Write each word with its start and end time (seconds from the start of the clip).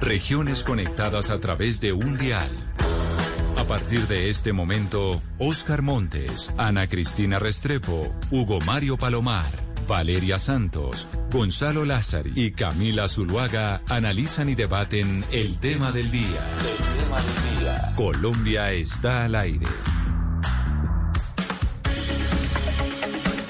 Regiones 0.00 0.64
conectadas 0.64 1.30
a 1.30 1.38
través 1.38 1.80
de 1.80 1.92
un 1.92 2.16
dial. 2.16 2.50
A 3.56 3.64
partir 3.64 4.06
de 4.08 4.28
este 4.28 4.52
momento, 4.52 5.22
Oscar 5.38 5.82
Montes, 5.82 6.52
Ana 6.58 6.88
Cristina 6.88 7.38
Restrepo, 7.38 8.12
Hugo 8.30 8.60
Mario 8.60 8.96
Palomar, 8.96 9.50
Valeria 9.86 10.38
Santos, 10.38 11.08
Gonzalo 11.30 11.84
Lázari 11.84 12.32
y 12.34 12.52
Camila 12.52 13.08
Zuluaga 13.08 13.82
analizan 13.88 14.48
y 14.48 14.54
debaten 14.54 15.24
el 15.30 15.58
tema 15.58 15.92
del 15.92 16.10
día. 16.10 16.56
El 16.58 16.98
tema 16.98 17.20
del 17.20 17.60
día. 17.60 17.92
Colombia 17.96 18.72
está 18.72 19.24
al 19.24 19.34
aire. 19.34 19.66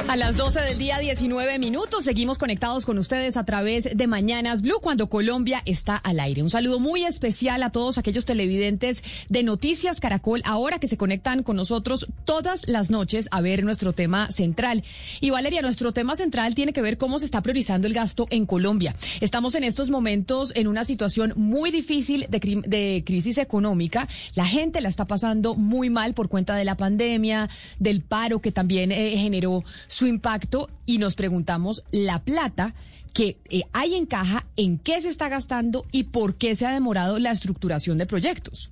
A 0.08 0.16
las 0.16 0.36
12 0.36 0.60
del 0.60 0.78
día, 0.78 0.98
19 0.98 1.58
minutos, 1.58 2.04
seguimos 2.04 2.36
conectados 2.36 2.84
con 2.84 2.98
ustedes 2.98 3.36
a 3.36 3.44
través 3.44 3.96
de 3.96 4.06
Mañanas 4.06 4.60
Blue 4.60 4.80
cuando 4.80 5.08
Colombia 5.08 5.62
está 5.64 5.96
al 5.96 6.20
aire. 6.20 6.42
Un 6.42 6.50
saludo 6.50 6.80
muy 6.80 7.04
especial 7.04 7.62
a 7.62 7.70
todos 7.70 7.96
aquellos 7.96 8.26
televidentes 8.26 9.02
de 9.30 9.42
Noticias 9.42 10.00
Caracol 10.00 10.42
ahora 10.44 10.78
que 10.78 10.86
se 10.86 10.98
conectan 10.98 11.42
con 11.42 11.56
nosotros 11.56 12.08
todas 12.24 12.68
las 12.68 12.90
noches 12.90 13.28
a 13.30 13.40
ver 13.40 13.64
nuestro 13.64 13.92
tema 13.92 14.30
central. 14.32 14.82
Y 15.20 15.30
Valeria, 15.30 15.62
nuestro 15.62 15.92
tema 15.92 16.16
central 16.16 16.54
tiene 16.54 16.72
que 16.72 16.82
ver 16.82 16.98
cómo 16.98 17.18
se 17.18 17.24
está 17.24 17.40
priorizando 17.40 17.86
el 17.86 17.94
gasto 17.94 18.26
en 18.30 18.44
Colombia. 18.44 18.94
Estamos 19.20 19.54
en 19.54 19.64
estos 19.64 19.88
momentos 19.88 20.52
en 20.56 20.66
una 20.66 20.84
situación 20.84 21.32
muy 21.36 21.70
difícil 21.70 22.26
de, 22.28 22.62
de 22.66 23.02
crisis 23.06 23.38
económica. 23.38 24.08
La 24.34 24.44
gente 24.44 24.80
la 24.80 24.88
está 24.88 25.06
pasando 25.06 25.54
muy 25.54 25.88
mal 25.88 26.12
por 26.12 26.28
cuenta 26.28 26.54
de 26.56 26.64
la 26.64 26.76
pandemia, 26.76 27.48
del 27.78 28.02
paro 28.02 28.40
que 28.40 28.52
también 28.52 28.92
eh, 28.92 29.16
generó 29.16 29.64
su 29.92 30.06
impacto 30.06 30.70
y 30.86 30.96
nos 30.96 31.14
preguntamos 31.14 31.84
la 31.90 32.20
plata 32.20 32.74
que 33.12 33.36
eh, 33.50 33.64
hay 33.74 33.94
en 33.94 34.06
caja, 34.06 34.46
en 34.56 34.78
qué 34.78 35.02
se 35.02 35.08
está 35.08 35.28
gastando 35.28 35.84
y 35.92 36.04
por 36.04 36.36
qué 36.36 36.56
se 36.56 36.64
ha 36.64 36.72
demorado 36.72 37.18
la 37.18 37.30
estructuración 37.30 37.98
de 37.98 38.06
proyectos. 38.06 38.70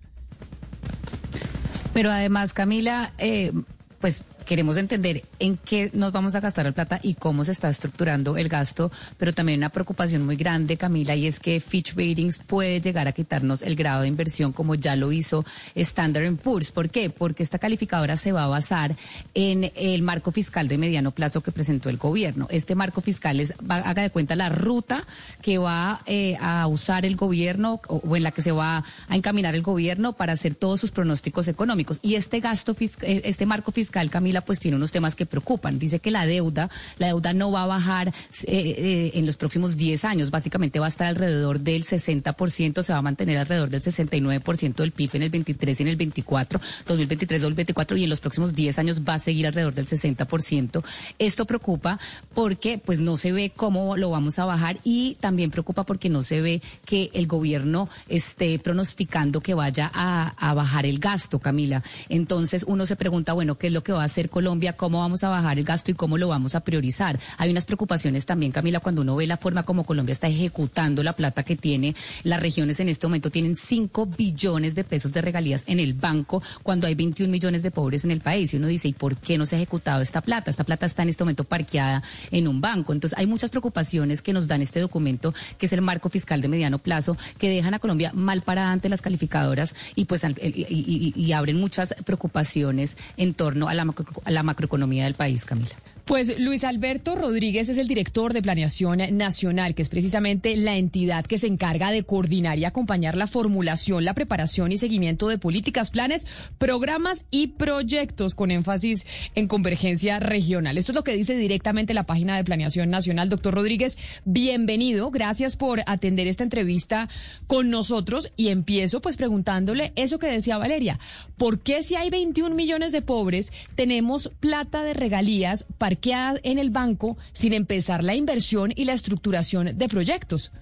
Pero 1.92 2.10
además, 2.10 2.54
Camila, 2.54 3.12
eh, 3.18 3.52
pues 4.00 4.24
queremos 4.50 4.76
entender 4.78 5.22
en 5.38 5.56
qué 5.58 5.92
nos 5.94 6.10
vamos 6.10 6.34
a 6.34 6.40
gastar 6.40 6.64
la 6.64 6.72
plata 6.72 6.98
y 7.04 7.14
cómo 7.14 7.44
se 7.44 7.52
está 7.52 7.68
estructurando 7.68 8.36
el 8.36 8.48
gasto, 8.48 8.90
pero 9.16 9.32
también 9.32 9.60
una 9.60 9.68
preocupación 9.68 10.26
muy 10.26 10.34
grande, 10.34 10.76
Camila, 10.76 11.14
y 11.14 11.28
es 11.28 11.38
que 11.38 11.60
Fitch 11.60 11.90
Ratings 11.90 12.40
puede 12.40 12.80
llegar 12.80 13.06
a 13.06 13.12
quitarnos 13.12 13.62
el 13.62 13.76
grado 13.76 14.02
de 14.02 14.08
inversión 14.08 14.52
como 14.52 14.74
ya 14.74 14.96
lo 14.96 15.12
hizo 15.12 15.44
Standard 15.76 16.34
Poor's. 16.34 16.72
¿Por 16.72 16.90
qué? 16.90 17.10
Porque 17.10 17.44
esta 17.44 17.60
calificadora 17.60 18.16
se 18.16 18.32
va 18.32 18.42
a 18.42 18.48
basar 18.48 18.96
en 19.34 19.70
el 19.76 20.02
marco 20.02 20.32
fiscal 20.32 20.66
de 20.66 20.78
mediano 20.78 21.12
plazo 21.12 21.42
que 21.42 21.52
presentó 21.52 21.88
el 21.88 21.98
gobierno. 21.98 22.48
Este 22.50 22.74
marco 22.74 23.00
fiscal 23.02 23.38
es, 23.38 23.54
haga 23.68 24.02
de 24.02 24.10
cuenta 24.10 24.34
la 24.34 24.48
ruta 24.48 25.04
que 25.42 25.58
va 25.58 26.02
eh, 26.06 26.36
a 26.40 26.66
usar 26.66 27.06
el 27.06 27.14
gobierno 27.14 27.80
o, 27.86 28.16
en 28.16 28.24
la 28.24 28.32
que 28.32 28.42
se 28.42 28.50
va 28.50 28.82
a 29.06 29.16
encaminar 29.16 29.54
el 29.54 29.62
gobierno 29.62 30.14
para 30.14 30.32
hacer 30.32 30.56
todos 30.56 30.80
sus 30.80 30.90
pronósticos 30.90 31.46
económicos. 31.46 32.00
Y 32.02 32.16
este 32.16 32.40
gasto, 32.40 32.74
eh, 32.80 33.22
este 33.24 33.46
marco 33.46 33.70
fiscal, 33.70 34.10
Camila, 34.10 34.39
pues 34.40 34.58
tiene 34.58 34.76
unos 34.76 34.92
temas 34.92 35.14
que 35.14 35.26
preocupan. 35.26 35.78
Dice 35.78 35.98
que 36.00 36.10
la 36.10 36.26
deuda, 36.26 36.70
la 36.98 37.08
deuda 37.08 37.32
no 37.32 37.50
va 37.50 37.62
a 37.62 37.66
bajar 37.66 38.08
eh, 38.08 38.12
eh, 38.44 39.10
en 39.14 39.26
los 39.26 39.36
próximos 39.36 39.76
10 39.76 40.04
años, 40.04 40.30
básicamente 40.30 40.78
va 40.78 40.86
a 40.86 40.88
estar 40.88 41.06
alrededor 41.06 41.60
del 41.60 41.84
60%, 41.84 42.82
se 42.82 42.92
va 42.92 42.98
a 42.98 43.02
mantener 43.02 43.38
alrededor 43.38 43.70
del 43.70 43.82
69% 43.82 44.74
del 44.74 44.92
PIB 44.92 45.10
en 45.14 45.22
el 45.22 45.30
23 45.30 45.80
y 45.80 45.82
en 45.82 45.88
el 45.88 45.96
24, 45.96 46.60
2023, 46.86 47.42
2024 47.42 47.96
y 47.96 48.04
en 48.04 48.10
los 48.10 48.20
próximos 48.20 48.54
10 48.54 48.78
años 48.78 49.02
va 49.08 49.14
a 49.14 49.18
seguir 49.18 49.46
alrededor 49.46 49.74
del 49.74 49.86
60%. 49.86 50.82
Esto 51.18 51.46
preocupa 51.46 51.98
porque 52.34 52.78
pues 52.78 53.00
no 53.00 53.16
se 53.16 53.32
ve 53.32 53.52
cómo 53.54 53.96
lo 53.96 54.10
vamos 54.10 54.38
a 54.38 54.44
bajar 54.44 54.78
y 54.84 55.16
también 55.20 55.50
preocupa 55.50 55.84
porque 55.84 56.08
no 56.08 56.22
se 56.22 56.40
ve 56.40 56.62
que 56.84 57.10
el 57.14 57.26
gobierno 57.26 57.88
esté 58.08 58.58
pronosticando 58.58 59.40
que 59.40 59.54
vaya 59.54 59.90
a, 59.94 60.34
a 60.36 60.54
bajar 60.54 60.86
el 60.86 60.98
gasto, 60.98 61.38
Camila. 61.38 61.82
Entonces 62.08 62.64
uno 62.66 62.86
se 62.86 62.96
pregunta, 62.96 63.32
bueno, 63.32 63.56
¿qué 63.56 63.68
es 63.68 63.72
lo 63.72 63.82
que 63.82 63.92
va 63.92 64.02
a 64.02 64.06
hacer 64.06 64.19
Colombia, 64.28 64.74
cómo 64.74 65.00
vamos 65.00 65.24
a 65.24 65.28
bajar 65.28 65.58
el 65.58 65.64
gasto 65.64 65.90
y 65.90 65.94
cómo 65.94 66.18
lo 66.18 66.28
vamos 66.28 66.54
a 66.54 66.60
priorizar. 66.60 67.18
Hay 67.38 67.50
unas 67.50 67.64
preocupaciones 67.64 68.26
también, 68.26 68.52
Camila, 68.52 68.80
cuando 68.80 69.02
uno 69.02 69.16
ve 69.16 69.26
la 69.26 69.36
forma 69.36 69.62
como 69.62 69.84
Colombia 69.84 70.12
está 70.12 70.28
ejecutando 70.28 71.02
la 71.02 71.12
plata 71.12 71.42
que 71.42 71.56
tiene. 71.56 71.94
Las 72.24 72.40
regiones 72.40 72.80
en 72.80 72.88
este 72.88 73.06
momento 73.06 73.30
tienen 73.30 73.56
5 73.56 74.06
billones 74.06 74.74
de 74.74 74.84
pesos 74.84 75.12
de 75.12 75.22
regalías 75.22 75.64
en 75.66 75.80
el 75.80 75.94
banco 75.94 76.42
cuando 76.62 76.86
hay 76.86 76.94
21 76.94 77.30
millones 77.30 77.62
de 77.62 77.70
pobres 77.70 78.04
en 78.04 78.10
el 78.10 78.20
país. 78.20 78.52
Y 78.52 78.56
uno 78.56 78.66
dice, 78.66 78.88
¿y 78.88 78.92
por 78.92 79.16
qué 79.16 79.38
no 79.38 79.46
se 79.46 79.56
ha 79.56 79.58
ejecutado 79.58 80.00
esta 80.02 80.20
plata? 80.20 80.50
Esta 80.50 80.64
plata 80.64 80.86
está 80.86 81.02
en 81.02 81.10
este 81.10 81.24
momento 81.24 81.44
parqueada 81.44 82.02
en 82.30 82.48
un 82.48 82.60
banco. 82.60 82.92
Entonces, 82.92 83.18
hay 83.18 83.26
muchas 83.26 83.50
preocupaciones 83.50 84.22
que 84.22 84.32
nos 84.32 84.48
dan 84.48 84.62
este 84.62 84.80
documento, 84.80 85.34
que 85.58 85.66
es 85.66 85.72
el 85.72 85.82
marco 85.82 86.08
fiscal 86.08 86.40
de 86.40 86.48
mediano 86.48 86.78
plazo, 86.78 87.16
que 87.38 87.48
dejan 87.48 87.74
a 87.74 87.78
Colombia 87.78 88.12
mal 88.14 88.42
parada 88.42 88.72
ante 88.72 88.88
las 88.88 89.02
calificadoras 89.02 89.74
y 89.94 90.04
pues 90.04 90.24
y 90.42 91.32
abren 91.32 91.58
muchas 91.58 91.94
preocupaciones 92.04 92.96
en 93.16 93.34
torno 93.34 93.68
a 93.68 93.74
la 93.74 93.80
a 93.80 93.84
la 94.26 94.42
macroeconomía 94.42 95.04
del 95.04 95.14
país, 95.14 95.44
Camila. 95.44 95.74
Pues 96.10 96.40
Luis 96.40 96.64
Alberto 96.64 97.14
Rodríguez 97.14 97.68
es 97.68 97.78
el 97.78 97.86
director 97.86 98.32
de 98.32 98.42
Planeación 98.42 98.98
Nacional, 99.16 99.76
que 99.76 99.82
es 99.82 99.88
precisamente 99.88 100.56
la 100.56 100.76
entidad 100.76 101.24
que 101.24 101.38
se 101.38 101.46
encarga 101.46 101.92
de 101.92 102.02
coordinar 102.02 102.58
y 102.58 102.64
acompañar 102.64 103.16
la 103.16 103.28
formulación, 103.28 104.04
la 104.04 104.12
preparación 104.12 104.72
y 104.72 104.76
seguimiento 104.76 105.28
de 105.28 105.38
políticas, 105.38 105.90
planes, 105.90 106.26
programas 106.58 107.26
y 107.30 107.46
proyectos 107.46 108.34
con 108.34 108.50
énfasis 108.50 109.06
en 109.36 109.46
convergencia 109.46 110.18
regional. 110.18 110.78
Esto 110.78 110.90
es 110.90 110.96
lo 110.96 111.04
que 111.04 111.14
dice 111.14 111.36
directamente 111.36 111.94
la 111.94 112.06
página 112.06 112.36
de 112.36 112.42
Planeación 112.42 112.90
Nacional. 112.90 113.28
Doctor 113.28 113.54
Rodríguez, 113.54 113.96
bienvenido. 114.24 115.12
Gracias 115.12 115.56
por 115.56 115.82
atender 115.86 116.26
esta 116.26 116.42
entrevista 116.42 117.08
con 117.46 117.70
nosotros 117.70 118.32
y 118.34 118.48
empiezo 118.48 119.00
pues 119.00 119.16
preguntándole 119.16 119.92
eso 119.94 120.18
que 120.18 120.26
decía 120.26 120.58
Valeria. 120.58 120.98
¿Por 121.36 121.60
qué 121.60 121.84
si 121.84 121.94
hay 121.94 122.10
21 122.10 122.52
millones 122.56 122.90
de 122.90 123.00
pobres 123.00 123.52
tenemos 123.76 124.32
plata 124.40 124.82
de 124.82 124.92
regalías 124.92 125.66
para 125.78 125.99
en 126.02 126.58
el 126.58 126.70
banco 126.70 127.18
sin 127.32 127.52
empezar 127.52 128.02
la 128.02 128.14
inversión 128.14 128.72
y 128.74 128.84
la 128.84 128.94
estructuración 128.94 129.76
de 129.76 129.88
proyectos. 129.88 130.52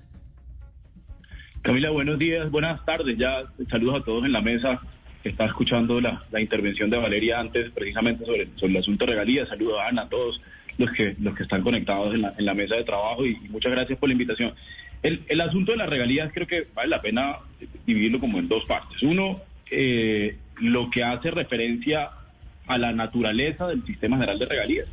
Camila, 1.63 1.91
buenos 1.91 2.19
días, 2.19 2.51
buenas 2.51 2.85
tardes. 2.85 3.17
Ya 3.19 3.45
saludos 3.71 4.01
a 4.01 4.05
todos 4.05 4.25
en 4.25 4.33
la 4.33 4.41
mesa 4.41 4.81
que 5.23 5.29
está 5.29 5.47
escuchando 5.47 6.01
la, 6.01 6.25
intervención 6.39 6.91
de 6.91 6.97
Valeria 6.97 7.41
antes 7.41 7.71
precisamente 7.71 8.25
sobre, 8.25 8.49
sobre 8.57 8.73
el 8.73 8.79
asunto 8.79 9.05
de 9.05 9.13
regalías. 9.13 9.49
Saludos 9.49 9.79
a 9.81 9.89
Ana, 9.89 10.03
a 10.03 10.09
todos 10.09 10.41
los 10.77 10.91
que, 10.93 11.15
los 11.21 11.35
que 11.35 11.43
están 11.43 11.63
conectados 11.63 12.15
en 12.15 12.23
la, 12.23 12.55
mesa 12.55 12.77
de 12.77 12.85
trabajo 12.85 13.25
y, 13.27 13.37
muchas 13.49 13.73
gracias 13.73 13.99
por 13.99 14.09
la 14.09 14.15
invitación. 14.15 14.55
El, 15.03 15.23
el, 15.29 15.41
asunto 15.41 15.73
de 15.73 15.79
las 15.79 15.89
regalías 15.89 16.33
creo 16.33 16.47
que 16.47 16.67
vale 16.75 16.89
la 16.89 17.01
pena 17.01 17.37
dividirlo 17.87 18.19
como 18.19 18.39
en 18.39 18.49
dos 18.49 18.65
partes. 18.65 19.03
Uno, 19.03 19.41
eh, 19.71 20.37
lo 20.61 20.91
que 20.91 21.05
hace 21.05 21.31
referencia 21.31 22.11
a 22.67 22.79
la 22.79 22.93
naturaleza 22.93 23.67
del 23.67 23.85
sistema 23.85 24.17
general 24.17 24.39
de 24.39 24.47
regalías. 24.47 24.89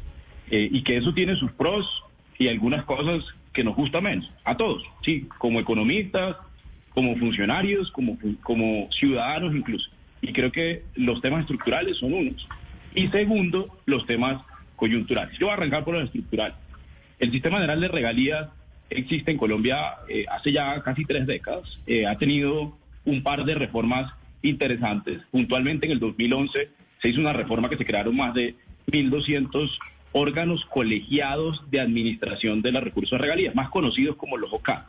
Eh, 0.52 0.70
y 0.72 0.84
que 0.84 0.98
eso 0.98 1.14
tiene 1.14 1.36
sus 1.36 1.52
pros 1.52 2.04
y 2.38 2.48
algunas 2.48 2.84
cosas 2.86 3.24
que 3.54 3.64
nos 3.64 3.76
gusta 3.76 4.02
menos, 4.02 4.30
a 4.44 4.58
todos, 4.58 4.84
sí, 5.02 5.28
como 5.38 5.60
economistas, 5.60 6.36
como 6.90 7.16
funcionarios, 7.18 7.92
como, 7.92 8.18
como 8.44 8.90
ciudadanos 8.92 9.56
incluso. 9.56 9.90
Y 10.22 10.34
creo 10.34 10.52
que 10.52 10.84
los 10.96 11.22
temas 11.22 11.42
estructurales 11.42 11.98
son 11.98 12.14
unos. 12.14 12.48
Y 12.94 13.08
segundo, 13.10 13.78
los 13.86 14.06
temas 14.06 14.42
coyunturales. 14.76 15.38
Yo 15.38 15.48
voy 15.48 15.52
a 15.52 15.58
arrancar 15.58 15.84
por 15.84 15.94
lo 15.94 16.02
estructural. 16.02 16.56
El 17.20 17.32
sistema 17.32 17.58
general 17.58 17.82
de 17.82 17.88
regalías 17.88 18.50
existe 18.90 19.32
en 19.32 19.38
Colombia 19.38 19.96
eh, 20.10 20.26
hace 20.30 20.52
ya 20.52 20.82
casi 20.82 21.06
tres 21.06 21.26
décadas. 21.26 21.80
Eh, 21.88 22.06
ha 22.06 22.18
tenido 22.18 22.78
un 23.06 23.24
par 23.24 23.46
de 23.46 23.56
reformas 23.56 24.12
interesantes. 24.42 25.22
Puntualmente 25.32 25.86
en 25.86 25.94
el 25.94 26.00
2011 26.00 26.70
se 27.02 27.10
hizo 27.10 27.20
una 27.20 27.34
reforma 27.34 27.70
que 27.70 27.78
se 27.78 27.86
crearon 27.86 28.16
más 28.16 28.34
de 28.34 28.56
1.200 28.88 29.70
órganos 30.18 30.64
colegiados 30.68 31.70
de 31.70 31.82
administración 31.82 32.62
de 32.62 32.72
los 32.72 32.82
recursos 32.82 33.20
de 33.20 33.24
regalías, 33.24 33.54
más 33.54 33.70
conocidos 33.70 34.16
como 34.16 34.38
los 34.38 34.52
OCA. 34.54 34.88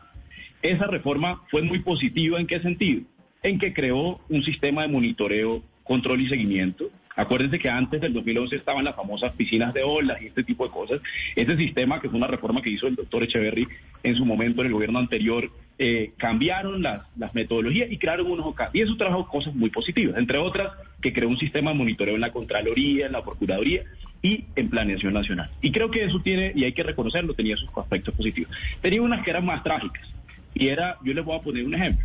Esa 0.63 0.87
reforma 0.87 1.43
fue 1.51 1.63
muy 1.63 1.81
positiva 1.81 2.39
en 2.39 2.47
qué 2.47 2.61
sentido? 2.61 3.03
En 3.43 3.59
que 3.59 3.75
creó 3.75 4.21
un 4.29 4.45
sistema 4.45 4.83
de 4.83 4.89
monitoreo, 4.89 5.65
control 5.83 6.21
y 6.21 6.29
seguimiento. 6.29 6.91
Acuérdense 7.17 7.59
que 7.59 7.69
antes 7.69 8.01
del 8.01 8.13
2011 8.13 8.55
estaban 8.55 8.85
las 8.85 8.95
famosas 8.95 9.33
piscinas 9.33 9.75
de 9.75 9.83
olas 9.83 10.23
y 10.23 10.27
este 10.27 10.45
tipo 10.45 10.65
de 10.65 10.71
cosas. 10.71 11.01
Ese 11.35 11.57
sistema, 11.57 12.01
que 12.01 12.09
fue 12.09 12.19
una 12.19 12.29
reforma 12.29 12.63
que 12.63 12.71
hizo 12.71 12.87
el 12.87 12.95
doctor 12.95 13.25
Echeverry 13.25 13.67
en 14.05 14.15
su 14.15 14.25
momento 14.25 14.61
en 14.61 14.69
el 14.69 14.75
gobierno 14.75 15.01
anterior, 15.01 15.51
eh, 15.79 16.13
cambiaron 16.19 16.83
las, 16.83 17.03
las, 17.17 17.35
metodologías 17.35 17.91
y 17.91 17.99
crearon 17.99 18.31
unos 18.31 18.47
OCA. 18.47 18.71
Y 18.73 18.83
eso 18.83 18.97
trajo 18.97 19.27
cosas 19.27 19.57
muy 19.57 19.71
positivas, 19.71 20.19
entre 20.19 20.39
otras 20.39 20.71
que 21.01 21.13
creó 21.13 21.29
un 21.29 21.39
sistema 21.39 21.73
de 21.73 21.79
monitoreo 21.79 22.15
en 22.15 22.21
la 22.21 22.33
Contraloría, 22.33 23.07
en 23.07 23.13
la 23.13 23.25
Procuraduría 23.25 23.83
y 24.27 24.45
en 24.57 24.69
Planeación 24.69 25.15
Nacional. 25.15 25.49
Y 25.63 25.71
creo 25.71 25.89
que 25.89 26.05
eso 26.05 26.21
tiene, 26.21 26.51
y 26.55 26.65
hay 26.65 26.73
que 26.73 26.83
reconocerlo, 26.83 27.35
tenía 27.35 27.57
sus 27.57 27.69
aspectos 27.77 28.13
positivos. 28.15 28.51
Tenía 28.81 29.01
unas 29.01 29.25
que 29.25 29.31
eran 29.31 29.47
más 29.47 29.63
trágicas. 29.63 30.09
Y 30.53 30.67
era, 30.67 30.97
yo 31.05 31.15
les 31.15 31.25
voy 31.25 31.37
a 31.37 31.43
poner 31.43 31.65
un 31.65 31.75
ejemplo. 31.75 32.05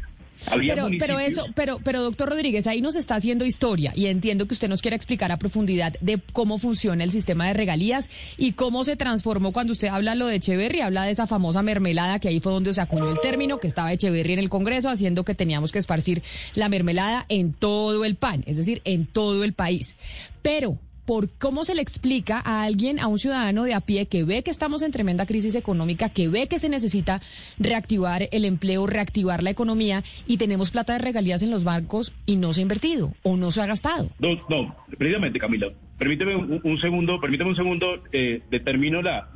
pero, 0.55 0.87
pero 0.99 1.19
eso, 1.19 1.47
pero, 1.55 1.79
pero 1.83 2.03
doctor 2.03 2.29
Rodríguez, 2.29 2.67
ahí 2.67 2.79
nos 2.81 2.95
está 2.95 3.15
haciendo 3.15 3.43
historia 3.43 3.91
y 3.95 4.05
entiendo 4.05 4.45
que 4.45 4.53
usted 4.53 4.67
nos 4.67 4.81
quiera 4.81 4.95
explicar 4.95 5.31
a 5.31 5.37
profundidad 5.37 5.95
de 6.01 6.19
cómo 6.31 6.59
funciona 6.59 7.03
el 7.03 7.11
sistema 7.11 7.47
de 7.47 7.53
regalías 7.53 8.11
y 8.37 8.51
cómo 8.51 8.83
se 8.83 8.95
transformó 8.95 9.51
cuando 9.51 9.73
usted 9.73 9.87
habla 9.87 10.13
lo 10.13 10.27
de 10.27 10.35
Echeverry, 10.35 10.81
habla 10.81 11.05
de 11.05 11.11
esa 11.11 11.25
famosa 11.25 11.63
mermelada 11.63 12.19
que 12.19 12.27
ahí 12.27 12.39
fue 12.39 12.51
donde 12.51 12.73
se 12.73 12.81
acuñó 12.81 13.09
el 13.09 13.19
término, 13.19 13.59
que 13.59 13.67
estaba 13.67 13.93
Echeverry 13.93 14.33
en 14.33 14.39
el 14.39 14.49
Congreso 14.49 14.89
haciendo 14.89 15.23
que 15.23 15.33
teníamos 15.33 15.71
que 15.71 15.79
esparcir 15.79 16.21
la 16.53 16.69
mermelada 16.69 17.25
en 17.29 17.53
todo 17.53 18.05
el 18.05 18.15
pan, 18.15 18.43
es 18.45 18.57
decir, 18.57 18.81
en 18.83 19.07
todo 19.07 19.43
el 19.43 19.53
país. 19.53 19.97
Pero 20.41 20.77
por 21.11 21.29
cómo 21.29 21.65
se 21.65 21.75
le 21.75 21.81
explica 21.81 22.39
a 22.39 22.63
alguien, 22.63 22.97
a 22.97 23.07
un 23.07 23.19
ciudadano 23.19 23.65
de 23.65 23.73
a 23.73 23.81
pie 23.81 24.05
que 24.05 24.23
ve 24.23 24.43
que 24.43 24.49
estamos 24.49 24.81
en 24.81 24.93
tremenda 24.93 25.25
crisis 25.25 25.55
económica, 25.55 26.07
que 26.07 26.29
ve 26.29 26.47
que 26.47 26.57
se 26.57 26.69
necesita 26.69 27.21
reactivar 27.59 28.29
el 28.31 28.45
empleo, 28.45 28.87
reactivar 28.87 29.43
la 29.43 29.49
economía 29.49 30.05
y 30.25 30.37
tenemos 30.37 30.71
plata 30.71 30.93
de 30.93 30.99
regalías 30.99 31.43
en 31.43 31.51
los 31.51 31.65
bancos 31.65 32.13
y 32.25 32.37
no 32.37 32.53
se 32.53 32.61
ha 32.61 32.63
invertido 32.63 33.11
o 33.23 33.35
no 33.35 33.51
se 33.51 33.61
ha 33.61 33.65
gastado. 33.65 34.07
No, 34.19 34.35
no, 34.47 34.73
precisamente 34.97 35.37
Camila, 35.37 35.67
permíteme 35.97 36.33
un, 36.33 36.79
segundo, 36.79 37.19
permíteme 37.19 37.49
un 37.49 37.57
segundo, 37.57 38.01
eh, 38.13 38.41
determino 38.49 39.01
la, 39.01 39.27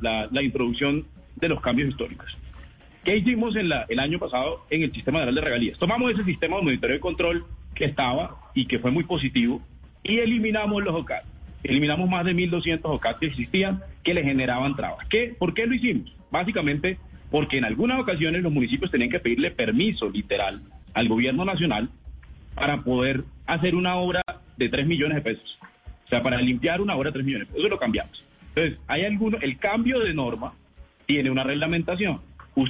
introducción 0.42 1.06
de 1.34 1.48
los 1.50 1.60
cambios 1.60 1.90
históricos. 1.90 2.34
¿Qué 3.04 3.18
hicimos 3.18 3.54
en 3.54 3.68
la, 3.68 3.84
el 3.90 3.98
año 3.98 4.18
pasado 4.18 4.64
en 4.70 4.82
el 4.82 4.94
sistema 4.94 5.18
general 5.18 5.34
de 5.34 5.40
regalías? 5.42 5.78
Tomamos 5.78 6.10
ese 6.10 6.24
sistema 6.24 6.56
de 6.56 6.62
monitoreo 6.62 6.96
y 6.96 7.00
control 7.00 7.44
que 7.74 7.84
estaba 7.84 8.50
y 8.54 8.64
que 8.64 8.78
fue 8.78 8.90
muy 8.90 9.04
positivo 9.04 9.60
y 10.02 10.20
eliminamos 10.20 10.82
los 10.82 10.94
OCAD 10.94 11.35
eliminamos 11.66 12.08
más 12.08 12.24
de 12.24 12.34
1.200 12.34 12.80
OCAT 12.82 13.18
que 13.18 13.26
existían 13.26 13.82
que 14.02 14.14
le 14.14 14.22
generaban 14.22 14.76
trabas. 14.76 15.06
¿Qué? 15.08 15.34
¿Por 15.38 15.54
qué 15.54 15.66
lo 15.66 15.74
hicimos? 15.74 16.14
Básicamente 16.30 16.98
porque 17.30 17.58
en 17.58 17.64
algunas 17.64 18.00
ocasiones 18.00 18.42
los 18.42 18.52
municipios 18.52 18.90
tenían 18.90 19.10
que 19.10 19.20
pedirle 19.20 19.50
permiso 19.50 20.08
literal 20.08 20.62
al 20.94 21.08
gobierno 21.08 21.44
nacional 21.44 21.90
para 22.54 22.82
poder 22.82 23.24
hacer 23.46 23.74
una 23.74 23.96
obra 23.96 24.22
de 24.56 24.68
3 24.68 24.86
millones 24.86 25.16
de 25.16 25.22
pesos. 25.22 25.58
O 26.06 26.08
sea, 26.08 26.22
para 26.22 26.40
limpiar 26.40 26.80
una 26.80 26.96
obra 26.96 27.10
de 27.10 27.14
3 27.14 27.26
millones. 27.26 27.48
Eso 27.54 27.68
lo 27.68 27.78
cambiamos. 27.78 28.24
Entonces, 28.54 28.78
hay 28.86 29.04
alguno, 29.04 29.38
el 29.40 29.58
cambio 29.58 30.00
de 30.00 30.14
norma 30.14 30.54
tiene 31.04 31.30
una 31.30 31.44
reglamentación. 31.44 32.20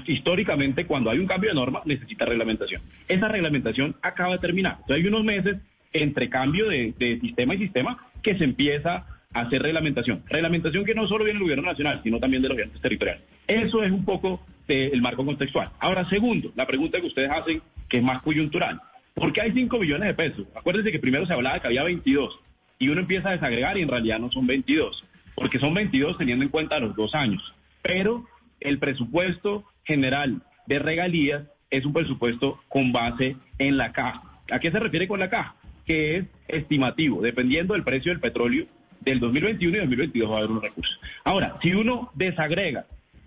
Históricamente, 0.07 0.87
cuando 0.87 1.11
hay 1.11 1.21
un 1.21 1.27
cambio 1.27 1.51
de 1.51 1.55
norma, 1.55 1.83
necesita 1.85 2.25
reglamentación. 2.25 2.83
Esa 3.07 3.29
reglamentación 3.29 3.95
acaba 4.03 4.33
de 4.33 4.39
terminar. 4.39 4.79
Entonces, 4.81 4.97
hay 4.97 5.07
unos 5.07 5.23
meses 5.23 5.59
entre 5.93 6.29
cambio 6.29 6.69
de, 6.69 6.93
de 6.99 7.21
sistema 7.21 7.55
y 7.55 7.59
sistema 7.59 7.99
que 8.27 8.37
se 8.37 8.43
empieza 8.43 9.07
a 9.33 9.41
hacer 9.43 9.63
reglamentación. 9.63 10.25
Reglamentación 10.29 10.85
que 10.85 10.97
no 10.97 11.07
solo 11.07 11.23
viene 11.23 11.39
del 11.39 11.45
gobierno 11.45 11.65
nacional, 11.65 12.01
sino 12.03 12.19
también 12.19 12.43
de 12.43 12.49
los 12.49 12.57
gobiernos 12.57 12.83
territoriales. 12.83 13.23
Eso 13.47 13.85
es 13.85 13.93
un 13.93 14.05
poco 14.05 14.45
el 14.67 15.01
marco 15.01 15.25
contextual. 15.25 15.71
Ahora, 15.79 16.09
segundo, 16.09 16.53
la 16.57 16.67
pregunta 16.67 17.01
que 17.01 17.07
ustedes 17.07 17.31
hacen, 17.31 17.63
que 17.89 17.99
es 17.99 18.03
más 18.03 18.21
coyuntural. 18.23 18.81
¿Por 19.15 19.33
qué 19.33 19.43
hay 19.43 19.53
5 19.53 19.79
billones 19.79 20.09
de 20.09 20.15
pesos? 20.15 20.45
Acuérdense 20.57 20.91
que 20.91 20.99
primero 20.99 21.25
se 21.25 21.35
hablaba 21.35 21.61
que 21.61 21.69
había 21.69 21.85
22 21.85 22.37
y 22.81 22.89
uno 22.89 23.01
empieza 23.03 23.29
a 23.29 23.33
desagregar 23.33 23.79
y 23.79 23.83
en 23.83 23.89
realidad 23.89 24.19
no 24.19 24.29
son 24.33 24.45
22, 24.49 25.05
porque 25.37 25.61
son 25.61 25.73
22 25.73 26.19
teniendo 26.19 26.45
en 26.45 26.51
cuenta 26.51 26.81
los 26.81 26.97
dos 26.97 27.15
años. 27.15 27.55
Pero 27.83 28.27
el 28.59 28.81
presupuesto 28.81 29.65
general 29.85 30.43
de 30.67 30.81
regalías 30.81 31.45
es 31.71 31.87
un 31.87 31.93
presupuesto 31.93 32.61
con 32.69 32.91
base 32.91 33.37
en 33.61 33.77
la 33.77 33.93
caja. 33.93 34.41
¿A 34.51 34.59
qué 34.59 34.73
se 34.73 34.81
refiere 34.81 35.07
con 35.07 35.21
la 35.21 35.31
caja? 35.31 35.55
Que 35.87 36.17
es 36.17 36.25
estimativo, 36.49 37.23
dependiendo 37.23 37.75
del 37.75 37.85
precio 37.85 38.13
del 38.13 38.21
petróleo 38.21 38.67
del 39.01 39.21
2021 39.21 39.77
y 39.77 39.81
2022 39.81 40.31
va 40.31 40.35
a 40.35 40.39
haber 40.39 40.51
unos 40.51 40.63
recursos. 40.65 41.01
Ahora, 41.25 41.57
si 41.63 41.73
uno 41.73 42.11
desagrega 42.15 42.87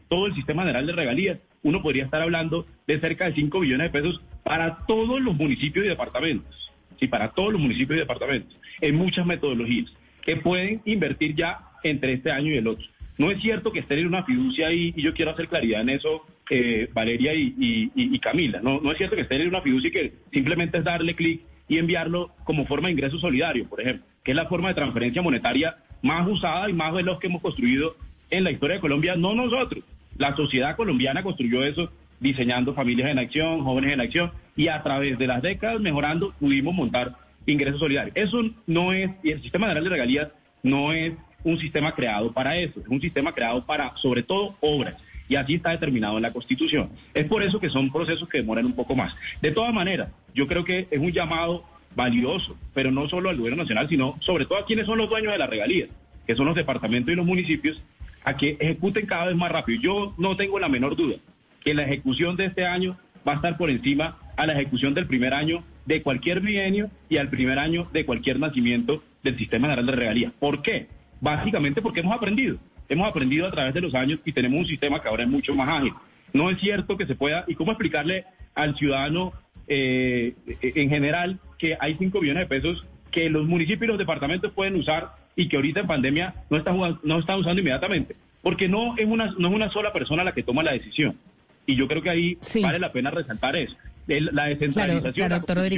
todo 0.09 0.27
el 0.27 0.35
sistema 0.35 0.63
general 0.63 0.85
de 0.85 0.93
regalías, 0.93 1.39
uno 1.63 1.81
podría 1.81 2.03
estar 2.03 2.21
hablando 2.21 2.67
de 2.85 2.99
cerca 2.99 3.25
de 3.25 3.35
5 3.35 3.59
billones 3.59 3.91
de 3.91 4.01
pesos 4.01 4.21
para 4.43 4.85
todos 4.87 5.21
los 5.21 5.35
municipios 5.35 5.85
y 5.85 5.89
departamentos. 5.89 6.71
Sí, 6.99 7.07
para 7.07 7.29
todos 7.29 7.53
los 7.53 7.61
municipios 7.61 7.97
y 7.97 7.99
departamentos, 8.01 8.57
en 8.81 8.95
muchas 8.95 9.25
metodologías, 9.25 9.91
que 10.21 10.35
pueden 10.35 10.81
invertir 10.83 11.33
ya 11.35 11.61
entre 11.83 12.13
este 12.13 12.31
año 12.31 12.51
y 12.51 12.57
el 12.57 12.67
otro. 12.67 12.85
No 13.17 13.31
es 13.31 13.41
cierto 13.41 13.71
que 13.71 13.79
estén 13.79 13.99
en 13.99 14.07
una 14.07 14.23
fiducia 14.23 14.67
ahí, 14.67 14.93
y 14.95 15.01
yo 15.01 15.13
quiero 15.13 15.31
hacer 15.31 15.47
claridad 15.47 15.81
en 15.81 15.89
eso, 15.89 16.25
eh, 16.49 16.89
Valeria 16.93 17.33
y, 17.33 18.19
Camila. 18.19 18.59
No, 18.61 18.81
no 18.81 18.91
es 18.91 18.97
cierto 18.97 19.15
que 19.15 19.21
estén 19.21 19.41
en 19.41 19.49
una 19.49 19.61
fiducia 19.61 19.87
y 19.87 19.91
que 19.91 20.13
simplemente 20.33 20.79
es 20.79 20.83
darle 20.83 21.15
clic 21.15 21.41
y 21.69 21.77
enviarlo 21.77 22.31
como 22.43 22.65
forma 22.65 22.87
de 22.87 22.93
ingreso 22.93 23.17
solidario, 23.19 23.69
por 23.69 23.79
ejemplo, 23.79 24.05
que 24.23 24.31
es 24.31 24.35
la 24.35 24.47
forma 24.47 24.67
de 24.67 24.73
transferencia 24.73 25.21
monetaria 25.21 25.77
más 26.01 26.27
usada 26.27 26.69
y 26.69 26.73
más 26.73 26.93
veloz 26.93 27.19
que 27.19 27.27
hemos 27.27 27.41
construido 27.41 27.95
en 28.29 28.43
la 28.43 28.51
historia 28.51 28.75
de 28.75 28.81
Colombia, 28.81 29.15
no 29.15 29.33
nosotros. 29.33 29.83
La 30.17 30.35
sociedad 30.35 30.75
colombiana 30.75 31.23
construyó 31.23 31.63
eso 31.63 31.91
diseñando 32.19 32.73
familias 32.73 33.09
en 33.09 33.19
acción, 33.19 33.63
jóvenes 33.63 33.93
en 33.93 34.01
acción, 34.01 34.31
y 34.57 34.67
a 34.67 34.83
través 34.83 35.17
de 35.17 35.27
las 35.27 35.41
décadas 35.41 35.79
mejorando 35.79 36.33
pudimos 36.39 36.73
montar 36.73 37.15
ingresos 37.45 37.79
solidarios. 37.79 38.15
Eso 38.15 38.41
no 38.67 38.91
es, 38.91 39.09
y 39.23 39.31
el 39.31 39.41
sistema 39.41 39.67
general 39.67 39.85
de 39.85 39.89
regalías 39.89 40.27
no 40.61 40.91
es 40.91 41.13
un 41.43 41.57
sistema 41.57 41.93
creado 41.93 42.33
para 42.33 42.57
eso, 42.57 42.81
es 42.81 42.87
un 42.87 42.99
sistema 42.99 43.31
creado 43.31 43.65
para, 43.65 43.95
sobre 43.95 44.23
todo, 44.23 44.55
obras. 44.59 44.95
Y 45.29 45.35
así 45.35 45.55
está 45.55 45.69
determinado 45.69 46.17
en 46.17 46.23
la 46.23 46.33
Constitución. 46.33 46.89
Es 47.13 47.25
por 47.25 47.43
eso 47.43 47.59
que 47.59 47.69
son 47.69 47.91
procesos 47.91 48.27
que 48.27 48.39
demoran 48.39 48.65
un 48.65 48.73
poco 48.73 48.95
más. 48.95 49.15
De 49.41 49.51
todas 49.51 49.73
maneras, 49.73 50.09
yo 50.35 50.47
creo 50.47 50.65
que 50.65 50.87
es 50.91 50.99
un 50.99 51.11
llamado 51.11 51.63
valioso, 51.95 52.57
pero 52.73 52.91
no 52.91 53.07
solo 53.07 53.29
al 53.29 53.37
gobierno 53.37 53.63
nacional, 53.63 53.87
sino 53.87 54.17
sobre 54.19 54.45
todo 54.45 54.57
a 54.57 54.65
quienes 54.65 54.85
son 54.85 54.97
los 54.97 55.09
dueños 55.09 55.31
de 55.31 55.37
la 55.37 55.47
regalía, 55.47 55.87
que 56.27 56.35
son 56.35 56.47
los 56.47 56.55
departamentos 56.55 57.13
y 57.13 57.15
los 57.15 57.25
municipios, 57.25 57.81
a 58.23 58.35
que 58.35 58.57
ejecuten 58.59 59.05
cada 59.05 59.27
vez 59.27 59.35
más 59.35 59.51
rápido. 59.51 59.81
Yo 59.81 60.13
no 60.17 60.35
tengo 60.35 60.59
la 60.59 60.67
menor 60.67 60.95
duda 60.95 61.15
que 61.61 61.73
la 61.73 61.83
ejecución 61.83 62.35
de 62.35 62.45
este 62.45 62.65
año 62.65 62.97
va 63.27 63.33
a 63.33 63.35
estar 63.35 63.57
por 63.57 63.69
encima 63.69 64.17
a 64.35 64.45
la 64.45 64.53
ejecución 64.53 64.93
del 64.93 65.07
primer 65.07 65.33
año 65.33 65.63
de 65.85 66.01
cualquier 66.01 66.39
bienio 66.39 66.89
y 67.09 67.17
al 67.17 67.29
primer 67.29 67.59
año 67.59 67.87
de 67.91 68.05
cualquier 68.05 68.39
nacimiento 68.39 69.03
del 69.23 69.37
sistema 69.37 69.67
general 69.67 69.85
de 69.85 69.91
regalía. 69.91 70.33
¿Por 70.39 70.61
qué? 70.61 70.87
Básicamente 71.19 71.81
porque 71.81 71.99
hemos 71.99 72.15
aprendido. 72.15 72.57
Hemos 72.89 73.07
aprendido 73.07 73.47
a 73.47 73.51
través 73.51 73.73
de 73.73 73.81
los 73.81 73.93
años 73.93 74.19
y 74.25 74.33
tenemos 74.33 74.59
un 74.59 74.65
sistema 74.65 75.01
que 75.01 75.07
ahora 75.07 75.23
es 75.23 75.29
mucho 75.29 75.55
más 75.55 75.69
ágil. 75.69 75.93
No 76.33 76.49
es 76.49 76.59
cierto 76.59 76.97
que 76.97 77.05
se 77.05 77.15
pueda, 77.15 77.45
y 77.47 77.55
cómo 77.55 77.71
explicarle 77.71 78.25
al 78.55 78.75
ciudadano 78.75 79.33
eh, 79.67 80.33
en 80.61 80.89
general 80.89 81.39
que 81.57 81.77
hay 81.79 81.95
5 81.97 82.19
billones 82.19 82.43
de 82.43 82.47
pesos 82.47 82.85
que 83.11 83.29
los 83.29 83.47
municipios 83.47 83.83
y 83.83 83.87
los 83.87 83.97
departamentos 83.97 84.51
pueden 84.53 84.75
usar 84.75 85.15
y 85.35 85.47
que 85.47 85.55
ahorita 85.55 85.81
en 85.81 85.87
pandemia 85.87 86.35
no 86.49 86.57
están, 86.57 86.77
no 87.03 87.19
están 87.19 87.39
usando 87.39 87.61
inmediatamente. 87.61 88.15
Porque 88.41 88.67
no 88.67 88.95
es, 88.97 89.05
una, 89.05 89.33
no 89.37 89.49
es 89.49 89.53
una 89.53 89.69
sola 89.69 89.93
persona 89.93 90.23
la 90.23 90.33
que 90.33 90.43
toma 90.43 90.63
la 90.63 90.71
decisión. 90.71 91.17
Y 91.65 91.75
yo 91.75 91.87
creo 91.87 92.01
que 92.01 92.09
ahí 92.09 92.37
vale 92.61 92.79
la 92.79 92.91
pena 92.91 93.11
resaltar 93.11 93.55
eso. 93.55 93.75
la 94.07 94.45
descentralización 94.45 95.29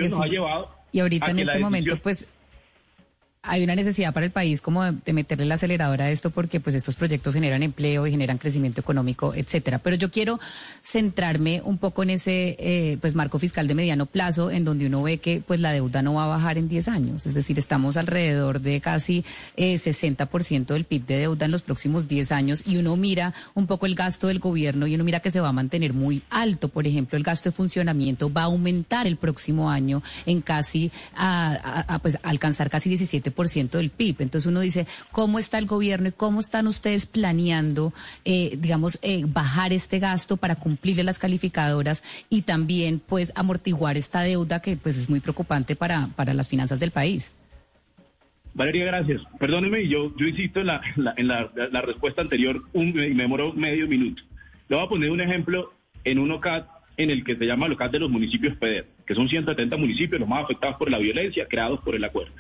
nos 0.10 0.22
ha 0.22 0.28
llevado 0.28 0.82
y 0.92 1.00
ahorita 1.00 1.32
en 1.32 1.40
este 1.40 1.60
momento, 1.60 1.98
pues 1.98 2.28
hay 3.44 3.64
una 3.64 3.76
necesidad 3.76 4.14
para 4.14 4.28
el 4.28 4.32
país 4.32 4.62
como 4.62 4.84
de, 4.84 5.14
meterle 5.14 5.46
la 5.46 5.56
aceleradora 5.56 6.06
a 6.06 6.12
esto 6.12 6.30
porque 6.30 6.60
pues 6.60 6.76
estos 6.76 6.96
proyectos 6.96 7.34
generan 7.34 7.64
empleo 7.64 8.06
y 8.06 8.12
generan 8.12 8.38
crecimiento 8.38 8.82
económico, 8.82 9.34
etcétera. 9.34 9.80
Pero 9.80 9.96
yo 9.96 10.12
quiero 10.12 10.40
centrarme 10.84 11.60
un 11.64 11.80
poco 11.80 12.04
en 12.04 12.12
ese 12.12 12.56
eh, 12.60 12.98
pues 13.02 13.16
marco 13.16 13.40
fiscal 13.40 13.68
de 13.68 13.74
mediano 13.74 14.06
plazo 14.06 14.52
en 14.52 14.64
donde 14.64 14.86
uno 14.86 15.02
ve 15.02 15.18
que 15.18 15.42
pues 15.46 15.60
la 15.60 15.72
deuda 15.72 16.04
no 16.04 16.14
va 16.14 16.26
a 16.26 16.28
bajar 16.28 16.60
en 16.60 16.70
10 16.70 16.88
años, 16.90 17.26
es 17.26 17.34
decir, 17.34 17.58
estamos 17.58 17.98
alrededor 17.98 18.62
de 18.62 18.80
casi 18.80 19.26
eh, 19.58 19.76
60% 19.76 20.66
del 20.66 20.86
PIB 20.86 21.06
de 21.08 21.18
deuda 21.18 21.46
en 21.46 21.52
los 21.52 21.64
próximos 21.64 22.08
10 22.08 22.32
años 22.32 22.64
y 22.68 22.78
uno 22.78 22.96
mira 22.96 23.34
un 23.56 23.66
poco 23.66 23.88
el 23.88 23.96
gasto 23.96 24.28
del 24.28 24.38
gobierno 24.38 24.86
y 24.86 24.94
uno 24.94 25.04
mira 25.04 25.20
que 25.20 25.32
se 25.32 25.40
va 25.40 25.50
a 25.50 25.54
mantener 25.54 25.94
muy 25.94 26.22
alto, 26.30 26.70
por 26.70 26.86
ejemplo, 26.86 27.18
el 27.18 27.24
gasto 27.24 27.50
de 27.50 27.56
funcionamiento 27.56 28.32
va 28.32 28.42
a 28.42 28.46
aumentar 28.46 29.08
el 29.08 29.18
próximo 29.18 29.72
año 29.72 30.04
en 30.28 30.42
casi 30.42 30.92
a, 31.16 32.00
pues 32.04 32.20
alcanzar 32.22 32.70
casi 32.70 32.90
17 32.90 33.31
ciento 33.48 33.78
del 33.78 33.90
PIB. 33.90 34.18
Entonces 34.20 34.48
uno 34.48 34.60
dice, 34.60 34.88
¿cómo 35.12 35.40
está 35.40 35.58
el 35.58 35.66
gobierno 35.66 36.10
y 36.10 36.12
cómo 36.12 36.40
están 36.40 36.68
ustedes 36.68 37.06
planeando, 37.06 37.94
eh, 38.26 38.58
digamos, 38.58 39.00
eh, 39.02 39.24
bajar 39.26 39.74
este 39.74 40.00
gasto 40.00 40.38
para 40.38 40.56
cumplirle 40.56 41.04
las 41.04 41.20
calificadoras 41.20 42.04
y 42.30 42.44
también, 42.44 43.00
pues, 43.00 43.32
amortiguar 43.36 43.98
esta 43.98 44.22
deuda 44.22 44.62
que, 44.62 44.76
pues, 44.78 44.98
es 44.98 45.10
muy 45.10 45.20
preocupante 45.20 45.76
para, 45.76 46.08
para 46.16 46.34
las 46.34 46.50
finanzas 46.50 46.80
del 46.80 46.92
país? 46.92 47.32
Valeria, 48.54 48.86
gracias. 48.86 49.22
Perdóneme, 49.40 49.88
yo, 49.88 50.16
yo 50.18 50.28
insisto 50.28 50.60
en 50.60 50.68
la, 50.68 50.82
en 51.16 51.28
la, 51.28 51.82
respuesta 51.82 52.22
anterior 52.22 52.64
un, 52.74 52.94
me 52.94 53.08
demoró 53.08 53.54
medio 53.54 53.88
minuto. 53.88 54.24
Le 54.68 54.76
voy 54.76 54.86
a 54.86 54.90
poner 54.90 55.10
un 55.12 55.22
ejemplo 55.22 55.74
en 56.04 56.20
un 56.20 56.32
OCAT 56.32 56.68
en 56.98 57.12
el 57.12 57.24
que 57.24 57.36
se 57.36 57.46
llama 57.46 57.68
el 57.68 57.74
OCAT 57.74 57.92
de 57.94 58.00
los 58.00 58.10
municipios 58.10 58.58
PEDER, 58.58 58.88
que 59.06 59.16
son 59.16 59.30
170 59.30 59.78
municipios 59.78 60.20
los 60.20 60.30
más 60.30 60.44
afectados 60.44 60.78
por 60.78 60.92
la 60.92 60.98
violencia, 60.98 61.48
creados 61.48 61.80
por 61.82 61.96
el 61.96 62.04
acuerdo. 62.04 62.34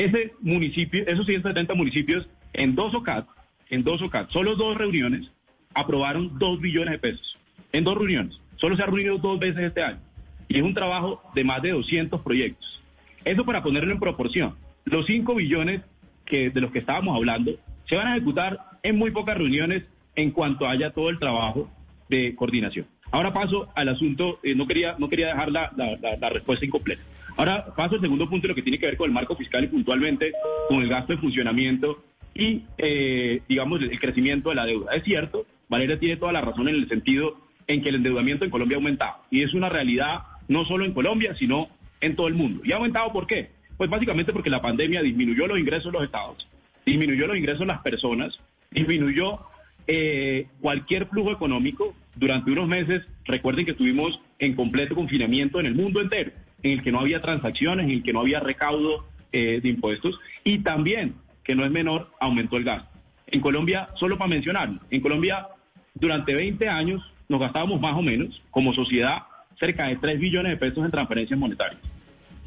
Ese 0.00 0.32
municipio, 0.40 1.06
esos 1.06 1.26
170 1.26 1.74
municipios, 1.74 2.26
en 2.54 2.74
dos 2.74 2.94
OCAT, 2.94 3.26
en 3.68 3.84
dos 3.84 4.00
OCAT, 4.00 4.30
solo 4.30 4.56
dos 4.56 4.74
reuniones, 4.78 5.30
aprobaron 5.74 6.38
dos 6.38 6.58
billones 6.58 6.92
de 6.92 6.98
pesos. 6.98 7.36
En 7.70 7.84
dos 7.84 7.98
reuniones. 7.98 8.40
Solo 8.56 8.76
se 8.76 8.82
ha 8.82 8.86
reunido 8.86 9.18
dos 9.18 9.38
veces 9.38 9.62
este 9.62 9.82
año. 9.82 10.00
Y 10.48 10.56
es 10.56 10.62
un 10.62 10.72
trabajo 10.72 11.22
de 11.34 11.44
más 11.44 11.60
de 11.60 11.72
200 11.72 12.22
proyectos. 12.22 12.80
Eso 13.26 13.44
para 13.44 13.62
ponerlo 13.62 13.92
en 13.92 14.00
proporción. 14.00 14.56
Los 14.86 15.04
5 15.04 15.34
billones 15.34 15.82
que, 16.24 16.48
de 16.48 16.62
los 16.62 16.72
que 16.72 16.78
estábamos 16.78 17.14
hablando 17.14 17.52
se 17.86 17.96
van 17.96 18.06
a 18.06 18.16
ejecutar 18.16 18.58
en 18.82 18.96
muy 18.96 19.10
pocas 19.10 19.36
reuniones 19.36 19.82
en 20.16 20.30
cuanto 20.30 20.66
haya 20.66 20.94
todo 20.94 21.10
el 21.10 21.18
trabajo 21.18 21.70
de 22.08 22.34
coordinación. 22.36 22.86
Ahora 23.10 23.34
paso 23.34 23.68
al 23.74 23.90
asunto, 23.90 24.40
eh, 24.42 24.54
no 24.54 24.66
quería 24.66 24.96
no 24.98 25.10
quería 25.10 25.26
dejar 25.26 25.52
la, 25.52 25.70
la, 25.76 26.30
respuesta 26.30 26.64
incompleta. 26.64 27.02
Ahora 27.36 27.66
paso 27.74 27.94
al 27.94 28.00
segundo 28.00 28.28
punto, 28.28 28.48
lo 28.48 28.54
que 28.54 28.62
tiene 28.62 28.78
que 28.78 28.86
ver 28.86 28.96
con 28.96 29.08
el 29.08 29.14
marco 29.14 29.36
fiscal 29.36 29.64
y 29.64 29.68
puntualmente 29.68 30.32
con 30.68 30.80
el 30.82 30.88
gasto 30.88 31.12
de 31.12 31.18
funcionamiento 31.18 32.02
y, 32.34 32.62
eh, 32.78 33.42
digamos, 33.48 33.82
el 33.82 33.98
crecimiento 34.00 34.50
de 34.50 34.54
la 34.54 34.66
deuda. 34.66 34.92
Es 34.94 35.04
cierto, 35.04 35.46
Valeria 35.68 35.98
tiene 35.98 36.16
toda 36.16 36.32
la 36.32 36.40
razón 36.40 36.68
en 36.68 36.74
el 36.76 36.88
sentido 36.88 37.38
en 37.66 37.82
que 37.82 37.88
el 37.90 37.96
endeudamiento 37.96 38.44
en 38.44 38.50
Colombia 38.50 38.76
ha 38.76 38.80
aumentado. 38.80 39.16
Y 39.30 39.42
es 39.42 39.54
una 39.54 39.68
realidad 39.68 40.22
no 40.48 40.64
solo 40.64 40.84
en 40.84 40.92
Colombia, 40.92 41.34
sino 41.38 41.68
en 42.00 42.16
todo 42.16 42.28
el 42.28 42.34
mundo. 42.34 42.62
¿Y 42.64 42.72
ha 42.72 42.76
aumentado 42.76 43.12
por 43.12 43.26
qué? 43.26 43.50
Pues 43.76 43.88
básicamente 43.88 44.32
porque 44.32 44.50
la 44.50 44.60
pandemia 44.60 45.02
disminuyó 45.02 45.46
los 45.46 45.58
ingresos 45.58 45.86
de 45.86 45.98
los 45.98 46.04
estados, 46.04 46.46
disminuyó 46.84 47.26
los 47.26 47.36
ingresos 47.36 47.60
de 47.60 47.66
las 47.66 47.82
personas, 47.82 48.38
disminuyó 48.70 49.40
eh, 49.86 50.46
cualquier 50.60 51.06
flujo 51.06 51.30
económico 51.32 51.94
durante 52.16 52.50
unos 52.50 52.68
meses. 52.68 53.02
Recuerden 53.24 53.64
que 53.64 53.72
estuvimos 53.72 54.20
en 54.38 54.54
completo 54.54 54.94
confinamiento 54.94 55.60
en 55.60 55.66
el 55.66 55.74
mundo 55.74 56.00
entero, 56.00 56.32
en 56.62 56.72
el 56.72 56.82
que 56.82 56.92
no 56.92 57.00
había 57.00 57.20
transacciones, 57.20 57.86
en 57.86 57.92
el 57.92 58.02
que 58.02 58.12
no 58.12 58.20
había 58.20 58.40
recaudo 58.40 59.06
eh, 59.32 59.60
de 59.62 59.68
impuestos 59.68 60.18
y 60.44 60.58
también, 60.58 61.14
que 61.44 61.54
no 61.54 61.64
es 61.64 61.70
menor, 61.70 62.10
aumentó 62.20 62.56
el 62.56 62.64
gasto. 62.64 62.88
En 63.26 63.40
Colombia, 63.40 63.88
solo 63.94 64.18
para 64.18 64.28
mencionarlo, 64.28 64.80
en 64.90 65.00
Colombia 65.00 65.46
durante 65.94 66.34
20 66.34 66.68
años 66.68 67.02
nos 67.28 67.40
gastábamos 67.40 67.80
más 67.80 67.94
o 67.94 68.02
menos 68.02 68.42
como 68.50 68.74
sociedad 68.74 69.22
cerca 69.58 69.86
de 69.86 69.96
3 69.96 70.18
billones 70.18 70.52
de 70.52 70.56
pesos 70.56 70.84
en 70.84 70.90
transferencias 70.90 71.38
monetarias. 71.38 71.80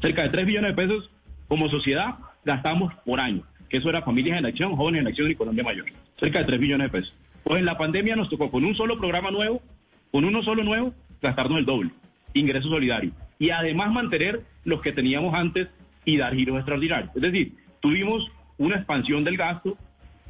Cerca 0.02 0.22
de 0.22 0.28
3 0.28 0.46
billones 0.46 0.76
de 0.76 0.82
pesos 0.82 1.10
como 1.48 1.68
sociedad 1.68 2.16
gastamos 2.44 2.92
por 3.06 3.20
año, 3.20 3.44
que 3.68 3.78
eso 3.78 3.88
era 3.88 4.02
Familias 4.02 4.38
en 4.38 4.46
Acción, 4.46 4.76
Jóvenes 4.76 5.00
en 5.00 5.06
Acción 5.06 5.30
y 5.30 5.34
Colombia 5.34 5.64
Mayor. 5.64 5.86
Cerca 6.18 6.40
de 6.40 6.44
3 6.44 6.60
billones 6.60 6.90
de 6.90 6.98
pesos. 6.98 7.14
Pues 7.44 7.60
en 7.60 7.64
la 7.64 7.78
pandemia 7.78 8.16
nos 8.16 8.28
tocó 8.28 8.50
con 8.50 8.64
un 8.64 8.74
solo 8.74 8.98
programa 8.98 9.30
nuevo, 9.30 9.62
con 10.10 10.24
uno 10.24 10.42
solo 10.42 10.64
nuevo, 10.64 10.92
gastarnos 11.22 11.58
el 11.58 11.64
doble, 11.64 11.90
ingreso 12.34 12.68
solidario. 12.68 13.12
Y 13.38 13.50
además 13.50 13.92
mantener 13.92 14.42
los 14.64 14.80
que 14.80 14.92
teníamos 14.92 15.34
antes 15.34 15.68
y 16.04 16.16
dar 16.16 16.34
giros 16.34 16.56
extraordinarios. 16.56 17.10
Es 17.14 17.22
decir, 17.22 17.54
tuvimos 17.80 18.30
una 18.58 18.76
expansión 18.76 19.24
del 19.24 19.36
gasto, 19.36 19.76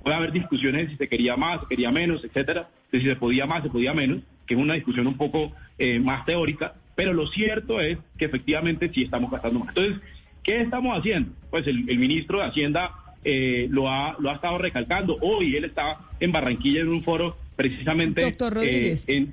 puede 0.02 0.16
haber 0.16 0.32
discusiones 0.32 0.84
de 0.84 0.90
si 0.90 0.96
se 0.96 1.08
quería 1.08 1.37
más, 1.37 1.61
se 1.61 1.66
quería 1.66 1.90
menos, 1.90 2.25
etcétera, 2.25 2.68
de 2.90 3.00
si 3.00 3.06
se 3.06 3.16
podía 3.16 3.46
más, 3.46 3.62
se 3.62 3.70
podía 3.70 3.92
menos, 3.92 4.20
que 4.46 4.54
es 4.54 4.61
una 4.61 4.75
discusión 4.75 5.06
un 5.06 5.16
poco 5.16 5.52
eh, 5.78 5.99
más 5.99 6.25
teórica, 6.25 6.75
pero 6.94 7.12
lo 7.12 7.26
cierto 7.26 7.80
es 7.80 7.99
que 8.18 8.26
efectivamente 8.26 8.90
sí 8.94 9.02
estamos 9.02 9.30
gastando 9.30 9.61
más. 9.61 9.68
Entonces, 9.70 10.00
¿qué 10.42 10.61
estamos 10.61 10.96
haciendo? 10.99 11.32
Pues 11.50 11.66
el 11.66 11.99
ministro 11.99 12.38
de 12.38 12.44
Hacienda 12.44 12.92
eh, 13.25 13.68
lo, 13.70 13.88
ha, 13.88 14.16
lo 14.18 14.30
ha 14.30 14.34
estado 14.34 14.58
recalcando. 14.58 15.16
Hoy 15.23 15.56
él 15.56 15.64
está 15.64 15.99
en 16.20 16.30
Barranquilla 16.30 16.82
en 16.82 16.88
un 16.88 17.02
foro 17.02 17.38
precisamente 17.56 18.20
Doctor 18.20 18.52
Rodríguez, 18.52 19.04
eh, 19.06 19.28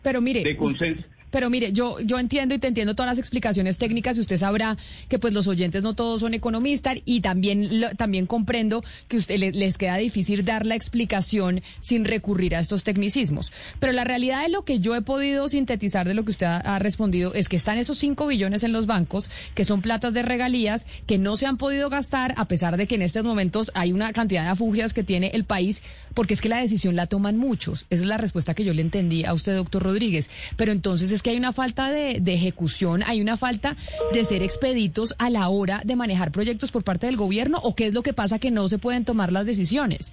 pero 0.00 0.20
mire, 0.20 0.44
de 0.44 0.56
consenso. 0.56 1.04
Pero 1.32 1.50
mire, 1.50 1.72
yo, 1.72 1.98
yo 1.98 2.20
entiendo 2.20 2.54
y 2.54 2.58
te 2.58 2.68
entiendo 2.68 2.94
todas 2.94 3.10
las 3.10 3.18
explicaciones 3.18 3.78
técnicas 3.78 4.16
y 4.16 4.20
usted 4.20 4.36
sabrá 4.36 4.76
que 5.08 5.18
pues 5.18 5.34
los 5.34 5.48
oyentes 5.48 5.82
no 5.82 5.94
todos 5.94 6.20
son 6.20 6.34
economistas 6.34 6.98
y 7.04 7.22
también, 7.22 7.68
también 7.96 8.26
comprendo 8.26 8.84
que 9.08 9.16
usted 9.16 9.38
les 9.54 9.78
queda 9.78 9.96
difícil 9.96 10.44
dar 10.44 10.66
la 10.66 10.76
explicación 10.76 11.62
sin 11.80 12.04
recurrir 12.04 12.54
a 12.54 12.60
estos 12.60 12.84
tecnicismos. 12.84 13.50
Pero 13.80 13.92
la 13.92 14.04
realidad 14.04 14.42
de 14.42 14.50
lo 14.50 14.64
que 14.64 14.78
yo 14.78 14.94
he 14.94 15.02
podido 15.02 15.48
sintetizar 15.48 16.06
de 16.06 16.14
lo 16.14 16.24
que 16.24 16.32
usted 16.32 16.46
ha, 16.46 16.78
respondido 16.78 17.32
es 17.34 17.48
que 17.48 17.56
están 17.56 17.78
esos 17.78 17.98
5 17.98 18.26
billones 18.26 18.62
en 18.62 18.72
los 18.72 18.86
bancos, 18.86 19.30
que 19.54 19.64
son 19.64 19.80
platas 19.80 20.14
de 20.14 20.22
regalías, 20.22 20.86
que 21.06 21.16
no 21.16 21.36
se 21.36 21.46
han 21.46 21.56
podido 21.56 21.88
gastar 21.88 22.34
a 22.36 22.46
pesar 22.46 22.76
de 22.76 22.86
que 22.86 22.96
en 22.96 23.02
estos 23.02 23.24
momentos 23.24 23.70
hay 23.74 23.92
una 23.92 24.12
cantidad 24.12 24.44
de 24.44 24.50
afugias 24.50 24.92
que 24.92 25.04
tiene 25.04 25.28
el 25.28 25.44
país, 25.44 25.82
porque 26.14 26.34
es 26.34 26.40
que 26.40 26.48
la 26.48 26.58
decisión 26.58 26.96
la 26.96 27.06
toman 27.06 27.38
muchos. 27.38 27.86
Esa 27.88 28.02
es 28.02 28.08
la 28.08 28.18
respuesta 28.18 28.54
que 28.54 28.64
yo 28.64 28.74
le 28.74 28.82
entendí 28.82 29.24
a 29.24 29.32
usted, 29.32 29.54
doctor 29.54 29.82
Rodríguez. 29.82 30.28
Pero 30.56 30.72
entonces 30.72 31.10
es 31.10 31.21
que 31.22 31.30
hay 31.30 31.36
una 31.36 31.52
falta 31.52 31.90
de, 31.90 32.20
ejecución, 32.26 33.02
hay 33.06 33.20
una 33.20 33.36
falta 33.36 33.76
de 34.12 34.24
ser 34.24 34.42
expeditos 34.42 35.14
a 35.18 35.30
la 35.30 35.48
hora 35.48 35.82
de 35.84 35.96
manejar 35.96 36.32
proyectos 36.32 36.70
por 36.70 36.84
parte 36.84 37.06
del 37.06 37.16
gobierno 37.16 37.58
o 37.62 37.74
qué 37.74 37.86
es 37.86 37.94
lo 37.94 38.02
que 38.02 38.12
pasa 38.12 38.38
que 38.38 38.50
no 38.50 38.68
se 38.68 38.78
pueden 38.78 39.04
tomar 39.04 39.32
las 39.32 39.46
decisiones. 39.46 40.12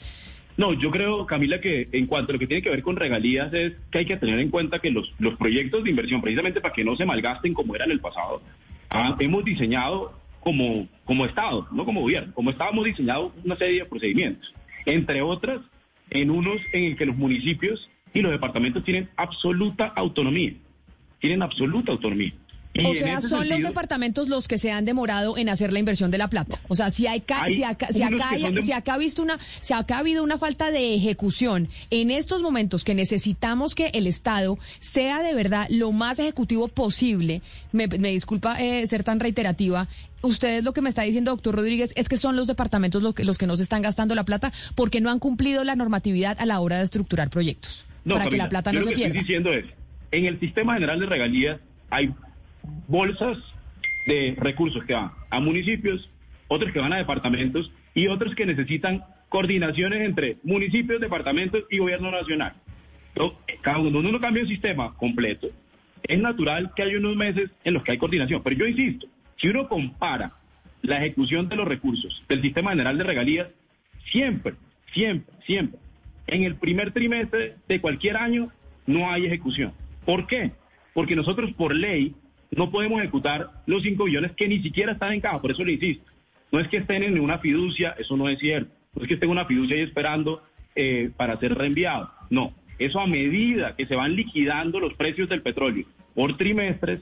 No, 0.57 0.73
yo 0.73 0.91
creo, 0.91 1.25
Camila, 1.25 1.61
que 1.61 1.87
en 1.93 2.05
cuanto 2.05 2.31
a 2.31 2.33
lo 2.33 2.39
que 2.39 2.47
tiene 2.47 2.61
que 2.61 2.69
ver 2.69 2.83
con 2.83 2.97
regalías 2.97 3.53
es 3.53 3.73
que 3.91 3.99
hay 3.99 4.05
que 4.05 4.17
tener 4.17 4.39
en 4.39 4.49
cuenta 4.49 4.79
que 4.79 4.91
los, 4.91 5.09
proyectos 5.37 5.83
de 5.83 5.89
inversión, 5.89 6.21
precisamente 6.21 6.59
para 6.59 6.73
que 6.73 6.83
no 6.83 6.95
se 6.97 7.05
malgasten 7.05 7.53
como 7.53 7.75
era 7.75 7.85
en 7.85 7.91
el 7.91 8.01
pasado, 8.01 8.41
ah, 8.89 9.15
hemos 9.19 9.45
diseñado 9.45 10.13
como, 10.41 10.87
como 11.05 11.25
Estado, 11.25 11.67
no 11.71 11.85
como 11.85 12.01
gobierno, 12.01 12.33
como 12.33 12.49
Estado 12.49 12.71
hemos 12.71 12.85
diseñado 12.85 13.33
una 13.43 13.55
serie 13.55 13.79
de 13.79 13.85
procedimientos, 13.85 14.53
entre 14.85 15.21
otras 15.21 15.61
en 16.09 16.29
unos 16.29 16.59
en 16.73 16.85
el 16.85 16.97
que 16.97 17.05
los 17.05 17.15
municipios 17.15 17.89
y 18.13 18.21
los 18.21 18.31
departamentos 18.31 18.83
tienen 18.83 19.09
absoluta 19.15 19.85
autonomía 19.95 20.53
tienen 21.19 21.41
absoluta 21.41 21.91
autonomía. 21.91 22.33
o 22.85 22.93
sea, 22.93 23.21
son 23.21 23.49
los 23.49 23.61
departamentos 23.61 24.29
los 24.29 24.47
que 24.47 24.57
se 24.57 24.71
han 24.71 24.85
demorado 24.85 25.38
en 25.38 25.49
hacer 25.49 25.73
la 25.73 25.79
inversión 25.79 26.11
de 26.11 26.17
la 26.17 26.29
plata. 26.29 26.59
O 26.67 26.75
sea, 26.75 26.91
si 26.91 27.07
hay, 27.07 27.23
si 27.47 27.63
acá, 27.63 27.88
si 27.91 28.03
acá, 28.03 28.29
si 28.61 28.71
acá 28.71 28.93
ha 28.93 28.97
visto 28.97 29.21
una, 29.21 29.38
si 29.59 29.73
acá 29.73 29.97
ha 29.97 29.99
habido 29.99 30.23
una 30.23 30.38
falta 30.38 30.71
de 30.71 30.95
ejecución 30.95 31.67
en 31.89 32.11
estos 32.11 32.41
momentos 32.41 32.83
que 32.83 32.95
necesitamos 32.95 33.75
que 33.75 33.88
el 33.93 34.07
Estado 34.07 34.57
sea 34.79 35.21
de 35.21 35.33
verdad 35.33 35.67
lo 35.69 35.91
más 35.91 36.19
ejecutivo 36.19 36.67
posible. 36.67 37.41
Me, 37.71 37.88
disculpa 37.88 38.59
eh, 38.61 38.88
ser 38.88 39.03
tan 39.03 39.19
reiterativa. 39.19 39.88
Ustedes 40.21 40.63
lo 40.63 40.73
que 40.73 40.81
me 40.81 40.89
está 40.89 41.03
diciendo, 41.03 41.31
doctor 41.31 41.55
Rodríguez, 41.55 41.93
es 41.95 42.09
que 42.09 42.17
son 42.17 42.35
los 42.35 42.45
departamentos 42.45 43.01
los 43.01 43.13
que, 43.13 43.23
los 43.23 43.38
que 43.38 43.47
no 43.47 43.55
se 43.57 43.63
están 43.63 43.81
gastando 43.81 44.15
la 44.15 44.25
plata 44.25 44.51
porque 44.75 45.01
no 45.01 45.09
han 45.09 45.19
cumplido 45.19 45.63
la 45.63 45.75
normatividad 45.75 46.38
a 46.39 46.45
la 46.45 46.59
hora 46.59 46.77
de 46.77 46.83
estructurar 46.83 47.29
proyectos. 47.29 47.85
para 48.05 48.27
que 48.27 48.38
la 48.38 48.49
plata 48.49 48.71
no 48.71 48.83
se 48.83 48.91
pierda. 48.91 49.19
diciendo 49.19 49.53
es 49.53 49.78
en 50.11 50.25
el 50.25 50.39
sistema 50.39 50.73
general 50.73 50.99
de 50.99 51.05
regalías 51.05 51.59
hay 51.89 52.13
bolsas 52.87 53.37
de 54.05 54.35
recursos 54.37 54.83
que 54.85 54.93
van 54.93 55.11
a 55.29 55.39
municipios, 55.39 56.09
otros 56.47 56.71
que 56.71 56.79
van 56.79 56.93
a 56.93 56.97
departamentos 56.97 57.71
y 57.93 58.07
otros 58.07 58.35
que 58.35 58.45
necesitan 58.45 59.03
coordinaciones 59.29 60.01
entre 60.01 60.37
municipios, 60.43 60.99
departamentos 60.99 61.63
y 61.69 61.77
gobierno 61.77 62.11
nacional. 62.11 62.53
cuando 63.63 63.99
uno 63.99 64.19
cambia 64.19 64.43
un 64.43 64.49
sistema 64.49 64.93
completo, 64.95 65.49
es 66.03 66.19
natural 66.19 66.71
que 66.75 66.83
haya 66.83 66.97
unos 66.97 67.15
meses 67.15 67.51
en 67.63 67.73
los 67.73 67.83
que 67.83 67.91
hay 67.91 67.97
coordinación. 67.97 68.41
Pero 68.41 68.57
yo 68.57 68.67
insisto, 68.67 69.07
si 69.37 69.49
uno 69.49 69.67
compara 69.67 70.33
la 70.81 70.97
ejecución 70.97 71.49
de 71.49 71.55
los 71.55 71.67
recursos 71.67 72.23
del 72.27 72.41
sistema 72.41 72.71
general 72.71 72.97
de 72.97 73.03
regalías, 73.03 73.47
siempre, 74.11 74.55
siempre, 74.93 75.35
siempre, 75.45 75.79
en 76.27 76.43
el 76.43 76.55
primer 76.55 76.91
trimestre 76.91 77.55
de 77.67 77.81
cualquier 77.81 78.17
año 78.17 78.51
no 78.87 79.09
hay 79.11 79.25
ejecución. 79.25 79.73
¿Por 80.06 80.27
qué? 80.27 80.51
Porque 80.94 81.15
nosotros 81.15 81.51
por 81.53 81.75
ley 81.75 82.15
no 82.51 82.72
podemos 82.72 83.00
ejecutar 83.00 83.50
los 83.65 83.84
5 83.84 84.03
billones 84.06 84.32
que 84.34 84.48
ni 84.48 84.62
siquiera 84.62 84.94
están 84.94 85.13
en 85.13 85.22
caja, 85.22 85.41
por 85.41 85.51
eso 85.51 85.63
le 85.63 85.74
insisto. 85.74 86.06
No 86.51 86.60
es 86.60 86.68
que 86.68 86.77
estén 86.77 87.03
en 87.03 87.20
una 87.20 87.38
fiducia, 87.39 87.96
eso 88.00 88.18
no 88.18 88.27
es 88.27 88.39
cierto. 88.39 88.72
No 88.96 89.03
es 89.03 89.08
que 89.08 89.13
estén 89.13 89.29
en 89.29 89.38
una 89.38 89.46
fiducia 89.46 89.77
y 89.77 89.82
esperando 89.82 90.41
eh, 90.75 91.12
para 91.15 91.39
ser 91.39 91.56
reenviado. 91.56 92.12
No, 92.29 92.53
eso 92.79 93.00
a 93.00 93.08
medida 93.08 93.75
que 93.75 93.86
se 93.86 93.96
van 93.96 94.15
liquidando 94.15 94.79
los 94.79 94.94
precios 94.96 95.29
del 95.29 95.41
petróleo 95.41 95.86
por 96.15 96.38
trimestres, 96.38 97.01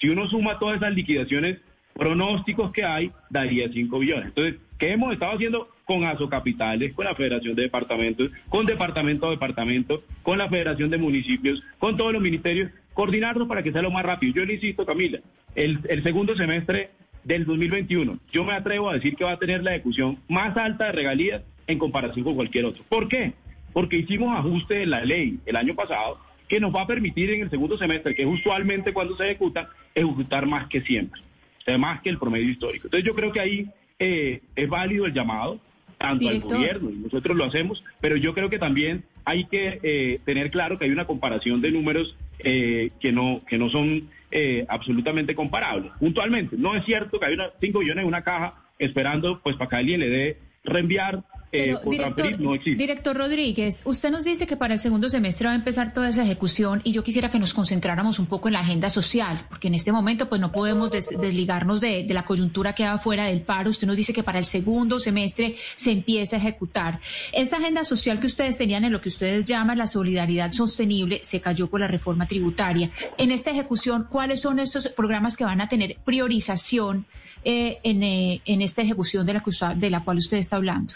si 0.00 0.08
uno 0.08 0.28
suma 0.28 0.58
todas 0.58 0.78
esas 0.78 0.94
liquidaciones, 0.94 1.58
pronósticos 1.94 2.72
que 2.72 2.84
hay, 2.84 3.12
daría 3.28 3.70
5 3.70 3.98
billones. 3.98 4.26
Entonces, 4.26 4.56
¿qué 4.78 4.92
hemos 4.92 5.12
estado 5.12 5.32
haciendo? 5.32 5.68
con 5.88 6.28
Capitales, 6.28 6.92
con 6.92 7.06
la 7.06 7.14
Federación 7.14 7.54
de 7.54 7.62
Departamentos, 7.62 8.30
con 8.50 8.66
Departamento 8.66 9.26
a 9.26 9.30
Departamento, 9.30 10.04
con 10.22 10.36
la 10.36 10.46
Federación 10.50 10.90
de 10.90 10.98
Municipios, 10.98 11.62
con 11.78 11.96
todos 11.96 12.12
los 12.12 12.20
ministerios, 12.20 12.70
coordinarnos 12.92 13.48
para 13.48 13.62
que 13.62 13.72
sea 13.72 13.80
lo 13.80 13.90
más 13.90 14.04
rápido. 14.04 14.34
Yo 14.34 14.44
le 14.44 14.54
insisto, 14.54 14.84
Camila, 14.84 15.20
el, 15.54 16.02
segundo 16.02 16.36
semestre 16.36 16.90
del 17.24 17.46
2021, 17.46 18.18
yo 18.30 18.44
me 18.44 18.52
atrevo 18.52 18.90
a 18.90 18.94
decir 18.94 19.16
que 19.16 19.24
va 19.24 19.32
a 19.32 19.38
tener 19.38 19.62
la 19.62 19.70
ejecución 19.70 20.18
más 20.28 20.54
alta 20.58 20.86
de 20.86 20.92
regalías 20.92 21.42
en 21.66 21.78
comparación 21.78 22.22
con 22.22 22.34
cualquier 22.34 22.66
otro. 22.66 22.84
¿Por 22.90 23.08
qué? 23.08 23.32
Porque 23.72 23.96
hicimos 23.96 24.38
ajuste 24.38 24.74
de 24.74 24.86
la 24.86 25.02
ley 25.06 25.38
el 25.46 25.56
año 25.56 25.74
pasado 25.74 26.18
que 26.48 26.60
nos 26.60 26.74
va 26.74 26.82
a 26.82 26.86
permitir 26.86 27.30
en 27.30 27.40
el 27.40 27.50
segundo 27.50 27.78
semestre, 27.78 28.14
que 28.14 28.22
es 28.22 28.28
usualmente 28.28 28.92
cuando 28.92 29.16
se 29.16 29.24
ejecuta, 29.24 29.70
ejecutar 29.94 30.44
más 30.44 30.66
que 30.68 30.82
siempre, 30.82 31.22
más 31.78 32.02
que 32.02 32.10
el 32.10 32.18
promedio 32.18 32.50
histórico. 32.50 32.88
Entonces 32.88 33.06
yo 33.06 33.14
creo 33.14 33.32
que 33.32 33.40
ahí 33.40 33.70
eh, 33.98 34.42
es 34.54 34.68
válido 34.68 35.06
el 35.06 35.14
llamado 35.14 35.60
tanto 35.98 36.28
al 36.28 36.40
gobierno, 36.40 36.90
y 36.90 36.94
nosotros 36.94 37.36
lo 37.36 37.44
hacemos, 37.44 37.82
pero 38.00 38.16
yo 38.16 38.32
creo 38.32 38.48
que 38.48 38.58
también 38.58 39.04
hay 39.24 39.44
que 39.44 39.80
eh, 39.82 40.20
tener 40.24 40.50
claro 40.50 40.78
que 40.78 40.84
hay 40.84 40.92
una 40.92 41.06
comparación 41.06 41.60
de 41.60 41.72
números 41.72 42.16
eh, 42.38 42.90
que 43.00 43.10
no 43.10 43.42
que 43.48 43.58
no 43.58 43.68
son 43.68 44.08
eh, 44.30 44.64
absolutamente 44.68 45.34
comparables. 45.34 45.90
Puntualmente, 45.98 46.56
no 46.56 46.76
es 46.76 46.84
cierto 46.84 47.18
que 47.18 47.26
hay 47.26 47.34
una, 47.34 47.50
5 47.60 47.80
billones 47.80 48.02
en 48.02 48.08
una 48.08 48.22
caja 48.22 48.54
esperando 48.78 49.40
pues 49.42 49.56
para 49.56 49.70
que 49.70 49.76
alguien 49.76 50.00
le 50.00 50.08
dé 50.08 50.38
reenviar 50.62 51.24
eh, 51.50 51.76
director, 52.76 53.16
Rodríguez, 53.16 53.82
usted 53.86 54.10
nos 54.10 54.24
dice 54.24 54.46
que 54.46 54.56
para 54.56 54.74
el 54.74 54.80
segundo 54.80 55.08
semestre 55.08 55.46
va 55.46 55.52
a 55.52 55.56
empezar 55.56 55.94
toda 55.94 56.10
esa 56.10 56.22
ejecución 56.22 56.82
y 56.84 56.92
yo 56.92 57.02
quisiera 57.02 57.30
que 57.30 57.38
nos 57.38 57.54
concentráramos 57.54 58.18
un 58.18 58.26
poco 58.26 58.48
en 58.48 58.54
la 58.54 58.60
agenda 58.60 58.90
social, 58.90 59.46
porque 59.48 59.68
en 59.68 59.74
este 59.74 59.90
momento 59.90 60.28
pues 60.28 60.40
no 60.40 60.52
podemos 60.52 60.90
desligarnos 60.90 61.80
de, 61.80 62.06
la 62.08 62.24
coyuntura 62.24 62.74
que 62.74 62.84
va 62.84 62.98
fuera 62.98 63.24
del 63.24 63.42
paro. 63.42 63.70
Usted 63.70 63.86
nos 63.86 63.96
dice 63.96 64.12
que 64.12 64.22
para 64.22 64.38
el 64.38 64.44
segundo 64.44 65.00
semestre 65.00 65.56
se 65.76 65.92
empieza 65.92 66.36
a 66.36 66.38
ejecutar. 66.38 67.00
Esta 67.32 67.56
agenda 67.56 67.84
social 67.84 68.20
que 68.20 68.26
ustedes 68.26 68.58
tenían 68.58 68.84
en 68.84 68.92
lo 68.92 69.00
que 69.00 69.08
ustedes 69.08 69.44
llaman 69.44 69.78
la 69.78 69.86
solidaridad 69.86 70.52
sostenible 70.52 71.20
se 71.22 71.40
cayó 71.40 71.68
por 71.68 71.80
la 71.80 71.88
reforma 71.88 72.26
tributaria. 72.26 72.90
En 73.16 73.30
esta 73.30 73.50
ejecución, 73.50 74.06
¿cuáles 74.10 74.40
son 74.40 74.58
estos 74.58 74.88
programas 74.88 75.36
que 75.36 75.44
van 75.44 75.60
a 75.60 75.68
tener 75.68 75.96
priorización 76.04 77.06
eh, 77.44 77.78
en, 77.84 78.02
eh, 78.02 78.42
en 78.44 78.62
esta 78.62 78.82
ejecución 78.82 79.24
de 79.24 79.34
la, 79.34 79.74
de 79.74 79.90
la 79.90 80.04
cual 80.04 80.18
usted 80.18 80.36
está 80.36 80.56
hablando? 80.56 80.94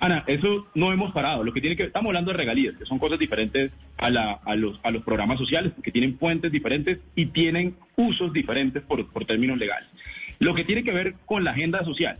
Ana, 0.00 0.22
eso 0.26 0.68
no 0.74 0.92
hemos 0.92 1.12
parado. 1.12 1.42
Lo 1.42 1.52
que 1.52 1.60
tiene 1.60 1.76
que 1.76 1.84
estamos 1.84 2.10
hablando 2.10 2.30
de 2.30 2.36
regalías, 2.36 2.76
que 2.76 2.86
son 2.86 2.98
cosas 2.98 3.18
diferentes 3.18 3.72
a, 3.96 4.10
los, 4.54 4.78
programas 5.04 5.38
sociales, 5.38 5.72
que 5.82 5.90
tienen 5.90 6.18
fuentes 6.18 6.52
diferentes 6.52 6.98
y 7.16 7.26
tienen 7.26 7.74
usos 7.96 8.32
diferentes 8.32 8.82
por, 8.82 9.04
términos 9.26 9.58
legales. 9.58 9.88
Lo 10.38 10.54
que 10.54 10.64
tiene 10.64 10.84
que 10.84 10.92
ver 10.92 11.14
con 11.26 11.42
la 11.42 11.50
agenda 11.50 11.84
social, 11.84 12.18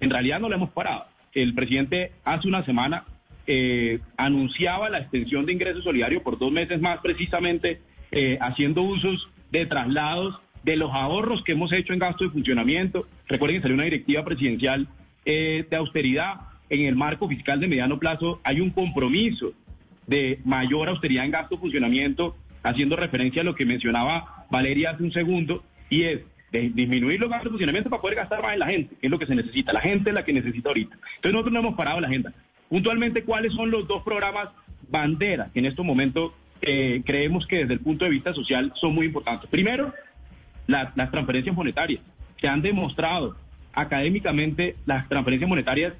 en 0.00 0.10
realidad 0.10 0.40
no 0.40 0.48
lo 0.48 0.56
hemos 0.56 0.70
parado. 0.70 1.06
El 1.32 1.54
presidente 1.54 2.12
hace 2.24 2.48
una 2.48 2.64
semana 2.64 3.04
eh, 3.46 4.00
anunciaba 4.16 4.90
la 4.90 4.98
extensión 4.98 5.46
de 5.46 5.52
ingresos 5.52 5.84
solidarios 5.84 6.22
por 6.22 6.38
dos 6.38 6.50
meses 6.50 6.80
más, 6.80 6.98
precisamente 6.98 7.80
eh, 8.10 8.38
haciendo 8.40 8.82
usos 8.82 9.28
de 9.52 9.66
traslados 9.66 10.40
de 10.64 10.76
los 10.76 10.90
ahorros 10.92 11.44
que 11.44 11.52
hemos 11.52 11.72
hecho 11.72 11.92
en 11.92 12.00
gasto 12.00 12.24
de 12.24 12.30
funcionamiento. 12.30 13.06
Recuerden 13.28 13.58
que 13.58 13.62
salió 13.62 13.74
una 13.74 13.84
directiva 13.84 14.24
presidencial 14.24 14.88
eh, 15.24 15.64
de 15.70 15.76
austeridad 15.76 16.53
en 16.70 16.86
el 16.86 16.96
marco 16.96 17.28
fiscal 17.28 17.60
de 17.60 17.68
mediano 17.68 17.98
plazo 17.98 18.40
hay 18.44 18.60
un 18.60 18.70
compromiso 18.70 19.52
de 20.06 20.40
mayor 20.44 20.88
austeridad 20.88 21.24
en 21.24 21.30
gasto 21.30 21.58
funcionamiento, 21.58 22.36
haciendo 22.62 22.96
referencia 22.96 23.42
a 23.42 23.44
lo 23.44 23.54
que 23.54 23.66
mencionaba 23.66 24.46
Valeria 24.50 24.90
hace 24.90 25.02
un 25.02 25.12
segundo, 25.12 25.64
y 25.88 26.02
es 26.02 26.20
disminuir 26.52 27.18
los 27.18 27.28
gastos 27.28 27.44
de 27.46 27.50
funcionamiento 27.50 27.90
para 27.90 28.00
poder 28.00 28.16
gastar 28.16 28.42
más 28.42 28.52
en 28.52 28.58
la 28.60 28.66
gente, 28.66 28.94
que 29.00 29.06
es 29.06 29.10
lo 29.10 29.18
que 29.18 29.26
se 29.26 29.34
necesita. 29.34 29.72
La 29.72 29.80
gente 29.80 30.10
es 30.10 30.14
la 30.14 30.24
que 30.24 30.32
necesita 30.32 30.68
ahorita. 30.68 30.94
Entonces 30.94 31.32
nosotros 31.32 31.52
no 31.52 31.60
hemos 31.60 31.74
parado 31.74 32.00
la 32.00 32.08
agenda. 32.08 32.32
Puntualmente, 32.68 33.24
¿cuáles 33.24 33.52
son 33.52 33.70
los 33.70 33.88
dos 33.88 34.02
programas 34.02 34.48
bandera 34.88 35.50
que 35.52 35.58
en 35.58 35.66
estos 35.66 35.84
momentos 35.84 36.32
eh, 36.62 37.02
creemos 37.04 37.46
que 37.46 37.58
desde 37.58 37.74
el 37.74 37.80
punto 37.80 38.04
de 38.04 38.10
vista 38.12 38.32
social 38.34 38.72
son 38.76 38.94
muy 38.94 39.06
importantes? 39.06 39.50
Primero, 39.50 39.92
las 40.66 40.94
transferencias 40.94 41.54
monetarias. 41.54 42.00
Se 42.40 42.48
han 42.48 42.62
demostrado 42.62 43.36
académicamente 43.72 44.76
las 44.86 45.08
transferencias 45.08 45.48
monetarias 45.48 45.94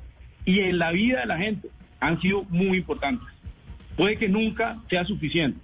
y 0.45 0.61
en 0.61 0.79
la 0.79 0.93
vida 0.93 1.21
de 1.21 1.27
la 1.27 1.39
gente 1.39 1.69
han 2.01 2.21
sido 2.21 2.45
muy 2.45 2.79
importantes. 2.79 3.27
Puede 3.97 4.17
que 4.17 4.29
nunca 4.29 4.79
sea 4.91 5.05
suficiente, 5.05 5.59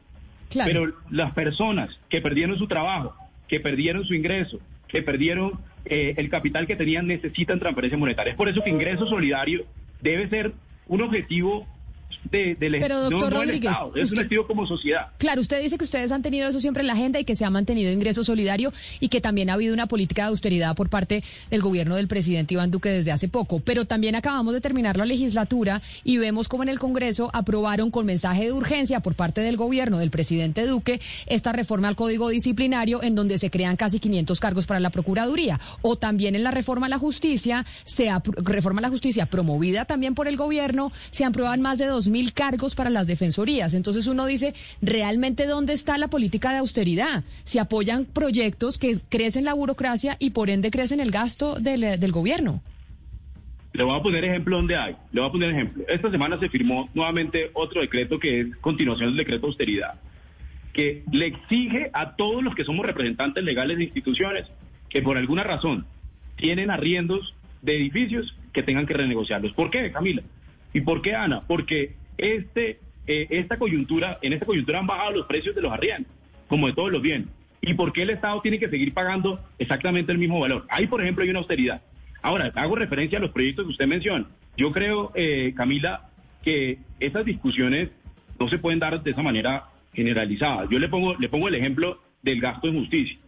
pero 0.53 0.93
las 1.11 1.33
personas 1.33 1.99
que 2.09 2.21
perdieron 2.21 2.59
su 2.59 2.67
trabajo, 2.67 3.15
que 3.49 3.61
perdieron 3.61 4.05
su 4.05 4.15
ingreso, 4.15 4.61
que 4.89 5.03
perdieron 5.03 5.61
eh, 5.85 6.15
el 6.17 6.29
capital 6.29 6.67
que 6.67 6.77
tenían, 6.77 7.07
necesitan 7.07 7.59
transferencias 7.59 7.99
monetarias. 7.99 8.35
Es 8.35 8.37
por 8.37 8.49
eso 8.49 8.63
que 8.63 8.71
ingreso 8.71 9.07
solidario 9.07 9.65
debe 10.01 10.29
ser 10.29 10.53
un 10.87 11.03
objetivo 11.03 11.67
pero 12.31 13.11
doctor 13.11 13.33
Rodríguez, 13.33 13.77
es 13.95 14.13
un 14.13 14.21
estilo 14.21 14.47
como 14.47 14.67
sociedad. 14.67 15.09
Claro, 15.19 15.41
usted 15.41 15.63
dice 15.63 15.79
que 15.79 15.85
ustedes 15.85 16.13
han 16.13 16.23
tenido 16.23 16.49
eso 16.49 16.61
siempre 16.61 16.83
en 16.83 16.87
la 16.87 16.93
agenda 16.93 17.19
y 17.19 17.25
que 17.25 17.35
se 17.35 17.45
ha 17.45 17.51
mantenido 17.51 17.93
ingreso 17.93 18.25
solidario 18.25 18.73
y 19.01 19.09
que 19.09 19.21
también 19.21 19.51
ha 19.51 19.55
habido 19.55 19.75
una 19.75 19.87
política 19.87 20.23
de 20.23 20.29
austeridad 20.29 20.75
por 20.77 20.89
parte 20.89 21.23
del 21.51 21.63
gobierno 21.63 21.97
del 21.97 22.09
presidente 22.09 22.55
Iván 22.55 22.71
Duque 22.71 22.91
desde 22.91 23.13
hace 23.13 23.29
poco. 23.29 23.61
Pero 23.61 23.85
también 23.85 24.15
acabamos 24.15 24.55
de 24.55 24.61
terminar 24.61 24.97
la 24.97 25.05
legislatura 25.05 25.83
y 26.05 26.19
vemos 26.19 26.49
como 26.49 26.63
en 26.63 26.69
el 26.69 26.79
Congreso 26.79 27.31
aprobaron 27.33 27.91
con 27.91 28.07
mensaje 28.07 28.45
de 28.45 28.53
urgencia 28.53 29.01
por 29.01 29.15
parte 29.15 29.41
del 29.41 29.57
gobierno 29.57 29.99
del 29.99 30.11
presidente 30.11 30.67
Duque 30.67 31.01
esta 31.27 31.53
reforma 31.53 31.89
al 31.89 31.97
Código 31.97 32.29
Disciplinario 32.29 33.03
en 33.03 33.15
donde 33.15 33.39
se 33.39 33.51
crean 33.51 33.77
casi 33.77 33.99
500 33.99 34.41
cargos 34.41 34.67
para 34.67 34.81
la 34.81 34.91
Procuraduría. 34.91 35.61
O 35.83 35.97
también 35.97 36.35
en 36.35 36.45
la 36.45 36.51
reforma 36.51 36.87
a 36.87 36.91
la 36.91 36.99
justicia, 36.99 37.65
se 37.85 38.11
reforma 38.37 38.81
a 38.81 38.83
la 38.83 38.89
justicia 38.89 39.27
promovida 39.27 39.85
también 39.85 40.15
por 40.15 40.29
el 40.29 40.37
gobierno, 40.37 40.93
se 41.11 41.25
aprueban 41.25 41.61
más 41.61 41.79
de 41.79 41.87
dos 41.87 42.00
mil 42.09 42.33
cargos 42.33 42.75
para 42.75 42.91
las 42.91 43.07
defensorías. 43.07 43.75
Entonces 43.75 44.07
uno 44.07 44.27
dice, 44.27 44.55
¿realmente 44.83 45.47
dónde 45.47 45.73
está 45.73 45.99
la 45.99 46.09
política 46.09 46.53
de 46.53 46.59
austeridad? 46.59 47.25
Si 47.45 47.59
apoyan 47.59 48.05
proyectos 48.05 48.79
que 48.79 48.99
crecen 49.09 49.45
la 49.45 49.55
burocracia 49.55 50.17
y 50.19 50.31
por 50.31 50.51
ende 50.51 50.71
crecen 50.71 51.01
el 51.01 51.11
gasto 51.11 51.57
del, 51.57 52.01
del 52.01 52.13
gobierno. 52.13 52.63
Le 53.73 53.85
voy 53.85 53.97
a 53.97 54.03
poner 54.03 54.25
ejemplo 54.25 54.57
donde 54.57 54.77
hay. 54.77 54.97
Le 55.13 55.21
voy 55.21 55.29
a 55.29 55.33
poner 55.33 55.51
ejemplo. 55.51 55.85
Esta 55.89 56.11
semana 56.11 56.39
se 56.39 56.49
firmó 56.49 56.89
nuevamente 56.95 57.51
otro 57.55 57.81
decreto 57.81 58.19
que 58.19 58.41
es 58.41 58.57
continuación 58.57 59.11
del 59.11 59.19
decreto 59.19 59.43
de 59.43 59.47
austeridad, 59.49 59.95
que 60.73 61.05
le 61.13 61.27
exige 61.27 61.91
a 61.93 62.17
todos 62.17 62.43
los 62.43 62.55
que 62.55 62.65
somos 62.65 62.85
representantes 62.85 63.45
legales 63.45 63.79
de 63.79 63.85
instituciones 63.85 64.47
que 64.89 65.03
por 65.03 65.17
alguna 65.17 65.45
razón 65.45 65.87
tienen 66.37 66.71
arriendos 66.71 67.35
de 67.63 67.77
edificios 67.77 68.35
que 68.53 68.63
tengan 68.63 68.87
que 68.87 68.95
renegociarlos. 68.95 69.53
¿Por 69.53 69.71
qué, 69.71 69.93
Camila? 69.93 70.23
¿Y 70.73 70.81
por 70.83 71.03
qué, 71.03 71.15
Ana? 71.15 71.43
Porque 71.47 71.95
este, 72.19 72.79
eh, 73.07 73.27
esta 73.31 73.59
coyuntura, 73.59 74.19
en 74.23 74.33
esta 74.33 74.47
coyuntura 74.47 74.79
han 74.79 74.87
bajado 74.87 75.13
los 75.13 75.27
precios 75.27 75.55
de 75.55 75.63
los 75.63 75.73
arriendos, 75.73 76.13
como 76.49 76.67
de 76.67 76.75
todos 76.75 76.91
los 76.91 77.03
bienes. 77.03 77.29
¿Y 77.61 77.75
por 77.75 77.93
qué 77.93 78.03
el 78.03 78.11
Estado 78.11 78.41
tiene 78.41 78.59
que 78.59 78.69
seguir 78.69 78.95
pagando 78.95 79.41
exactamente 79.59 80.13
el 80.13 80.19
mismo 80.19 80.41
valor? 80.41 80.67
Ahí, 80.71 80.87
por 80.87 81.01
ejemplo, 81.01 81.25
hay 81.25 81.31
una 81.31 81.41
austeridad. 81.41 81.83
Ahora, 82.23 82.53
hago 82.55 82.77
referencia 82.77 83.19
a 83.19 83.21
los 83.21 83.31
proyectos 83.31 83.67
que 83.67 83.73
usted 83.73 83.87
menciona. 83.87 84.27
Yo 84.57 84.73
creo, 84.73 85.13
eh, 85.15 85.53
Camila, 85.57 86.11
que 86.43 86.79
esas 87.01 87.25
discusiones 87.25 87.91
no 88.39 88.49
se 88.49 88.59
pueden 88.59 88.79
dar 88.79 89.03
de 89.03 89.11
esa 89.11 89.23
manera 89.23 89.67
generalizada. 89.93 90.67
Yo 90.71 90.79
le 90.79 90.89
pongo, 90.89 91.15
le 91.17 91.29
pongo 91.29 91.49
el 91.49 91.55
ejemplo 91.55 92.01
del 92.23 92.41
gasto 92.41 92.69
en 92.69 92.79
justicia. 92.79 93.19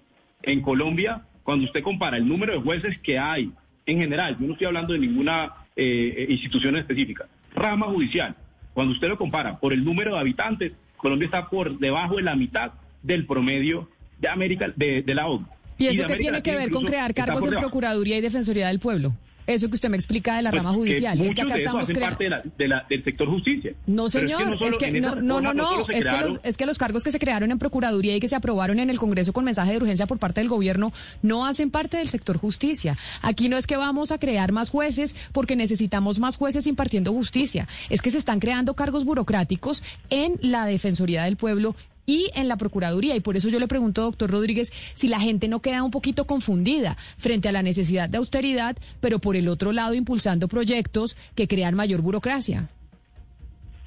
En 0.42 0.60
Colombia, 0.60 1.22
cuando 1.42 1.66
usted 1.66 1.82
compara 1.82 2.16
el 2.16 2.26
número 2.26 2.54
de 2.54 2.60
jueces 2.60 2.98
que 2.98 3.18
hay 3.18 3.52
en 3.86 3.98
general, 3.98 4.36
yo 4.38 4.46
no 4.46 4.52
estoy 4.52 4.66
hablando 4.66 4.92
de 4.92 5.00
ninguna 5.00 5.52
eh, 5.76 6.26
institución 6.28 6.76
específica, 6.76 7.26
rama 7.54 7.86
judicial, 7.86 8.36
cuando 8.74 8.92
usted 8.92 9.08
lo 9.08 9.18
compara 9.18 9.58
por 9.58 9.72
el 9.72 9.84
número 9.84 10.14
de 10.14 10.20
habitantes, 10.20 10.72
Colombia 10.96 11.26
está 11.26 11.48
por 11.48 11.78
debajo 11.78 12.16
de 12.16 12.22
la 12.22 12.36
mitad 12.36 12.72
del 13.02 13.26
promedio 13.26 13.88
de 14.20 14.28
América, 14.28 14.72
de, 14.74 15.04
la 15.06 15.26
ONU. 15.26 15.46
¿Y 15.78 15.86
eso 15.88 16.06
qué 16.06 16.16
tiene 16.16 16.42
que 16.42 16.54
ver 16.54 16.70
con 16.70 16.84
crear 16.84 17.12
cargos 17.12 17.44
en 17.44 17.54
Procuraduría 17.54 18.16
y 18.18 18.20
Defensoría 18.20 18.68
del 18.68 18.78
Pueblo? 18.78 19.14
Eso 19.46 19.68
que 19.68 19.74
usted 19.74 19.88
me 19.88 19.96
explica 19.96 20.36
de 20.36 20.42
la 20.42 20.50
pues 20.50 20.62
rama 20.62 20.74
judicial. 20.74 21.20
es 21.20 21.34
que 21.34 21.42
acá 21.42 21.56
estamos 21.56 21.86
parte 21.92 22.30
del 22.58 23.04
sector 23.04 23.28
justicia. 23.28 23.72
No, 23.86 24.08
señor, 24.08 24.58
es 24.62 24.78
que, 24.78 25.00
no, 25.00 25.16
no, 25.16 25.40
no, 25.40 25.88
es, 25.88 26.06
que 26.06 26.16
los, 26.18 26.40
es 26.42 26.56
que 26.56 26.66
los 26.66 26.78
cargos 26.78 27.02
que 27.02 27.10
se 27.10 27.18
crearon 27.18 27.50
en 27.50 27.58
Procuraduría 27.58 28.16
y 28.16 28.20
que 28.20 28.28
se 28.28 28.36
aprobaron 28.36 28.78
en 28.78 28.90
el 28.90 28.98
Congreso 28.98 29.32
con 29.32 29.44
mensaje 29.44 29.72
de 29.72 29.78
urgencia 29.78 30.06
por 30.06 30.18
parte 30.18 30.40
del 30.40 30.48
gobierno 30.48 30.92
no 31.22 31.46
hacen 31.46 31.70
parte 31.70 31.96
del 31.96 32.08
sector 32.08 32.38
justicia. 32.38 32.96
Aquí 33.20 33.48
no 33.48 33.56
es 33.56 33.66
que 33.66 33.76
vamos 33.76 34.12
a 34.12 34.18
crear 34.18 34.52
más 34.52 34.70
jueces 34.70 35.14
porque 35.32 35.56
necesitamos 35.56 36.18
más 36.18 36.36
jueces 36.36 36.66
impartiendo 36.66 37.12
justicia. 37.12 37.66
Es 37.90 38.02
que 38.02 38.10
se 38.10 38.18
están 38.18 38.40
creando 38.40 38.74
cargos 38.74 39.04
burocráticos 39.04 39.82
en 40.10 40.38
la 40.40 40.66
Defensoría 40.66 41.24
del 41.24 41.36
Pueblo 41.36 41.74
y 42.06 42.30
en 42.34 42.48
la 42.48 42.56
Procuraduría. 42.56 43.16
Y 43.16 43.20
por 43.20 43.36
eso 43.36 43.48
yo 43.48 43.58
le 43.58 43.68
pregunto, 43.68 44.02
doctor 44.02 44.30
Rodríguez, 44.30 44.72
si 44.94 45.08
la 45.08 45.20
gente 45.20 45.48
no 45.48 45.60
queda 45.60 45.82
un 45.82 45.90
poquito 45.90 46.26
confundida 46.26 46.96
frente 47.16 47.48
a 47.48 47.52
la 47.52 47.62
necesidad 47.62 48.08
de 48.08 48.18
austeridad, 48.18 48.76
pero 49.00 49.18
por 49.18 49.36
el 49.36 49.48
otro 49.48 49.72
lado 49.72 49.94
impulsando 49.94 50.48
proyectos 50.48 51.16
que 51.34 51.48
crean 51.48 51.74
mayor 51.74 52.02
burocracia. 52.02 52.68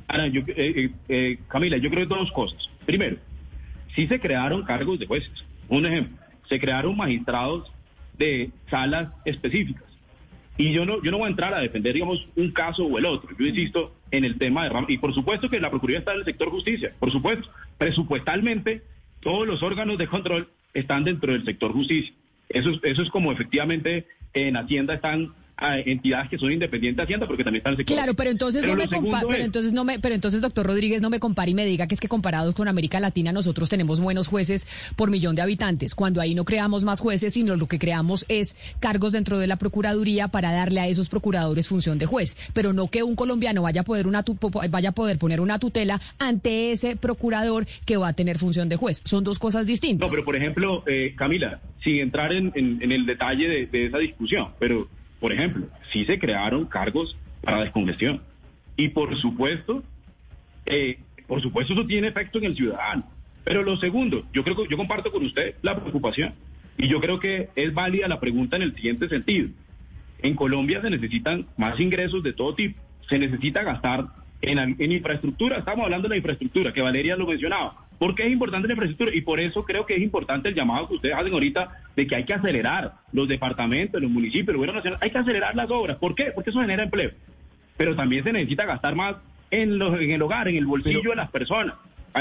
Ana, 0.08 0.28
yo, 0.28 0.42
eh, 0.42 0.54
eh, 0.58 0.90
eh, 1.10 1.40
Camila, 1.48 1.78
yo 1.78 1.90
creo 1.90 2.06
dos 2.06 2.32
cosas. 2.32 2.70
Primero, 2.86 3.18
sí 3.96 4.08
se 4.08 4.20
crearon 4.20 4.64
cargos 4.64 5.00
de 5.00 5.08
jueces. 5.08 5.44
Un 5.68 5.86
ejemplo, 5.86 6.18
se 6.48 6.60
crearon 6.60 6.96
magistrados 6.96 7.72
de 8.18 8.52
salas 8.70 9.10
específicas. 9.26 9.84
Y 10.58 10.72
yo 10.72 10.86
no, 10.86 11.04
yo 11.04 11.12
no 11.12 11.18
voy 11.18 11.28
a 11.28 11.30
entrar 11.30 11.54
a 11.54 11.60
defender, 11.60 11.94
digamos, 11.94 12.26
un 12.36 12.52
caso 12.52 12.86
o 12.86 12.98
el 12.98 13.06
otro. 13.06 13.30
Yo 13.38 13.46
insisto 13.46 13.94
en 14.12 14.24
el 14.24 14.38
tema 14.38 14.68
de 14.68 14.86
Y 14.88 14.98
por 14.98 15.14
supuesto 15.14 15.50
que 15.50 15.60
la 15.60 15.70
Procuraduría 15.70 16.00
está 16.00 16.14
en 16.14 16.20
el 16.20 16.26
sector 16.26 16.50
justicia, 16.50 16.94
por 17.00 17.12
supuesto. 17.12 17.50
Presupuestalmente, 17.78 18.82
todos 19.20 19.46
los 19.46 19.62
órganos 19.64 19.98
de 19.98 20.08
control 20.08 20.48
están 20.74 21.04
dentro 21.04 21.34
del 21.34 21.44
sector 21.44 21.74
justicia. 21.74 22.14
Eso, 22.48 22.72
eso 22.84 23.02
es 23.02 23.10
como 23.10 23.32
efectivamente 23.32 24.06
en 24.34 24.56
Hacienda 24.56 24.94
están 24.94 25.34
a 25.58 25.80
entidades 25.80 26.30
que 26.30 26.38
son 26.38 26.52
independientes 26.52 26.98
de 26.98 27.04
Hacienda 27.04 27.28
porque 27.28 27.44
también 27.44 27.60
están 27.60 27.74
en 27.74 27.80
el 27.80 27.86
sector. 27.86 27.96
Claro, 27.96 28.14
pero 28.14 28.30
entonces 28.30 28.66
no 28.66 28.76
me 28.76 28.88
pero 28.88 29.44
entonces 29.44 29.74
no 29.74 29.84
me, 29.84 30.00
pero 30.00 30.16
entonces 30.16 30.42
doctor 30.42 30.66
Rodríguez 30.66 31.02
no 31.02 31.10
me 31.10 31.20
compare 31.20 31.52
y 31.52 31.54
me 31.54 31.66
diga 31.66 31.88
que 31.88 31.96
es 31.96 32.02
que 32.02 32.08
comparados 32.08 32.56
con 32.56 32.68
América 32.68 33.00
Latina 33.00 33.32
nosotros 33.32 33.70
tenemos 33.70 34.02
buenos 34.02 34.28
jueces 34.28 34.68
por 34.96 35.10
millón 35.12 35.36
de 35.36 35.42
habitantes, 35.42 35.96
cuando 35.96 36.22
ahí 36.22 36.36
no 36.36 36.44
creamos 36.44 36.84
más 36.84 37.00
jueces, 37.00 37.34
sino 37.34 37.56
lo 37.56 37.68
que 37.68 37.80
creamos 37.80 38.26
es 38.28 38.56
cargos 38.80 39.14
dentro 39.14 39.40
de 39.40 39.48
la 39.48 39.56
procuraduría 39.56 40.28
para 40.28 40.52
darle 40.52 40.82
a 40.82 40.88
esos 40.88 41.10
procuradores 41.10 41.68
función 41.68 42.00
de 42.00 42.06
juez, 42.06 42.38
pero 42.54 42.74
no 42.74 42.90
que 42.90 43.04
un 43.04 43.16
colombiano 43.16 43.62
vaya 43.62 43.82
a 43.82 43.86
poder 43.86 44.08
una 44.08 44.24
vaya 44.70 44.90
a 44.90 44.94
poder 44.94 45.18
poner 45.18 45.40
una 45.40 45.60
tutela 45.60 46.02
ante 46.20 46.72
ese 46.72 46.96
procurador 46.98 47.66
que 47.86 47.98
va 47.98 48.10
a 48.10 48.14
tener 48.14 48.40
función 48.40 48.68
de 48.70 48.76
juez. 48.76 49.02
Son 49.06 49.24
dos 49.24 49.40
cosas 49.40 49.68
distintas. 49.68 50.08
No, 50.08 50.12
pero 50.12 50.26
por 50.26 50.36
ejemplo, 50.36 50.84
eh, 50.88 51.14
Camila, 51.16 51.62
sin 51.84 52.00
entrar 52.00 52.34
en, 52.34 52.52
el 52.56 53.06
detalle 53.06 53.48
de, 53.48 53.66
de 53.68 53.86
esa 53.86 54.00
discusión, 54.00 54.50
pero 54.60 54.88
por 55.20 55.32
ejemplo, 55.32 55.68
sí 55.92 56.06
se 56.06 56.20
crearon 56.20 56.66
cargos 56.66 57.18
para 57.42 57.62
descongestión. 57.62 58.22
Y 58.78 58.90
por 58.90 59.16
supuesto, 59.18 59.84
eh, 60.66 61.00
por 61.28 61.42
supuesto 61.42 61.74
eso 61.74 61.86
tiene 61.86 62.08
efecto 62.08 62.40
en 62.40 62.46
el 62.46 62.56
ciudadano. 62.56 63.10
Pero 63.44 63.64
lo 63.64 63.78
segundo, 63.78 64.26
yo 64.34 64.44
creo 64.44 64.56
que 64.56 64.68
yo 64.70 64.78
comparto 64.78 65.12
con 65.12 65.24
usted 65.24 65.56
la 65.62 65.80
preocupación 65.80 66.34
y 66.78 66.88
yo 66.88 67.00
creo 67.00 67.20
que 67.20 67.50
es 67.56 67.74
válida 67.74 68.08
la 68.08 68.20
pregunta 68.20 68.56
en 68.56 68.64
el 68.64 68.76
siguiente 68.76 69.08
sentido. 69.08 69.50
En 70.22 70.36
Colombia 70.36 70.82
se 70.82 70.90
necesitan 70.90 71.46
más 71.56 71.80
ingresos 71.80 72.24
de 72.24 72.34
todo 72.34 72.56
tipo. 72.56 72.80
Se 73.08 73.20
necesita 73.20 73.64
gastar 73.64 74.08
en, 74.42 74.58
en 74.58 74.92
infraestructura. 74.92 75.58
Estamos 75.58 75.86
hablando 75.86 76.08
de 76.08 76.16
la 76.16 76.18
infraestructura, 76.18 76.74
que 76.74 76.82
Valeria 76.82 77.16
lo 77.16 77.28
mencionaba. 77.28 77.85
¿Por 77.98 78.16
qué 78.16 78.26
es 78.26 78.32
importante 78.32 78.68
la 78.68 78.74
infraestructura? 78.74 79.16
Y 79.16 79.22
por 79.22 79.40
eso 79.40 79.64
creo 79.64 79.86
que 79.86 79.96
es 79.96 80.02
importante 80.02 80.50
el 80.50 80.56
llamado 80.56 80.88
que 80.88 80.96
ustedes 80.96 81.16
hacen 81.16 81.34
ahorita 81.34 81.82
de 81.96 82.08
que 82.08 82.16
hay 82.16 82.26
que 82.26 82.34
acelerar 82.34 82.96
los 83.12 83.28
departamentos, 83.28 84.02
los 84.02 84.12
municipios, 84.12 84.50
el 84.50 84.58
gobierno 84.58 84.80
nacional. 84.80 85.00
Hay 85.02 85.12
que 85.12 85.18
acelerar 85.18 85.56
las 85.56 85.72
obras. 85.72 85.98
¿Por 85.98 86.16
qué? 86.16 86.32
Porque 86.34 86.50
eso 86.50 86.60
genera 86.60 86.84
empleo. 86.84 87.12
Pero 87.78 87.96
también 87.96 88.24
se 88.24 88.34
necesita 88.34 88.66
gastar 88.66 88.96
más 88.96 89.16
en, 89.52 89.78
los, 89.78 90.00
en 90.00 90.12
el 90.12 90.22
hogar, 90.22 90.48
en 90.48 90.58
el 90.58 90.66
bolsillo 90.66 91.12
de 91.12 91.16
las 91.16 91.30
personas. 91.30 91.76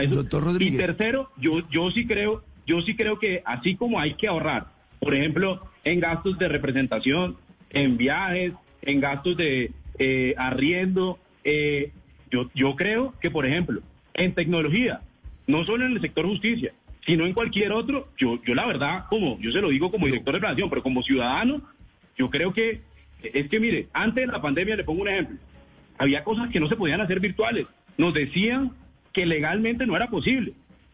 Doctor 0.09 0.45
Rodríguez. 0.45 0.75
Y 0.75 0.79
tercero, 0.79 1.31
yo, 1.37 1.69
yo 1.71 1.91
sí 1.91 2.07
creo, 2.07 2.43
yo 2.67 2.81
sí 2.83 2.97
creo 2.97 3.19
que 3.19 3.43
así 3.45 3.77
como 3.77 4.01
hay 4.01 4.15
que 4.15 4.27
ahorrar, 4.27 4.67
por 4.99 5.15
ejemplo, 5.15 5.63
en 5.85 6.01
gastos 6.01 6.39
de 6.39 6.49
representación, 6.49 7.37
en 7.71 7.97
viajes, 7.97 8.53
en 8.83 9.01
gastos 9.01 9.37
de 9.37 9.73
eh, 9.99 10.35
arriendo, 10.37 11.19
eh, 11.45 11.93
yo, 12.31 12.51
yo 12.55 12.75
creo 12.75 13.15
que, 13.21 13.31
por 13.31 13.47
ejemplo, 13.47 13.81
en 14.15 14.35
tecnología, 14.35 15.03
no 15.47 15.65
solo 15.65 15.87
en 15.87 15.93
el 15.93 16.01
sector 16.01 16.27
justicia, 16.27 16.73
sino 17.07 17.27
en 17.27 17.35
cualquier 17.35 17.73
otro, 17.73 18.09
yo, 18.17 18.41
yo 18.45 18.55
la 18.55 18.67
verdad, 18.67 19.05
como 19.09 19.39
yo 19.41 19.53
se 19.53 19.61
lo 19.61 19.69
digo 19.69 19.91
como 19.91 20.07
director 20.07 20.35
de 20.35 20.41
planación, 20.41 20.71
pero 20.71 20.83
como 20.83 21.03
ciudadano, 21.03 21.63
yo 22.17 22.31
creo 22.31 22.53
que 22.53 22.81
es 23.23 23.49
que 23.49 23.61
mire, 23.61 23.89
antes 23.93 24.27
de 24.27 24.33
la 24.33 24.43
pandemia 24.43 24.77
le 24.77 24.85
pongo 24.85 25.03
un 25.03 25.09
ejemplo, 25.09 25.39
había 25.99 26.25
cosas 26.25 26.51
que 26.51 26.61
no 26.61 26.69
se 26.69 26.77
podían 26.77 27.01
hacer 27.01 27.21
virtuales, 27.21 27.67
nos 27.97 28.15
decían 28.15 28.73
que 29.13 29.27
legalmente 29.27 29.87
no 29.87 29.97
era 29.97 30.09
posible, 30.09 30.53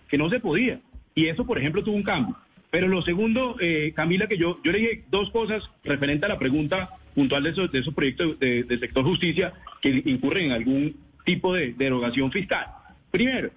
que 0.09 0.19
no 0.19 0.29
se 0.29 0.41
podía, 0.41 0.81
y 1.15 1.27
eso 1.27 1.47
por 1.47 1.59
ejemplo 1.59 1.83
tuvo 1.83 1.97
un 1.97 2.03
cambio. 2.03 2.37
Pero 2.71 2.87
lo 2.87 3.03
segundo, 3.03 3.57
eh, 3.61 3.93
Camila, 3.97 4.29
que 4.29 4.39
yo, 4.39 4.61
yo 4.63 4.71
le 4.71 4.79
dije 4.79 5.05
dos 5.11 5.31
cosas 5.31 5.69
referente 5.83 6.27
a 6.27 6.29
la 6.29 6.39
pregunta 6.39 6.91
puntual 7.15 7.43
de 7.43 7.51
esos, 7.51 7.73
de 7.73 7.81
esos 7.81 7.95
proyectos 7.95 8.39
de, 8.39 8.63
del 8.63 8.79
sector 8.79 9.05
justicia 9.05 9.53
que 9.83 10.03
incurren 10.07 10.47
en 10.47 10.53
algún 10.53 10.97
tipo 11.25 11.53
de 11.53 11.73
derogación 11.73 12.31
fiscal. 12.31 12.67
Primero, 13.11 13.51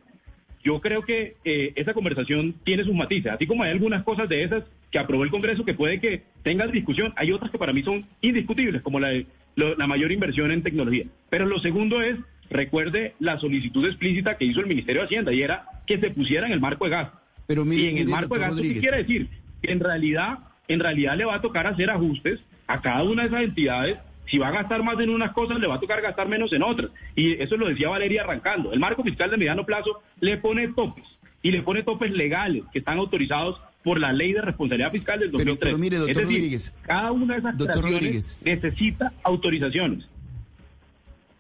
yo 0.64 0.80
creo 0.80 1.04
que 1.04 1.36
eh, 1.44 1.74
esa 1.76 1.94
conversación 1.94 2.56
tiene 2.64 2.84
sus 2.84 2.94
matices, 2.94 3.32
así 3.32 3.46
como 3.46 3.64
hay 3.64 3.72
algunas 3.72 4.04
cosas 4.04 4.30
de 4.30 4.44
esas 4.44 4.64
que 4.92 5.00
aprobó 5.00 5.24
el 5.24 5.32
Congreso 5.32 5.66
que 5.66 5.74
puede 5.74 6.00
que 6.00 6.24
tengan 6.44 6.72
discusión, 6.72 7.14
hay 7.18 7.32
otras 7.32 7.52
que 7.52 7.58
para 7.58 7.74
mí 7.74 7.84
son 7.84 8.06
indiscutibles, 8.22 8.82
como 8.82 9.00
la, 9.00 9.10
de, 9.10 9.26
la 9.56 9.88
mayor 9.88 10.12
inversión 10.12 10.52
en 10.52 10.64
tecnología. 10.64 11.06
Pero 11.30 11.46
lo 11.46 11.60
segundo 11.60 12.02
es, 12.02 12.18
recuerde 12.50 13.16
la 13.20 13.40
solicitud 13.40 13.86
explícita 13.86 14.38
que 14.38 14.46
hizo 14.46 14.62
el 14.62 14.68
Ministerio 14.68 15.02
de 15.02 15.08
Hacienda 15.08 15.34
y 15.34 15.42
era 15.42 15.66
que 15.86 16.00
se 16.00 16.12
pusiera 16.12 16.48
en 16.48 16.54
el 16.54 16.62
marco 16.62 16.86
de 16.86 16.92
gasto. 16.92 17.20
Pero 17.48 17.66
y 17.74 17.88
en 17.88 17.98
el 17.98 18.08
marco 18.08 18.36
de 18.36 18.42
gasto, 18.42 18.62
¿qué 18.62 18.80
quiere 18.80 18.98
decir? 18.98 19.28
Que 19.62 19.72
en 19.72 19.80
realidad, 19.80 20.40
en 20.68 20.80
realidad 20.80 21.18
le 21.18 21.26
va 21.26 21.36
a 21.36 21.42
tocar 21.42 21.68
hacer 21.68 21.90
ajustes 21.90 22.40
a 22.68 22.82
cada 22.82 23.04
una 23.04 23.24
de 23.24 23.28
esas 23.30 23.44
entidades 23.44 23.98
si 24.30 24.38
va 24.38 24.48
a 24.48 24.52
gastar 24.52 24.84
más 24.84 25.00
en 25.00 25.10
unas 25.10 25.32
cosas, 25.34 25.60
le 25.60 25.68
va 25.68 25.76
a 25.76 25.80
tocar 25.80 26.02
gastar 26.02 26.28
menos 26.28 26.52
en 26.54 26.64
otras. 26.64 26.92
Y 27.16 27.34
eso 27.42 27.58
lo 27.58 27.68
decía 27.68 27.90
Valeria 27.90 28.24
arrancando. 28.24 28.72
El 28.72 28.80
marco 28.80 29.04
fiscal 29.04 29.30
de 29.30 29.38
mediano 29.38 29.66
plazo 29.66 30.02
le 30.20 30.38
pone 30.38 30.70
topes 30.70 31.04
y 31.42 31.52
le 31.52 31.62
pone 31.62 31.84
topes 31.84 32.12
legales 32.12 32.64
que 32.72 32.80
están 32.80 32.98
autorizados 32.98 33.62
por 33.84 34.00
la 34.00 34.14
ley 34.14 34.32
de 34.32 34.42
responsabilidad 34.42 34.92
fiscal 34.92 35.20
del 35.20 35.32
2003. 35.32 35.60
Pero, 35.60 35.78
mire, 35.78 35.98
doctor 35.98 36.12
es 36.12 36.18
decir, 36.18 36.38
Rodríguez. 36.38 36.76
Cada 36.84 37.12
una 37.12 37.34
de 37.34 37.40
esas 37.40 37.82
Rodríguez. 37.82 38.38
necesita 38.42 39.14
autorizaciones. 39.24 40.06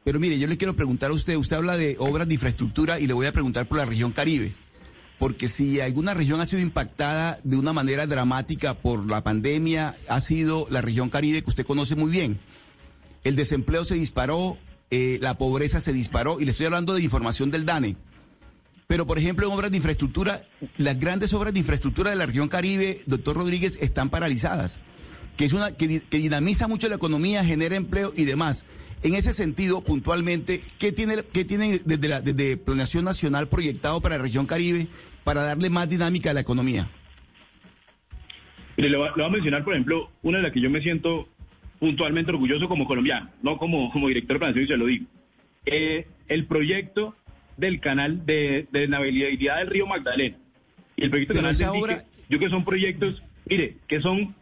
Pero 0.03 0.19
mire, 0.19 0.37
yo 0.37 0.47
le 0.47 0.57
quiero 0.57 0.75
preguntar 0.75 1.11
a 1.11 1.13
usted, 1.13 1.37
usted 1.37 1.55
habla 1.55 1.77
de 1.77 1.95
obras 1.97 2.27
de 2.27 2.33
infraestructura 2.33 2.99
y 2.99 3.07
le 3.07 3.13
voy 3.13 3.25
a 3.25 3.31
preguntar 3.31 3.65
por 3.67 3.77
la 3.77 3.85
región 3.85 4.11
Caribe. 4.11 4.53
Porque 5.17 5.47
si 5.47 5.79
alguna 5.79 6.13
región 6.13 6.41
ha 6.41 6.45
sido 6.45 6.61
impactada 6.61 7.39
de 7.45 7.55
una 7.55 7.71
manera 7.71 8.05
dramática 8.05 8.73
por 8.73 9.09
la 9.09 9.23
pandemia, 9.23 9.95
ha 10.09 10.19
sido 10.19 10.67
la 10.69 10.81
región 10.81 11.09
Caribe 11.09 11.41
que 11.41 11.49
usted 11.49 11.65
conoce 11.65 11.95
muy 11.95 12.11
bien 12.11 12.37
el 13.23 13.35
desempleo 13.35 13.85
se 13.85 13.95
disparó, 13.95 14.57
eh, 14.91 15.17
la 15.21 15.37
pobreza 15.37 15.79
se 15.79 15.93
disparó, 15.93 16.39
y 16.39 16.45
le 16.45 16.51
estoy 16.51 16.65
hablando 16.65 16.93
de 16.93 17.03
información 17.03 17.49
del 17.49 17.65
DANE. 17.65 17.95
Pero, 18.87 19.07
por 19.07 19.17
ejemplo, 19.17 19.47
en 19.47 19.53
obras 19.53 19.71
de 19.71 19.77
infraestructura, 19.77 20.41
las 20.77 20.99
grandes 20.99 21.33
obras 21.33 21.53
de 21.53 21.59
infraestructura 21.59 22.11
de 22.11 22.15
la 22.15 22.25
región 22.25 22.49
Caribe, 22.49 23.01
doctor 23.05 23.37
Rodríguez, 23.37 23.77
están 23.81 24.09
paralizadas, 24.09 24.81
que, 25.37 25.45
es 25.45 25.53
una, 25.53 25.71
que, 25.71 25.87
dinamiza 26.11 26.67
mucho 26.67 26.89
la 26.89 26.95
economía, 26.95 27.43
genera 27.43 27.75
empleo 27.75 28.13
y 28.15 28.25
demás. 28.25 28.65
En 29.01 29.15
ese 29.15 29.33
sentido, 29.33 29.81
puntualmente, 29.81 30.61
¿qué 30.77 30.91
tiene, 30.91 31.23
qué 31.23 31.43
tiene 31.43 31.81
desde, 31.83 32.21
desde 32.21 32.57
Planeación 32.57 33.05
Nacional 33.05 33.47
proyectado 33.47 33.99
para 34.01 34.17
la 34.17 34.23
región 34.23 34.45
Caribe 34.45 34.87
para 35.23 35.43
darle 35.43 35.69
más 35.69 35.89
dinámica 35.89 36.29
a 36.29 36.33
la 36.33 36.41
economía? 36.41 36.89
le 38.75 38.97
voy 38.97 39.07
a 39.07 39.29
mencionar, 39.29 39.63
por 39.63 39.73
ejemplo, 39.73 40.09
una 40.23 40.37
de 40.37 40.43
las 40.43 40.51
que 40.51 40.61
yo 40.61 40.69
me 40.69 40.81
siento 40.81 41.27
puntualmente 41.83 42.31
orgulloso 42.31 42.69
como 42.69 42.87
colombiano, 42.87 43.29
no 43.41 43.57
como, 43.57 43.91
como 43.91 44.07
director 44.07 44.39
y 44.55 44.67
se 44.67 44.77
lo 44.77 44.85
digo. 44.85 45.05
Eh, 45.65 46.07
el 46.29 46.45
proyecto 46.45 47.13
del 47.57 47.81
canal 47.81 48.25
de, 48.25 48.69
de, 48.71 48.87
navegabilidad 48.87 49.57
del 49.57 49.67
río 49.67 49.85
Magdalena 49.85 50.37
y 50.95 51.03
el 51.03 51.09
proyecto 51.09 51.33
del 51.33 51.41
canal 51.41 51.57
de 51.57 51.67
obra... 51.67 52.05
yo 52.29 52.39
que 52.39 52.47
son 52.47 52.63
proyectos, 52.63 53.21
mire, 53.49 53.75
que 53.89 53.99
son 53.99 54.33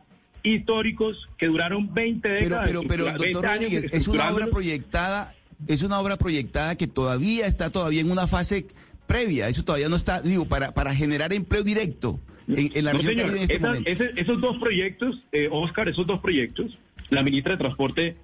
históricos, 0.44 1.30
que 1.40 1.48
duraron 1.48 1.92
20 1.92 2.30
décadas. 2.30 2.68
Pero, 2.68 2.84
pero, 2.88 3.06
pero 3.06 3.18
doctor 3.18 3.44
Rodríguez, 3.44 3.90
es 3.92 4.08
una 4.08 4.30
obra 4.32 4.46
proyectada, 4.46 5.34
es 5.68 5.82
una 5.82 6.00
obra 6.00 6.18
proyectada 6.18 6.76
que 6.76 6.86
todavía 6.86 7.48
está 7.48 7.72
todavía 7.72 8.02
en 8.02 8.12
una 8.12 8.28
fase 8.28 8.68
previa, 9.08 9.48
eso 9.48 9.66
todavía 9.66 9.90
no 9.90 9.96
está, 9.96 10.22
digo, 10.22 10.46
para, 10.46 10.76
para 10.76 10.94
generar 10.94 11.34
empleo 11.34 11.64
directo 11.64 12.20
en, 12.48 12.86
la 12.86 12.94
región 12.94 13.36
en 13.36 13.38
este 13.38 13.58
momento. 13.58 13.90
esos 13.90 14.40
dos 14.40 14.58
proyectos, 14.60 15.24
eh, 15.32 15.50
Oscar, 15.52 15.90
esos 15.90 16.06
dos 16.06 16.20
proyectos, 16.20 16.78
la 17.12 17.24
ministra 17.24 17.52
de 17.52 17.58
Transporte 17.58 18.18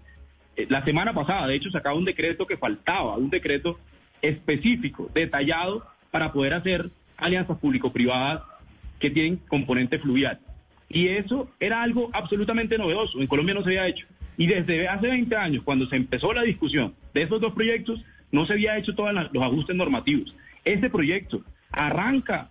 eh, 0.55 0.65
la 0.69 0.83
semana 0.83 1.13
pasada, 1.13 1.45
de 1.45 1.55
hecho, 1.55 1.69
sacaba 1.69 1.95
un 1.95 2.05
decreto 2.05 2.47
que 2.47 2.57
faltaba, 2.57 3.15
un 3.15 3.29
decreto 3.29 3.79
específico, 4.21 5.11
detallado, 5.13 5.85
para 6.09 6.33
poder 6.33 6.53
hacer 6.53 6.89
alianzas 7.17 7.59
público-privadas 7.59 8.41
que 8.99 9.11
tienen 9.11 9.37
componente 9.47 9.99
fluvial. 9.99 10.39
Y 10.89 11.09
eso 11.09 11.49
era 11.59 11.83
algo 11.83 12.09
absolutamente 12.13 12.77
novedoso, 12.77 13.19
en 13.19 13.27
Colombia 13.27 13.53
no 13.53 13.61
se 13.61 13.69
había 13.69 13.87
hecho. 13.87 14.07
Y 14.37 14.47
desde 14.47 14.87
hace 14.87 15.07
20 15.07 15.35
años, 15.35 15.63
cuando 15.63 15.87
se 15.87 15.95
empezó 15.95 16.33
la 16.33 16.43
discusión 16.43 16.95
de 17.13 17.23
esos 17.23 17.41
dos 17.41 17.53
proyectos, 17.53 18.03
no 18.31 18.45
se 18.45 18.53
había 18.53 18.77
hecho 18.77 18.95
todos 18.95 19.13
los 19.13 19.43
ajustes 19.43 19.75
normativos. 19.75 20.33
Este 20.63 20.89
proyecto 20.89 21.43
arranca 21.71 22.49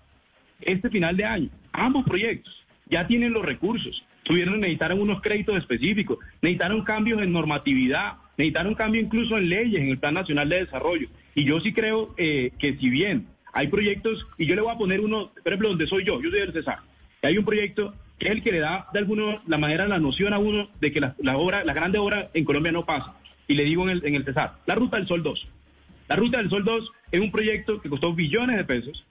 este 0.61 0.90
final 0.90 1.16
de 1.16 1.25
año. 1.25 1.49
Ambos 1.72 2.05
proyectos 2.05 2.64
ya 2.88 3.07
tienen 3.07 3.33
los 3.33 3.44
recursos, 3.44 4.05
tuvieron, 4.26 4.60
necesitaron 4.60 5.00
unos 5.00 5.22
créditos 5.22 5.56
específicos, 5.56 6.18
necesitaron 6.42 6.82
cambios 6.82 7.22
en 7.22 7.32
normatividad, 7.32 8.14
necesitaron 8.36 8.74
cambio 8.74 9.00
incluso 9.00 9.38
en 9.38 9.48
leyes, 9.48 9.80
en 9.80 9.88
el 9.88 9.98
Plan 9.98 10.14
Nacional 10.14 10.48
de 10.48 10.64
Desarrollo. 10.64 11.08
Y 11.34 11.44
yo 11.44 11.60
sí 11.60 11.72
creo 11.72 12.12
eh, 12.16 12.50
que 12.58 12.76
si 12.76 12.90
bien 12.90 13.28
hay 13.52 13.68
proyectos, 13.68 14.26
y 14.36 14.46
yo 14.46 14.56
le 14.56 14.62
voy 14.62 14.74
a 14.74 14.78
poner 14.78 15.00
uno, 15.00 15.30
por 15.42 15.52
ejemplo, 15.52 15.68
donde 15.68 15.86
soy 15.86 16.04
yo, 16.04 16.20
yo 16.20 16.30
soy 16.30 16.40
del 16.40 16.52
Cesar, 16.52 16.80
y 17.22 17.26
hay 17.26 17.38
un 17.38 17.44
proyecto 17.44 17.94
que 18.18 18.26
es 18.26 18.32
el 18.32 18.42
que 18.42 18.52
le 18.52 18.58
da 18.58 18.88
de 18.92 18.98
alguna 18.98 19.42
la 19.46 19.58
manera 19.58 19.86
la 19.86 19.98
noción 19.98 20.32
a 20.32 20.38
uno 20.38 20.68
de 20.80 20.92
que 20.92 21.00
la, 21.00 21.14
la 21.18 21.36
obra, 21.36 21.64
la 21.64 21.74
grande 21.74 21.98
obra 21.98 22.30
en 22.34 22.44
Colombia 22.44 22.72
no 22.72 22.84
pasa. 22.84 23.14
Y 23.46 23.54
le 23.54 23.64
digo 23.64 23.84
en 23.84 23.90
el, 23.90 24.06
en 24.06 24.14
el 24.16 24.24
Cesar, 24.24 24.54
la 24.66 24.74
Ruta 24.74 24.96
del 24.96 25.06
Sol 25.06 25.22
2. 25.22 25.48
La 26.08 26.16
Ruta 26.16 26.38
del 26.38 26.50
Sol 26.50 26.64
2 26.64 26.90
es 27.12 27.20
un 27.20 27.30
proyecto 27.30 27.80
que 27.80 27.88
costó 27.88 28.12
billones 28.12 28.56
de 28.56 28.64
pesos 28.64 29.04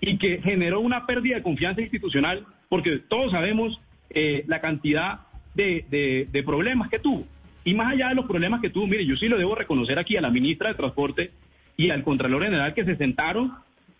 y 0.00 0.16
que 0.18 0.40
generó 0.42 0.80
una 0.80 1.06
pérdida 1.06 1.36
de 1.36 1.42
confianza 1.42 1.82
institucional 1.82 2.46
porque 2.68 2.98
todos 2.98 3.32
sabemos 3.32 3.80
eh, 4.18 4.44
la 4.46 4.62
cantidad 4.62 5.20
de, 5.54 6.26
de, 6.32 6.42
problemas 6.42 6.88
que 6.88 6.98
tuvo. 6.98 7.26
Y 7.64 7.74
más 7.74 7.92
allá 7.92 8.08
de 8.08 8.14
los 8.14 8.24
problemas 8.24 8.62
que 8.62 8.70
tuvo, 8.70 8.86
mire, 8.86 9.04
yo 9.04 9.14
sí 9.14 9.28
lo 9.28 9.36
debo 9.36 9.54
reconocer 9.54 9.98
aquí 9.98 10.16
a 10.16 10.22
la 10.22 10.30
ministra 10.30 10.70
de 10.70 10.74
Transporte 10.74 11.32
y 11.76 11.90
al 11.90 12.02
Contralor 12.02 12.42
General 12.42 12.72
que 12.72 12.86
se 12.86 12.96
sentaron 12.96 13.52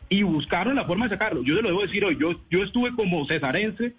y 0.08 0.22
buscaron 0.22 0.74
la 0.74 0.86
forma 0.86 1.04
de 1.04 1.16
sacarlo. 1.16 1.42
Yo 1.42 1.54
se 1.54 1.60
lo 1.60 1.68
debo 1.68 1.82
decir 1.82 2.02
hoy, 2.02 2.16
yo, 2.18 2.40
yo 2.50 2.62
estuve 2.62 2.94
como 2.94 3.26
cesarense 3.26 3.92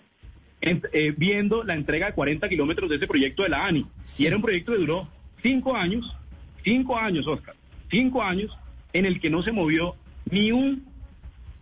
eh, 0.61 1.13
viendo 1.15 1.63
la 1.63 1.75
entrega 1.75 2.07
de 2.07 2.13
40 2.13 2.49
kilómetros 2.49 2.89
de 2.89 2.95
ese 2.95 3.05
proyecto 3.05 3.43
de 3.43 3.49
la 3.49 3.67
ANI. 3.67 3.85
Y 4.17 4.25
era 4.25 4.37
un 4.37 4.41
proyecto 4.41 4.71
que 4.71 4.79
duró 4.79 5.07
cinco 5.43 5.75
años, 5.75 6.17
cinco 6.63 6.97
años, 6.97 7.27
Oscar, 7.27 7.53
cinco 7.91 8.23
años 8.23 8.57
en 8.91 9.05
el 9.05 9.19
que 9.19 9.29
no 9.29 9.43
se 9.43 9.51
movió 9.51 9.93
ni 10.31 10.51
un, 10.51 10.83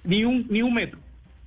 ni 0.06 0.24
un, 0.24 0.48
ni 0.50 0.62
un 0.62 0.74
metro. 0.74 0.98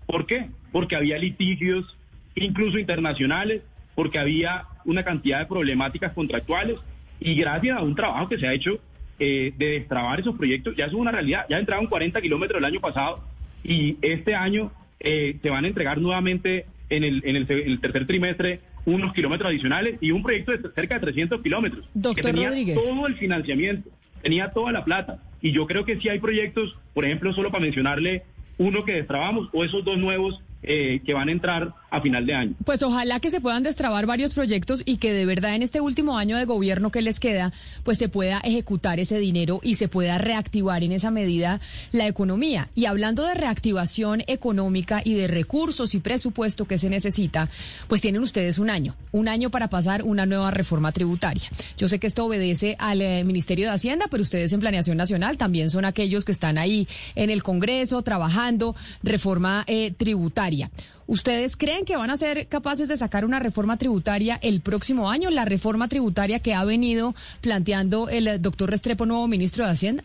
¿Por 0.05 0.27
qué? 0.27 0.51
Porque 0.73 0.94
había 0.94 1.16
litigios, 1.16 1.97
incluso 2.44 2.79
internacionales, 2.79 3.62
porque 3.94 4.18
había 4.18 4.64
una 4.85 5.03
cantidad 5.03 5.40
de 5.40 5.46
problemáticas 5.46 6.12
contractuales 6.12 6.77
y 7.20 7.35
gracias 7.35 7.79
a 7.79 7.83
un 7.83 7.94
trabajo 7.94 8.29
que 8.29 8.38
se 8.38 8.46
ha 8.46 8.53
hecho 8.53 8.81
eh, 9.18 9.53
de 9.57 9.70
destrabar 9.70 10.20
esos 10.20 10.37
proyectos, 10.37 10.77
ya 10.77 10.87
es 10.87 10.92
una 10.92 11.11
realidad. 11.11 11.46
Ya 11.51 11.59
entraron 11.59 11.87
40 11.87 12.20
kilómetros 12.20 12.59
el 12.59 12.64
año 12.64 12.81
pasado 12.81 13.24
y 13.64 13.96
este 14.01 14.35
año 14.35 14.70
eh, 15.01 15.38
se 15.42 15.51
van 15.51 15.64
a 15.64 15.68
entregar 15.68 15.98
nuevamente 15.98 16.66
en 16.88 17.05
el, 17.05 17.22
en 17.24 17.37
el, 17.37 17.81
tercer 17.81 18.07
trimestre 18.07 18.61
unos 18.85 19.12
kilómetros 19.12 19.51
adicionales 19.51 19.96
y 20.01 20.12
un 20.12 20.22
proyecto 20.22 20.53
de 20.53 20.70
cerca 20.72 20.94
de 20.94 21.01
300 21.01 21.42
kilómetros. 21.42 21.85
Doctor 21.94 22.14
que 22.14 22.33
tenía 22.33 22.48
Rodríguez. 22.48 22.77
todo 22.77 23.07
el 23.07 23.16
financiamiento, 23.16 23.90
tenía 24.22 24.51
toda 24.51 24.72
la 24.72 24.85
plata. 24.85 25.20
Y 25.42 25.53
yo 25.53 25.66
creo 25.66 25.85
que 25.85 25.98
sí 25.98 26.09
hay 26.09 26.20
proyectos, 26.20 26.77
por 26.94 27.05
ejemplo, 27.05 27.33
solo 27.33 27.51
para 27.51 27.62
mencionarle 27.62 28.22
uno 28.57 28.85
que 28.85 28.94
destrabamos 28.94 29.48
o 29.53 29.64
esos 29.64 29.85
dos 29.85 29.98
nuevos 29.98 30.40
eh, 30.62 31.01
que 31.05 31.14
van 31.14 31.29
a 31.29 31.33
entrar 31.33 31.74
a 31.90 32.01
final 32.01 32.27
de 32.27 32.35
año. 32.35 32.55
Pues 32.64 32.83
ojalá 32.83 33.20
que 33.20 33.31
se 33.31 33.40
puedan 33.40 33.62
destrabar 33.62 34.07
varios 34.07 34.35
proyectos 34.35 34.83
y 34.85 34.98
que 34.98 35.12
de 35.12 35.27
verdad 35.27 35.55
en 35.55 35.62
este 35.62 35.81
último 35.81 36.18
año 36.18 36.37
de 36.37 36.44
gobierno 36.44 36.90
que 36.90 37.03
les 37.03 37.20
queda, 37.20 37.53
pues 37.83 37.98
se 37.98 38.09
pueda 38.09 38.40
ejecutar 38.40 39.01
ese 39.01 39.18
dinero 39.18 39.61
y 39.62 39.77
se 39.77 39.88
pueda 39.88 40.18
reactivar 40.18 40.83
en 40.83 40.92
esa 40.92 41.11
medida 41.11 41.61
la 41.92 42.07
economía. 42.07 42.68
Y 42.74 42.87
hablando 42.87 43.24
de 43.24 43.35
reactivación 43.35 44.22
económica 44.27 45.01
y 45.05 45.14
de 45.14 45.27
recursos 45.29 45.94
y 45.94 46.01
presupuesto 46.01 46.66
que 46.66 46.79
se 46.79 46.90
necesita, 46.90 47.48
pues 47.88 48.01
tienen 48.01 48.22
ustedes 48.22 48.59
un 48.59 48.70
año, 48.70 48.94
un 49.12 49.29
año 49.29 49.51
para 49.51 49.68
pasar 49.68 50.03
una 50.03 50.27
nueva 50.27 50.51
reforma 50.51 50.92
tributaria. 50.92 51.48
Yo 51.77 51.88
sé 51.88 51.98
que 51.98 52.07
esto 52.07 52.27
obedece 52.27 52.77
al 52.79 53.01
eh, 53.01 53.24
Ministerio 53.24 53.66
de 53.66 53.74
Hacienda, 53.74 54.07
pero 54.11 54.22
ustedes 54.22 54.53
en 54.53 54.61
Planeación 54.61 54.96
Nacional 54.96 55.38
también 55.38 55.70
son 55.70 55.85
aquellos 55.85 56.24
que 56.24 56.33
están 56.33 56.59
ahí 56.59 56.87
en 57.14 57.31
el 57.31 57.42
Congreso 57.42 58.03
trabajando 58.03 58.77
reforma 59.03 59.64
eh, 59.66 59.92
tributaria. 59.96 60.70
¿Ustedes 61.09 61.57
creen 61.57 61.87
que 61.87 61.97
van 61.97 62.11
a 62.11 62.18
ser 62.18 62.49
capaces 62.49 62.87
de 62.87 62.99
sacar 62.99 63.25
una 63.25 63.38
reforma 63.38 63.79
tributaria 63.79 64.38
el 64.42 64.61
próximo 64.61 65.11
año, 65.11 65.31
la 65.31 65.47
reforma 65.47 65.88
tributaria 65.88 66.40
que 66.40 66.53
ha 66.53 66.62
venido 66.66 67.14
planteando 67.40 68.11
el 68.11 68.42
doctor 68.42 68.68
Restrepo, 68.68 69.07
nuevo 69.07 69.27
ministro 69.27 69.64
de 69.64 69.71
Hacienda? 69.71 70.05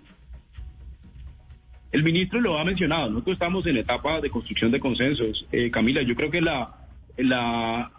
El 1.92 2.04
ministro 2.04 2.40
lo 2.40 2.58
ha 2.58 2.64
mencionado, 2.64 3.10
nosotros 3.10 3.34
estamos 3.34 3.68
en 3.68 3.76
etapa 3.76 4.22
de 4.22 4.30
construcción 4.30 4.72
de 4.72 4.80
consensos. 4.80 5.46
Eh, 5.52 5.70
Camila, 5.72 6.02
yo 6.04 6.16
creo 6.16 6.32
que 6.32 6.40
la, 6.40 6.74
la, 7.18 7.92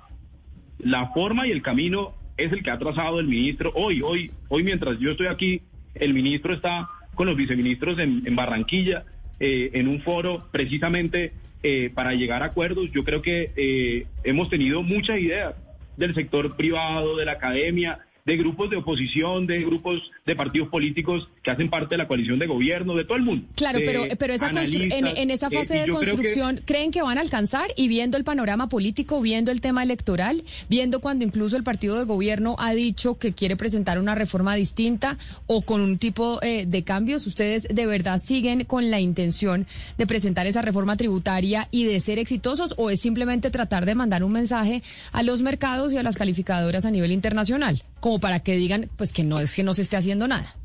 la 0.78 1.08
forma 1.08 1.46
y 1.46 1.50
el 1.50 1.60
camino 1.60 2.14
es 2.38 2.52
el 2.52 2.62
que 2.62 2.70
ha 2.70 2.78
trazado 2.78 3.20
el 3.20 3.26
ministro. 3.26 3.70
Hoy, 3.74 4.00
hoy, 4.00 4.30
hoy 4.48 4.62
mientras 4.62 4.98
yo 4.98 5.10
estoy 5.10 5.26
aquí, 5.26 5.60
el 5.94 6.14
ministro 6.14 6.54
está 6.54 6.88
con 7.14 7.26
los 7.26 7.36
viceministros 7.36 7.98
en, 7.98 8.22
en 8.24 8.34
Barranquilla, 8.34 9.04
eh, 9.40 9.72
en 9.74 9.88
un 9.88 10.00
foro 10.00 10.48
precisamente 10.50 11.34
eh, 11.66 11.90
para 11.94 12.12
llegar 12.12 12.42
a 12.42 12.46
acuerdos. 12.46 12.90
Yo 12.92 13.04
creo 13.04 13.22
que 13.22 13.50
eh, 13.56 14.06
hemos 14.22 14.50
tenido 14.50 14.82
muchas 14.82 15.18
ideas 15.18 15.54
del 15.96 16.14
sector 16.14 16.56
privado, 16.56 17.16
de 17.16 17.24
la 17.24 17.32
academia, 17.32 18.00
de 18.24 18.36
grupos 18.38 18.70
de 18.70 18.76
oposición, 18.76 19.46
de 19.46 19.62
grupos 19.64 20.00
de 20.24 20.34
partidos 20.34 20.68
políticos 20.68 21.28
que 21.42 21.50
hacen 21.50 21.68
parte 21.68 21.94
de 21.94 21.98
la 21.98 22.08
coalición 22.08 22.38
de 22.38 22.46
gobierno, 22.46 22.94
de 22.94 23.04
todo 23.04 23.16
el 23.18 23.22
mundo. 23.22 23.46
Claro, 23.54 23.80
pero, 23.84 24.04
pero 24.18 24.32
esa 24.32 24.50
en, 24.50 25.06
en, 25.06 25.30
esa 25.30 25.50
fase 25.50 25.80
de 25.80 25.88
construcción, 25.88 26.56
que... 26.56 26.62
¿creen 26.62 26.90
que 26.90 27.02
van 27.02 27.18
a 27.18 27.20
alcanzar? 27.20 27.66
Y 27.76 27.88
viendo 27.88 28.16
el 28.16 28.24
panorama 28.24 28.70
político, 28.70 29.20
viendo 29.20 29.50
el 29.50 29.60
tema 29.60 29.82
electoral, 29.82 30.42
viendo 30.70 31.00
cuando 31.00 31.24
incluso 31.24 31.56
el 31.56 31.64
partido 31.64 31.98
de 31.98 32.04
gobierno 32.04 32.56
ha 32.58 32.72
dicho 32.72 33.18
que 33.18 33.34
quiere 33.34 33.56
presentar 33.56 33.98
una 33.98 34.14
reforma 34.14 34.54
distinta 34.54 35.18
o 35.46 35.60
con 35.62 35.82
un 35.82 35.98
tipo 35.98 36.42
eh, 36.42 36.64
de 36.66 36.82
cambios, 36.82 37.26
¿ustedes 37.26 37.68
de 37.68 37.86
verdad 37.86 38.22
siguen 38.22 38.64
con 38.64 38.90
la 38.90 39.00
intención 39.00 39.66
de 39.98 40.06
presentar 40.06 40.46
esa 40.46 40.62
reforma 40.62 40.96
tributaria 40.96 41.68
y 41.70 41.84
de 41.84 42.00
ser 42.00 42.18
exitosos 42.18 42.74
o 42.78 42.88
es 42.88 43.00
simplemente 43.00 43.50
tratar 43.50 43.84
de 43.84 43.94
mandar 43.94 44.24
un 44.24 44.32
mensaje 44.32 44.82
a 45.12 45.22
los 45.22 45.42
mercados 45.42 45.92
y 45.92 45.98
a 45.98 46.02
las 46.02 46.16
calificadoras 46.16 46.86
a 46.86 46.90
nivel 46.90 47.12
internacional? 47.12 47.82
Como 48.04 48.20
para 48.20 48.40
que 48.40 48.54
digan 48.54 48.90
pues 48.98 49.14
que 49.14 49.24
no 49.24 49.40
es 49.40 49.54
que 49.54 49.62
no 49.62 49.72
se 49.72 49.80
esté 49.80 49.96
haciendo 49.96 50.28
nada. 50.28 50.56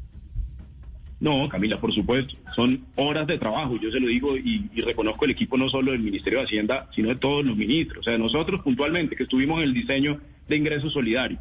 No, 1.22 1.48
Camila, 1.48 1.80
por 1.80 1.94
supuesto. 1.94 2.36
Son 2.54 2.84
horas 2.98 3.28
de 3.28 3.38
trabajo, 3.38 3.80
yo 3.82 3.90
se 3.92 4.00
lo 4.02 4.08
digo 4.08 4.36
y, 4.36 4.70
reconozco 4.82 5.24
el 5.24 5.32
equipo 5.32 5.58
no 5.58 5.70
solo 5.70 5.94
del 5.94 6.02
Ministerio 6.02 6.40
de 6.40 6.46
Hacienda, 6.46 6.90
sino 6.94 7.08
de 7.08 7.16
todos 7.16 7.46
los 7.46 7.56
ministros. 7.56 8.00
O 8.00 8.04
sea, 8.04 8.18
nosotros 8.18 8.60
puntualmente 8.62 9.16
que 9.16 9.24
estuvimos 9.24 9.60
en 9.60 9.70
el 9.70 9.74
diseño 9.74 10.20
de 10.50 10.58
ingresos 10.58 10.92
solidarios. 10.92 11.40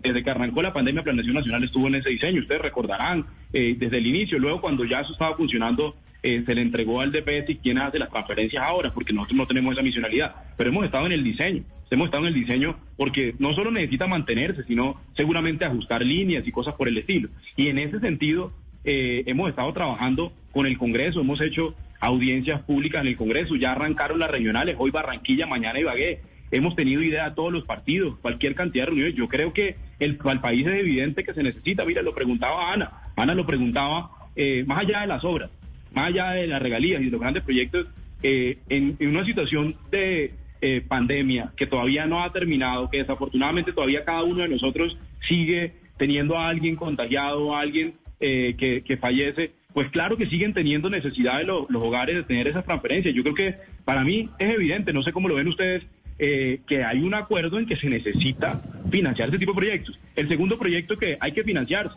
Desde 0.00 0.22
que 0.22 0.30
arrancó 0.30 0.62
la 0.62 0.72
pandemia, 0.72 1.02
Planeación 1.02 1.34
Nacional 1.34 1.64
estuvo 1.64 1.88
en 1.88 1.96
ese 1.96 2.10
diseño. 2.10 2.42
Ustedes 2.42 2.62
recordarán 2.62 3.26
eh, 3.52 3.74
desde 3.76 3.98
el 3.98 4.06
inicio, 4.06 4.38
luego 4.38 4.60
cuando 4.60 4.84
ya 4.84 5.00
eso 5.00 5.14
estaba 5.14 5.36
funcionando, 5.36 5.96
eh, 6.22 6.42
se 6.44 6.54
le 6.54 6.62
entregó 6.62 7.00
al 7.00 7.12
DPS 7.12 7.50
y 7.50 7.56
quién 7.56 7.78
hace 7.78 7.98
las 7.98 8.10
transferencias 8.10 8.64
ahora, 8.64 8.92
porque 8.92 9.12
nosotros 9.12 9.36
no 9.36 9.46
tenemos 9.46 9.72
esa 9.72 9.82
misionalidad. 9.82 10.34
Pero 10.56 10.70
hemos 10.70 10.84
estado 10.84 11.06
en 11.06 11.12
el 11.12 11.24
diseño 11.24 11.64
hemos 11.90 12.06
estado 12.06 12.26
en 12.26 12.34
el 12.34 12.40
diseño 12.40 12.76
porque 12.96 13.34
no 13.38 13.52
solo 13.52 13.70
necesita 13.70 14.06
mantenerse, 14.06 14.64
sino 14.64 15.00
seguramente 15.16 15.64
ajustar 15.64 16.02
líneas 16.02 16.46
y 16.46 16.52
cosas 16.52 16.74
por 16.74 16.88
el 16.88 16.96
estilo. 16.96 17.28
Y 17.56 17.68
en 17.68 17.78
ese 17.78 17.98
sentido, 18.00 18.52
eh, 18.84 19.24
hemos 19.26 19.50
estado 19.50 19.72
trabajando 19.72 20.32
con 20.52 20.66
el 20.66 20.78
Congreso, 20.78 21.20
hemos 21.20 21.40
hecho 21.40 21.74
audiencias 22.00 22.62
públicas 22.62 23.02
en 23.02 23.08
el 23.08 23.16
Congreso, 23.16 23.56
ya 23.56 23.72
arrancaron 23.72 24.18
las 24.18 24.30
regionales, 24.30 24.76
hoy 24.78 24.90
Barranquilla, 24.90 25.46
mañana 25.46 25.80
Ibagué. 25.80 26.20
Hemos 26.52 26.74
tenido 26.74 27.02
idea 27.02 27.28
de 27.28 27.36
todos 27.36 27.52
los 27.52 27.64
partidos, 27.64 28.18
cualquier 28.22 28.56
cantidad 28.56 28.84
de 28.84 28.86
reuniones. 28.86 29.14
Yo 29.14 29.28
creo 29.28 29.52
que 29.52 29.76
el, 30.00 30.18
al 30.24 30.40
país 30.40 30.66
es 30.66 30.80
evidente 30.80 31.22
que 31.22 31.34
se 31.34 31.44
necesita. 31.44 31.84
Mira, 31.84 32.02
lo 32.02 32.12
preguntaba 32.12 32.72
Ana. 32.72 33.12
Ana 33.14 33.34
lo 33.34 33.46
preguntaba 33.46 34.10
eh, 34.34 34.64
más 34.66 34.80
allá 34.80 35.02
de 35.02 35.06
las 35.06 35.22
obras, 35.24 35.50
más 35.92 36.08
allá 36.08 36.32
de 36.32 36.46
las 36.46 36.62
regalías 36.62 37.00
y 37.00 37.06
de 37.06 37.10
los 37.10 37.20
grandes 37.20 37.42
proyectos, 37.42 37.86
eh, 38.22 38.58
en, 38.68 38.96
una 39.00 39.24
situación 39.24 39.76
de, 39.90 40.34
eh, 40.62 40.82
pandemia 40.86 41.52
que 41.56 41.66
todavía 41.66 42.04
no 42.06 42.22
ha 42.22 42.32
terminado, 42.32 42.90
que 42.90 42.98
desafortunadamente 42.98 43.72
todavía 43.72 44.04
cada 44.04 44.24
uno 44.24 44.42
de 44.42 44.48
nosotros 44.50 44.98
sigue 45.26 45.72
teniendo 45.96 46.36
a 46.36 46.48
alguien 46.48 46.76
contagiado, 46.76 47.54
a 47.54 47.60
alguien 47.60 47.94
eh, 48.20 48.82
que, 48.86 48.96
fallece, 48.98 49.52
pues 49.72 49.88
claro 49.88 50.18
que 50.18 50.26
siguen 50.26 50.52
teniendo 50.52 50.90
necesidad 50.90 51.38
de 51.38 51.44
los 51.44 51.66
hogares 51.72 52.16
de 52.16 52.22
tener 52.24 52.46
esas 52.46 52.66
transferencias. 52.66 53.14
Yo 53.14 53.22
creo 53.22 53.34
que 53.34 53.54
para 53.86 54.04
mí 54.04 54.28
es 54.38 54.52
evidente, 54.52 54.92
no 54.92 55.02
sé 55.02 55.12
cómo 55.12 55.28
lo 55.28 55.36
ven 55.36 55.48
ustedes, 55.48 55.86
eh, 56.18 56.60
que 56.66 56.84
hay 56.84 57.02
un 57.02 57.14
acuerdo 57.14 57.58
en 57.58 57.64
que 57.64 57.76
se 57.76 57.88
necesita 57.88 58.60
financiar 58.90 59.28
este 59.28 59.38
tipo 59.38 59.52
de 59.52 59.60
proyectos. 59.60 59.98
El 60.14 60.28
segundo 60.28 60.58
proyecto 60.58 60.98
que 60.98 61.16
hay 61.18 61.32
que 61.32 61.44
financiar, 61.44 61.90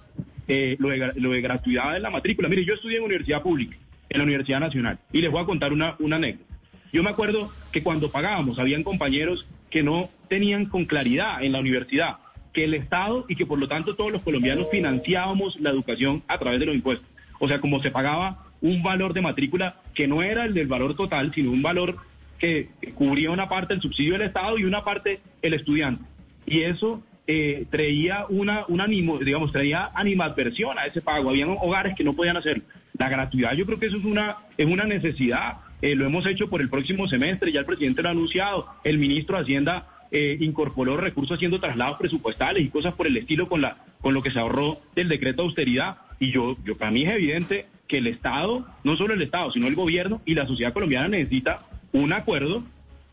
eh, 0.47 0.75
lo, 0.79 0.89
de, 0.89 1.13
lo 1.15 1.31
de 1.31 1.41
gratuidad 1.41 1.93
de 1.93 1.99
la 1.99 2.09
matrícula. 2.09 2.49
Mire, 2.49 2.65
yo 2.65 2.73
estudié 2.73 2.97
en 2.97 3.03
universidad 3.03 3.41
pública, 3.41 3.77
en 4.09 4.17
la 4.17 4.23
Universidad 4.23 4.59
Nacional, 4.59 4.99
y 5.11 5.21
les 5.21 5.31
voy 5.31 5.41
a 5.41 5.45
contar 5.45 5.73
una, 5.73 5.95
una 5.99 6.17
anécdota. 6.17 6.53
Yo 6.91 7.01
me 7.01 7.09
acuerdo 7.09 7.51
que 7.71 7.81
cuando 7.81 8.11
pagábamos, 8.11 8.59
habían 8.59 8.83
compañeros 8.83 9.47
que 9.69 9.81
no 9.81 10.09
tenían 10.27 10.65
con 10.65 10.85
claridad 10.85 11.43
en 11.43 11.51
la 11.51 11.59
universidad 11.59 12.17
que 12.53 12.63
el 12.65 12.75
Estado 12.75 13.25
y 13.27 13.35
que 13.35 13.47
por 13.47 13.59
lo 13.59 13.67
tanto 13.67 13.95
todos 13.95 14.11
los 14.11 14.21
colombianos 14.21 14.67
financiábamos 14.69 15.59
la 15.59 15.71
educación 15.71 16.23
a 16.27 16.37
través 16.37 16.59
de 16.59 16.67
los 16.67 16.75
impuestos. 16.75 17.09
O 17.39 17.47
sea, 17.47 17.59
como 17.59 17.81
se 17.81 17.91
pagaba 17.91 18.45
un 18.61 18.83
valor 18.83 19.13
de 19.13 19.21
matrícula 19.21 19.75
que 19.93 20.07
no 20.07 20.21
era 20.21 20.45
el 20.45 20.53
del 20.53 20.67
valor 20.67 20.95
total, 20.95 21.33
sino 21.33 21.51
un 21.51 21.63
valor 21.63 21.97
que 22.37 22.69
cubría 22.93 23.31
una 23.31 23.49
parte 23.49 23.73
del 23.73 23.81
subsidio 23.81 24.13
del 24.13 24.23
Estado 24.23 24.57
y 24.57 24.65
una 24.65 24.83
parte 24.83 25.19
el 25.41 25.53
estudiante. 25.53 26.03
Y 26.45 26.61
eso 26.61 27.03
eh, 27.27 27.65
traía 27.69 28.25
una, 28.29 28.65
una 28.67 28.85
digamos, 28.87 29.51
traía 29.51 29.91
animadversión 29.93 30.77
a 30.77 30.85
ese 30.85 31.01
pago. 31.01 31.29
Habían 31.29 31.49
hogares 31.49 31.95
que 31.95 32.03
no 32.03 32.13
podían 32.13 32.37
hacerlo. 32.37 32.63
La 32.97 33.09
gratuidad, 33.09 33.53
yo 33.53 33.65
creo 33.65 33.79
que 33.79 33.87
eso 33.87 33.97
es 33.97 34.05
una, 34.05 34.37
es 34.57 34.67
una 34.67 34.83
necesidad 34.83 35.57
eh, 35.83 35.95
lo 35.95 36.05
hemos 36.05 36.25
hecho 36.25 36.49
por 36.49 36.61
el 36.61 36.69
próximo 36.69 37.09
semestre, 37.09 37.51
ya 37.51 37.59
el 37.59 37.65
presidente 37.65 38.01
lo 38.01 38.07
ha 38.07 38.13
anunciado, 38.13 38.67
el 38.85 38.97
ministro 38.97 39.35
de 39.35 39.43
Hacienda 39.43 39.85
eh, 40.11 40.37
incorporó 40.39 40.95
recursos 40.95 41.35
haciendo 41.35 41.59
traslados 41.59 41.97
presupuestales 41.97 42.63
y 42.63 42.69
cosas 42.69 42.93
por 42.93 43.05
el 43.05 43.17
estilo 43.17 43.49
con, 43.49 43.59
la, 43.59 43.75
con 43.99 44.13
lo 44.13 44.23
que 44.23 44.31
se 44.31 44.39
ahorró 44.39 44.79
del 44.95 45.09
decreto 45.09 45.41
de 45.41 45.47
austeridad. 45.49 45.97
Y 46.21 46.31
yo, 46.31 46.55
yo, 46.63 46.77
para 46.77 46.91
mí 46.91 47.03
es 47.03 47.11
evidente 47.11 47.65
que 47.85 47.97
el 47.97 48.07
Estado, 48.07 48.65
no 48.85 48.95
solo 48.95 49.13
el 49.13 49.21
Estado, 49.21 49.51
sino 49.51 49.67
el 49.67 49.75
gobierno 49.75 50.21
y 50.23 50.35
la 50.35 50.47
sociedad 50.47 50.71
colombiana 50.71 51.09
necesita 51.09 51.59
un 51.91 52.13
acuerdo 52.13 52.63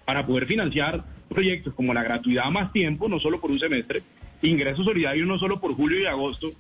para 0.05 0.25
poder 0.25 0.46
financiar 0.46 1.03
proyectos 1.30 1.72
como 1.74 1.94
la 1.94 2.02
gratuidad 2.02 2.50
más 2.50 2.72
tiempo, 2.72 3.08
no 3.08 3.20
solo 3.20 3.40
por 3.40 3.50
un 3.50 3.58
semestre, 3.58 4.02
ingresos 4.42 4.84
solidarios 4.84 5.26
no 5.26 5.38
solo 5.38 5.60
por 5.60 5.74
julio 5.74 6.00
y 6.00 6.06
agosto, 6.06 6.52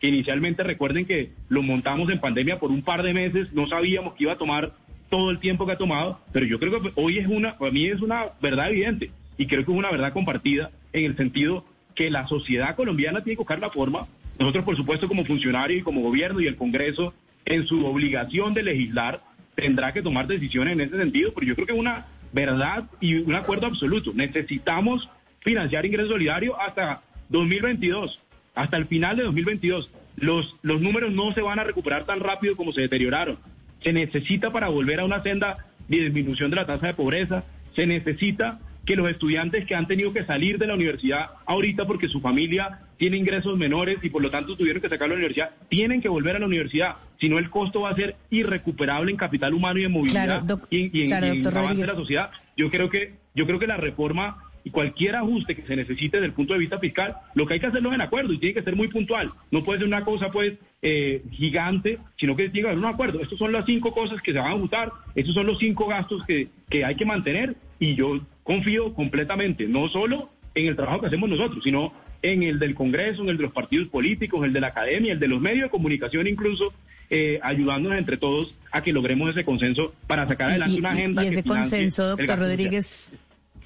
que 0.00 0.08
inicialmente 0.08 0.62
recuerden 0.62 1.06
que 1.06 1.30
lo 1.48 1.62
montamos 1.62 2.10
en 2.10 2.18
pandemia 2.18 2.58
por 2.58 2.70
un 2.70 2.82
par 2.82 3.02
de 3.02 3.14
meses, 3.14 3.52
no 3.52 3.66
sabíamos 3.68 4.14
que 4.14 4.24
iba 4.24 4.32
a 4.32 4.38
tomar 4.38 4.72
todo 5.10 5.30
el 5.30 5.38
tiempo 5.38 5.66
que 5.66 5.72
ha 5.72 5.78
tomado, 5.78 6.20
pero 6.32 6.46
yo 6.46 6.58
creo 6.58 6.82
que 6.82 6.90
hoy 6.96 7.18
es 7.18 7.28
una, 7.28 7.56
para 7.56 7.70
mí 7.70 7.86
es 7.86 8.00
una 8.00 8.26
verdad 8.40 8.70
evidente 8.70 9.10
y 9.36 9.46
creo 9.46 9.64
que 9.64 9.72
es 9.72 9.78
una 9.78 9.90
verdad 9.90 10.12
compartida 10.12 10.70
en 10.92 11.04
el 11.04 11.16
sentido 11.16 11.64
que 11.94 12.10
la 12.10 12.26
sociedad 12.26 12.74
colombiana 12.74 13.22
tiene 13.22 13.36
que 13.36 13.42
buscar 13.42 13.60
la 13.60 13.70
forma, 13.70 14.06
nosotros 14.38 14.64
por 14.64 14.76
supuesto 14.76 15.06
como 15.06 15.24
funcionarios 15.24 15.80
y 15.80 15.84
como 15.84 16.00
gobierno 16.00 16.40
y 16.40 16.46
el 16.46 16.56
Congreso 16.56 17.14
en 17.44 17.66
su 17.66 17.84
obligación 17.86 18.54
de 18.54 18.62
legislar 18.62 19.22
tendrá 19.54 19.92
que 19.92 20.02
tomar 20.02 20.26
decisiones 20.26 20.72
en 20.72 20.80
ese 20.80 20.96
sentido, 20.96 21.32
pero 21.34 21.46
yo 21.46 21.54
creo 21.54 21.66
que 21.66 21.72
es 21.74 21.78
una 21.78 22.06
verdad 22.34 22.84
y 23.00 23.14
un 23.14 23.34
acuerdo 23.34 23.66
absoluto. 23.66 24.12
Necesitamos 24.14 25.08
financiar 25.40 25.86
ingreso 25.86 26.10
solidario 26.10 26.60
hasta 26.60 27.00
2022, 27.30 28.20
hasta 28.54 28.76
el 28.76 28.86
final 28.86 29.16
de 29.16 29.24
2022. 29.24 29.90
Los, 30.16 30.56
los 30.62 30.80
números 30.80 31.12
no 31.12 31.32
se 31.32 31.40
van 31.40 31.58
a 31.58 31.64
recuperar 31.64 32.04
tan 32.04 32.20
rápido 32.20 32.56
como 32.56 32.72
se 32.72 32.82
deterioraron 32.82 33.38
se 33.84 33.92
necesita 33.92 34.50
para 34.50 34.68
volver 34.68 34.98
a 34.98 35.04
una 35.04 35.22
senda 35.22 35.58
de 35.88 35.98
disminución 35.98 36.50
de 36.50 36.56
la 36.56 36.66
tasa 36.66 36.86
de 36.86 36.94
pobreza, 36.94 37.44
se 37.76 37.86
necesita 37.86 38.58
que 38.84 38.96
los 38.96 39.08
estudiantes 39.08 39.64
que 39.66 39.74
han 39.74 39.86
tenido 39.86 40.12
que 40.12 40.24
salir 40.24 40.58
de 40.58 40.66
la 40.66 40.74
universidad 40.74 41.30
ahorita 41.46 41.86
porque 41.86 42.08
su 42.08 42.20
familia 42.20 42.80
tiene 42.96 43.16
ingresos 43.16 43.56
menores 43.56 43.98
y 44.02 44.10
por 44.10 44.22
lo 44.22 44.30
tanto 44.30 44.56
tuvieron 44.56 44.80
que 44.80 44.88
sacar 44.88 45.08
la 45.08 45.14
universidad, 45.14 45.50
tienen 45.68 46.00
que 46.00 46.08
volver 46.08 46.36
a 46.36 46.38
la 46.38 46.46
universidad, 46.46 46.96
si 47.20 47.28
no 47.28 47.38
el 47.38 47.50
costo 47.50 47.82
va 47.82 47.90
a 47.90 47.96
ser 47.96 48.16
irrecuperable 48.30 49.10
en 49.10 49.16
capital 49.16 49.54
humano 49.54 49.80
y 49.80 49.84
en 49.84 49.92
movilidad 49.92 50.44
y, 50.70 51.02
en, 51.02 51.12
avance 51.12 51.80
de 51.80 51.86
la 51.86 51.94
sociedad. 51.94 52.30
Yo 52.56 52.70
creo 52.70 52.90
que 52.90 53.14
yo 53.34 53.46
creo 53.46 53.58
que 53.58 53.66
la 53.66 53.76
reforma 53.76 54.44
y 54.62 54.70
cualquier 54.70 55.16
ajuste 55.16 55.54
que 55.54 55.66
se 55.66 55.76
necesite 55.76 56.16
desde 56.16 56.28
el 56.28 56.32
punto 56.32 56.54
de 56.54 56.58
vista 56.58 56.78
fiscal, 56.78 57.16
lo 57.34 57.46
que 57.46 57.54
hay 57.54 57.60
que 57.60 57.66
hacerlo 57.66 57.90
es 57.90 57.96
en 57.96 58.00
acuerdo 58.00 58.32
y 58.32 58.38
tiene 58.38 58.54
que 58.54 58.62
ser 58.62 58.74
muy 58.74 58.88
puntual. 58.88 59.30
No 59.50 59.62
puede 59.62 59.80
ser 59.80 59.88
una 59.88 60.04
cosa 60.04 60.30
pues 60.30 60.54
eh, 60.80 61.22
gigante, 61.32 61.98
sino 62.16 62.34
que 62.34 62.48
tiene 62.48 62.62
que 62.62 62.72
haber 62.72 62.78
un 62.78 62.90
acuerdo. 62.90 63.20
Estas 63.20 63.38
son 63.38 63.52
las 63.52 63.66
cinco 63.66 63.92
cosas 63.92 64.22
que 64.22 64.32
se 64.32 64.38
van 64.38 64.52
a 64.52 64.54
ajustar, 64.54 64.90
estos 65.14 65.34
son 65.34 65.46
los 65.46 65.58
cinco 65.58 65.86
gastos 65.86 66.24
que, 66.24 66.48
que 66.70 66.84
hay 66.84 66.94
que 66.94 67.04
mantener 67.04 67.56
y 67.84 67.94
yo 67.94 68.20
confío 68.42 68.94
completamente, 68.94 69.66
no 69.66 69.88
solo 69.88 70.30
en 70.54 70.66
el 70.66 70.76
trabajo 70.76 71.00
que 71.00 71.06
hacemos 71.08 71.28
nosotros, 71.28 71.62
sino 71.62 71.92
en 72.22 72.42
el 72.42 72.58
del 72.58 72.74
Congreso, 72.74 73.22
en 73.22 73.28
el 73.28 73.36
de 73.36 73.42
los 73.42 73.52
partidos 73.52 73.88
políticos, 73.88 74.40
en 74.40 74.46
el 74.46 74.52
de 74.52 74.60
la 74.60 74.68
academia, 74.68 75.12
el 75.12 75.20
de 75.20 75.28
los 75.28 75.40
medios 75.40 75.64
de 75.64 75.70
comunicación 75.70 76.26
incluso, 76.26 76.72
eh, 77.10 77.38
ayudándonos 77.42 77.98
entre 77.98 78.16
todos 78.16 78.54
a 78.72 78.82
que 78.82 78.92
logremos 78.92 79.30
ese 79.30 79.44
consenso 79.44 79.94
para 80.06 80.26
sacar 80.26 80.48
adelante 80.48 80.78
una 80.78 80.90
agenda. 80.90 81.24
Y, 81.24 81.28
ese 81.28 81.44
consenso, 81.44 82.16
doctor 82.16 82.38
Rodríguez, 82.38 83.12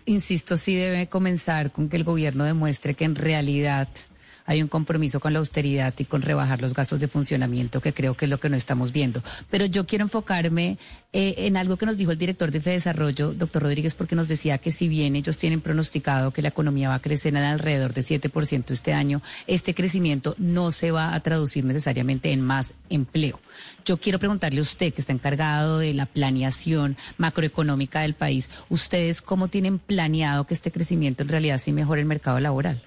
insisto, 0.06 0.56
sí 0.56 0.74
debe 0.74 1.06
comenzar 1.06 1.70
con 1.70 1.88
que 1.88 1.96
el 1.96 2.04
gobierno 2.04 2.44
demuestre 2.44 2.94
que 2.94 3.04
en 3.04 3.14
realidad 3.14 3.88
hay 4.48 4.62
un 4.62 4.68
compromiso 4.68 5.20
con 5.20 5.34
la 5.34 5.40
austeridad 5.40 5.92
y 5.98 6.06
con 6.06 6.22
rebajar 6.22 6.62
los 6.62 6.72
gastos 6.72 7.00
de 7.00 7.06
funcionamiento, 7.06 7.82
que 7.82 7.92
creo 7.92 8.14
que 8.14 8.24
es 8.24 8.30
lo 8.30 8.40
que 8.40 8.48
no 8.48 8.56
estamos 8.56 8.92
viendo. 8.92 9.22
Pero 9.50 9.66
yo 9.66 9.86
quiero 9.86 10.06
enfocarme 10.06 10.78
eh, 11.12 11.34
en 11.36 11.58
algo 11.58 11.76
que 11.76 11.84
nos 11.84 11.98
dijo 11.98 12.12
el 12.12 12.18
director 12.18 12.50
de 12.50 12.58
Desarrollo, 12.58 13.34
doctor 13.34 13.62
Rodríguez, 13.62 13.94
porque 13.94 14.16
nos 14.16 14.26
decía 14.26 14.56
que 14.56 14.72
si 14.72 14.88
bien 14.88 15.16
ellos 15.16 15.36
tienen 15.36 15.60
pronosticado 15.60 16.30
que 16.30 16.40
la 16.40 16.48
economía 16.48 16.88
va 16.88 16.94
a 16.94 17.02
crecer 17.02 17.36
en 17.36 17.42
alrededor 17.42 17.92
de 17.92 18.00
7% 18.00 18.70
este 18.70 18.94
año, 18.94 19.20
este 19.46 19.74
crecimiento 19.74 20.34
no 20.38 20.70
se 20.70 20.92
va 20.92 21.14
a 21.14 21.20
traducir 21.20 21.66
necesariamente 21.66 22.32
en 22.32 22.40
más 22.40 22.72
empleo. 22.88 23.38
Yo 23.84 23.98
quiero 23.98 24.18
preguntarle 24.18 24.60
a 24.60 24.62
usted, 24.62 24.94
que 24.94 25.02
está 25.02 25.12
encargado 25.12 25.78
de 25.78 25.92
la 25.92 26.06
planeación 26.06 26.96
macroeconómica 27.18 28.00
del 28.00 28.14
país, 28.14 28.48
¿ustedes 28.70 29.20
cómo 29.20 29.48
tienen 29.48 29.78
planeado 29.78 30.46
que 30.46 30.54
este 30.54 30.72
crecimiento 30.72 31.22
en 31.22 31.28
realidad 31.28 31.60
sí 31.62 31.70
mejore 31.72 32.00
el 32.00 32.06
mercado 32.06 32.40
laboral? 32.40 32.82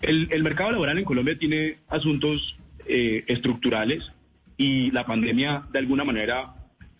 El, 0.00 0.42
mercado 0.42 0.70
laboral 0.70 0.98
en 0.98 1.04
Colombia 1.04 1.36
tiene 1.38 1.78
asuntos 1.88 2.56
eh, 2.86 3.24
estructurales 3.26 4.12
y 4.56 4.90
la 4.92 5.04
pandemia 5.04 5.64
de 5.72 5.78
alguna 5.78 6.04
manera 6.04 6.54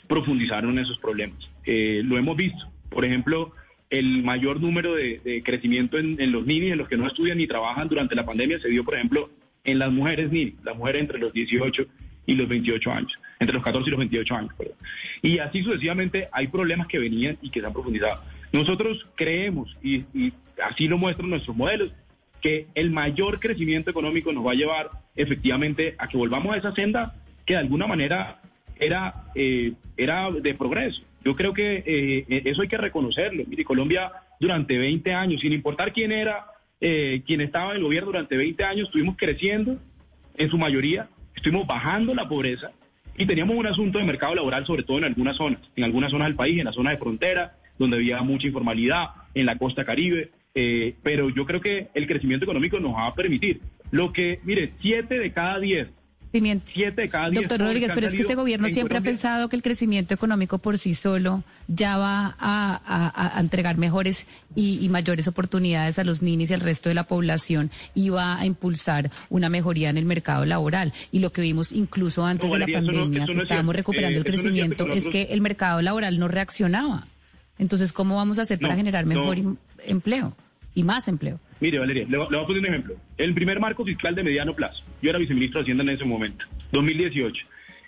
profundizaron 0.09 0.79
esos 0.79 0.99
problemas. 0.99 1.49
Eh, 1.65 2.03
lo 2.05 2.19
hemos 2.19 2.37
visto. 2.37 2.71
Por 2.89 3.05
ejemplo, 3.05 3.53
el 3.91 4.23
mayor 4.25 4.61
número 4.61 4.95
de, 4.95 5.43
crecimiento 5.45 5.99
en, 5.99 6.33
los 6.33 6.45
niños, 6.47 6.73
en 6.73 6.79
los 6.79 6.89
que 6.89 6.97
no 6.97 7.07
estudian 7.07 7.39
ni 7.39 7.47
trabajan 7.47 7.89
durante 7.89 8.15
la 8.15 8.25
pandemia, 8.25 8.59
se 8.59 8.69
dio, 8.69 8.85
por 8.85 8.95
ejemplo, 8.95 9.31
en 9.65 9.79
las 9.79 9.93
mujeres 9.93 10.33
ni 10.33 10.55
las 10.65 10.77
mujeres 10.77 11.03
entre 11.03 11.19
los 11.19 11.33
18 11.33 11.87
y 12.27 12.35
los 12.35 12.49
28 12.49 12.91
años, 12.91 13.13
entre 13.39 13.55
los 13.55 13.63
14 13.63 13.89
y 13.89 13.91
los 13.91 13.99
28 13.99 14.35
años. 14.35 14.55
Perdón. 14.57 14.77
Y 15.23 15.39
así 15.39 15.63
sucesivamente 15.63 16.29
hay 16.33 16.49
problemas 16.49 16.89
que 16.89 16.99
venían 16.99 17.39
y 17.43 17.51
que 17.51 17.61
se 17.61 17.67
han 17.67 17.73
profundizado. 17.73 18.23
Nosotros 18.53 19.07
creemos, 19.15 19.77
y 19.83 20.05
así 20.63 20.89
lo 20.89 20.99
muestran 20.99 21.31
nuestros 21.31 21.57
modelos, 21.57 21.93
que 22.41 22.67
el 22.75 22.91
mayor 22.91 23.41
crecimiento 23.41 23.91
económico 23.91 24.33
nos 24.33 24.47
va 24.47 24.53
a 24.53 24.57
llevar 24.57 24.91
efectivamente 25.17 25.95
a 25.99 26.09
que 26.09 26.17
volvamos 26.17 26.55
a 26.55 26.59
esa 26.59 26.75
senda 26.75 27.15
que 27.45 27.55
de 27.55 27.61
alguna 27.61 27.87
manera 27.87 28.41
era, 28.79 29.25
eh, 29.35 29.73
era 29.97 30.31
de 30.31 30.55
progreso. 30.55 31.03
Yo 31.25 31.35
creo 31.35 31.53
que 31.53 31.83
eh, 31.85 32.43
eso 32.45 32.63
hay 32.63 32.69
que 32.69 32.77
reconocerlo. 32.77 33.45
Mire, 33.47 33.65
Colombia 33.65 34.13
durante 34.39 34.79
20 34.79 35.13
años, 35.13 35.41
sin 35.41 35.53
importar 35.53 35.93
quién 35.93 36.13
era, 36.13 36.47
eh, 36.81 37.23
quien 37.27 37.41
estaba 37.41 37.73
en 37.73 37.79
el 37.79 37.83
gobierno 37.83 38.09
durante 38.09 38.37
20 38.37 38.65
años, 38.65 38.87
estuvimos 38.89 39.17
creciendo 39.17 39.79
en 40.37 40.49
su 40.49 40.59
mayoría, 40.59 41.09
estuvimos 41.35 41.67
bajando 41.67 42.15
la 42.15 42.29
pobreza 42.29 42.71
y 43.17 43.27
teníamos 43.27 43.57
un 43.57 43.67
asunto 43.67 43.99
de 43.99 44.05
mercado 44.05 44.37
laboral, 44.37 44.65
sobre 44.65 44.85
todo 44.85 44.99
en 44.99 45.05
algunas 45.05 45.37
zonas, 45.37 45.61
en 45.75 45.85
algunas 45.85 46.13
zonas 46.13 46.29
del 46.29 46.37
país, 46.37 46.59
en 46.59 46.67
la 46.67 46.73
zona 46.73 46.91
de 46.91 46.99
frontera, 46.99 47.57
donde 47.79 47.97
había 47.97 48.23
mucha 48.23 48.47
informalidad, 48.47 49.09
en 49.35 49.47
la 49.47 49.59
costa 49.59 49.85
caribe, 49.85 50.31
eh, 50.61 50.97
pero 51.05 51.31
yo 51.31 51.47
creo 51.47 51.61
que 51.61 51.89
el 51.95 52.09
crecimiento 52.09 52.45
económico 52.45 52.81
nos 52.81 52.95
va 52.95 53.07
a 53.07 53.15
permitir. 53.15 53.61
Lo 53.93 54.13
que, 54.13 54.41
mire, 54.43 54.73
siete 54.81 55.19
de 55.19 55.33
cada 55.33 55.61
diez 55.61 55.89
Siete 56.31 57.03
de 57.03 57.09
cada. 57.09 57.31
Doctor 57.31 57.61
Rodríguez, 57.61 57.93
pero 57.95 58.07
es 58.07 58.15
que 58.15 58.21
este 58.21 58.35
gobierno 58.35 58.69
siempre 58.69 58.99
ha 58.99 59.01
pensado 59.01 59.49
que 59.49 59.57
el 59.57 59.63
crecimiento 59.63 60.13
económico 60.13 60.59
por 60.59 60.77
sí 60.77 60.95
solo 60.95 61.43
ya 61.69 61.97
va 61.97 62.37
a, 62.39 63.37
entregar 63.41 63.79
mejores 63.79 64.27
y, 64.55 64.87
mayores 64.91 65.27
oportunidades 65.29 65.99
a 65.99 66.05
los 66.05 66.23
niños 66.23 66.51
y 66.51 66.55
al 66.55 66.61
resto 66.61 66.89
de 66.89 66.95
la 66.95 67.05
población 67.05 67.71
y 67.95 68.11
va 68.11 68.39
a 68.39 68.47
impulsar 68.47 69.11
una 69.31 69.49
mejoría 69.49 69.91
en 69.91 69.97
el 69.97 70.05
mercado 70.05 70.45
laboral. 70.45 70.93
Y 71.13 71.21
lo 71.21 71.31
que 71.31 71.41
vimos 71.41 71.73
incluso 71.73 72.27
antes 72.27 72.51
de 72.51 72.59
la 72.59 72.67
pandemia, 72.67 73.25
que 73.25 73.33
estábamos 73.33 73.75
recuperando 73.75 74.19
el 74.19 74.27
eh, 74.27 74.31
crecimiento, 74.31 74.87
es, 74.89 75.09
que 75.09 75.29
el 75.31 75.41
mercado 75.41 75.81
laboral 75.81 76.19
no 76.19 76.29
reaccionaba. 76.29 77.07
Entonces, 77.59 77.93
¿cómo 77.93 78.17
vamos 78.17 78.39
a 78.39 78.43
hacer 78.43 78.59
para 78.59 78.77
generar 78.77 79.07
mejor 79.07 79.39
empleo 79.85 80.37
y 80.79 80.85
más 80.85 81.09
empleo? 81.09 81.41
Mire, 81.59 81.81
Valeria, 81.81 82.07
le, 82.09 82.17
voy 82.19 82.27
a 82.27 82.47
poner 82.47 82.61
un 82.61 82.67
ejemplo. 82.67 82.95
El 83.17 83.35
primer 83.35 83.59
marco 83.59 83.85
fiscal 83.85 84.15
de 84.15 84.23
mediano 84.23 84.55
plazo, 84.55 84.85
yo 85.03 85.11
era 85.11 85.19
viceministro 85.19 85.59
de 85.59 85.63
Hacienda 85.63 85.83
en 85.83 85.91
ese 85.91 86.05
momento, 86.05 86.47
2018. 86.71 87.47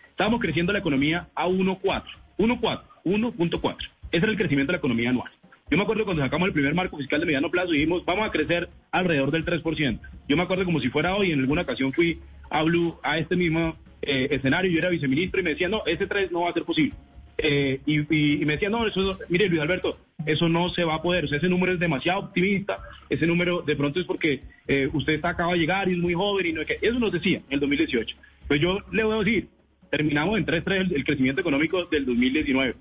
Estábamos 0.09 0.41
creciendo 0.41 0.73
la 0.73 0.81
economía 0.81 1.29
a 1.37 1.47
1.4, 1.47 2.03
1.4, 2.37 2.83
1.4. 3.05 3.77
Ese 4.11 4.25
era 4.25 4.33
el 4.33 4.37
crecimiento 4.37 4.73
de 4.73 4.75
la 4.75 4.79
economía 4.79 5.11
anual. 5.11 5.31
Yo 5.71 5.77
me 5.77 5.85
acuerdo 5.85 6.05
cuando 6.05 6.21
sacamos 6.21 6.49
el 6.49 6.53
primer 6.53 6.75
marco 6.75 6.97
fiscal 6.97 7.21
de 7.21 7.27
mediano 7.27 7.49
plazo, 7.49 7.71
dijimos, 7.71 8.05
vamos 8.05 8.27
a 8.27 8.33
crecer 8.33 8.69
alrededor 8.91 9.31
del 9.31 9.45
3%. 9.45 10.01
Yo 10.29 10.37
me 10.37 10.43
acuerdo 10.43 10.65
como 10.65 10.81
si 10.81 10.89
fuera 10.89 11.15
hoy, 11.15 11.31
en 11.31 11.39
alguna 11.39 11.63
ocasión 11.63 11.93
fui 11.93 12.19
a 12.51 12.65
Blue, 12.65 12.99
a 13.05 13.19
este 13.19 13.37
mismo 13.37 13.77
eh, 14.03 14.27
escenario, 14.33 14.69
yo 14.69 14.79
era 14.79 14.89
viceministro 14.89 15.41
y 15.41 15.45
me 15.45 15.51
decía, 15.51 15.69
no, 15.69 15.85
ese 15.87 16.09
3 16.09 16.33
no 16.33 16.41
va 16.41 16.51
a 16.51 16.55
ser 16.55 16.65
posible. 16.65 16.97
Eh, 17.43 17.81
y, 17.87 18.45
me 18.45 18.55
decía, 18.55 18.69
no, 18.69 18.87
eso, 18.87 19.19
mire 19.29 19.49
Luis 19.49 19.61
Alberto, 19.61 19.99
eso 20.27 20.49
no 20.49 20.69
se 20.71 20.85
va 20.85 20.97
a 20.97 21.03
poder, 21.03 21.25
o 21.25 21.29
sea, 21.29 21.39
ese 21.39 21.49
número 21.49 21.73
es 21.73 21.79
demasiado 21.79 22.21
optimista, 22.21 22.81
ese 23.09 23.27
número 23.27 23.63
de 23.63 23.77
pronto 23.77 24.01
es 24.01 24.07
porque 24.07 24.43
eh, 24.67 24.89
usted 24.93 25.15
está, 25.15 25.31
acaba 25.31 25.53
de 25.53 25.59
llegar 25.59 25.89
y 25.89 25.93
es 25.93 25.99
muy 25.99 26.15
joven 26.15 26.47
y 26.47 26.53
no 26.53 26.65
que, 26.67 26.79
eso 26.83 26.99
nos 26.99 27.13
decía 27.13 27.39
en 27.39 27.55
el 27.55 27.61
2018. 27.61 28.17
Pues 28.47 28.61
yo 28.61 28.79
le 28.93 29.05
voy 29.05 29.15
a 29.15 29.25
decir, 29.25 29.49
terminamos 29.91 30.39
en 30.39 30.47
3.3 30.47 30.93
el, 30.95 31.05
crecimiento 31.05 31.41
económico 31.41 31.85
del 31.87 32.05
2019 32.05 32.75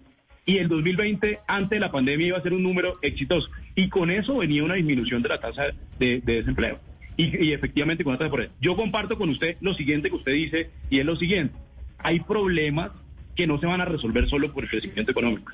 y 0.45 0.57
el 0.57 0.67
2020 0.67 1.39
antes 1.47 1.69
de 1.69 1.79
la 1.79 1.91
pandemia 1.91 2.27
iba 2.27 2.37
a 2.37 2.41
ser 2.41 2.53
un 2.53 2.63
número 2.63 2.97
exitoso. 3.01 3.49
Y 3.75 3.87
con 3.89 4.09
eso 4.09 4.37
venía 4.37 4.63
una 4.63 4.75
disminución 4.75 5.21
de 5.21 5.29
la 5.29 5.39
tasa 5.39 5.65
de, 5.99 6.21
desempleo. 6.21 6.79
Y, 7.17 7.51
efectivamente 7.51 8.03
con 8.03 8.13
la 8.13 8.19
tasa 8.19 8.31
por 8.31 8.49
Yo 8.59 8.75
comparto 8.75 9.17
con 9.17 9.29
usted 9.29 9.57
lo 9.61 9.73
siguiente 9.73 10.09
que 10.09 10.15
usted 10.15 10.33
dice 10.33 10.69
y 10.89 10.99
es 10.99 11.05
lo 11.05 11.15
siguiente, 11.17 11.53
hay 11.99 12.21
problemas 12.21 12.91
que 13.39 13.47
no 13.47 13.57
se 13.57 13.67
van 13.67 13.79
a 13.79 13.85
resolver 13.85 14.27
solo 14.27 14.51
por 14.51 14.65
el 14.65 14.69
crecimiento 14.69 15.11
económico. 15.11 15.53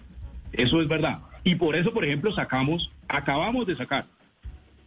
Eso 0.54 0.82
es 0.82 0.88
verdad. 0.88 1.20
Y 1.44 1.54
por 1.54 1.76
eso, 1.76 1.94
por 1.94 2.04
ejemplo, 2.04 2.34
sacamos, 2.34 2.92
acabamos 3.08 3.68
de 3.68 3.76
sacar 3.76 4.06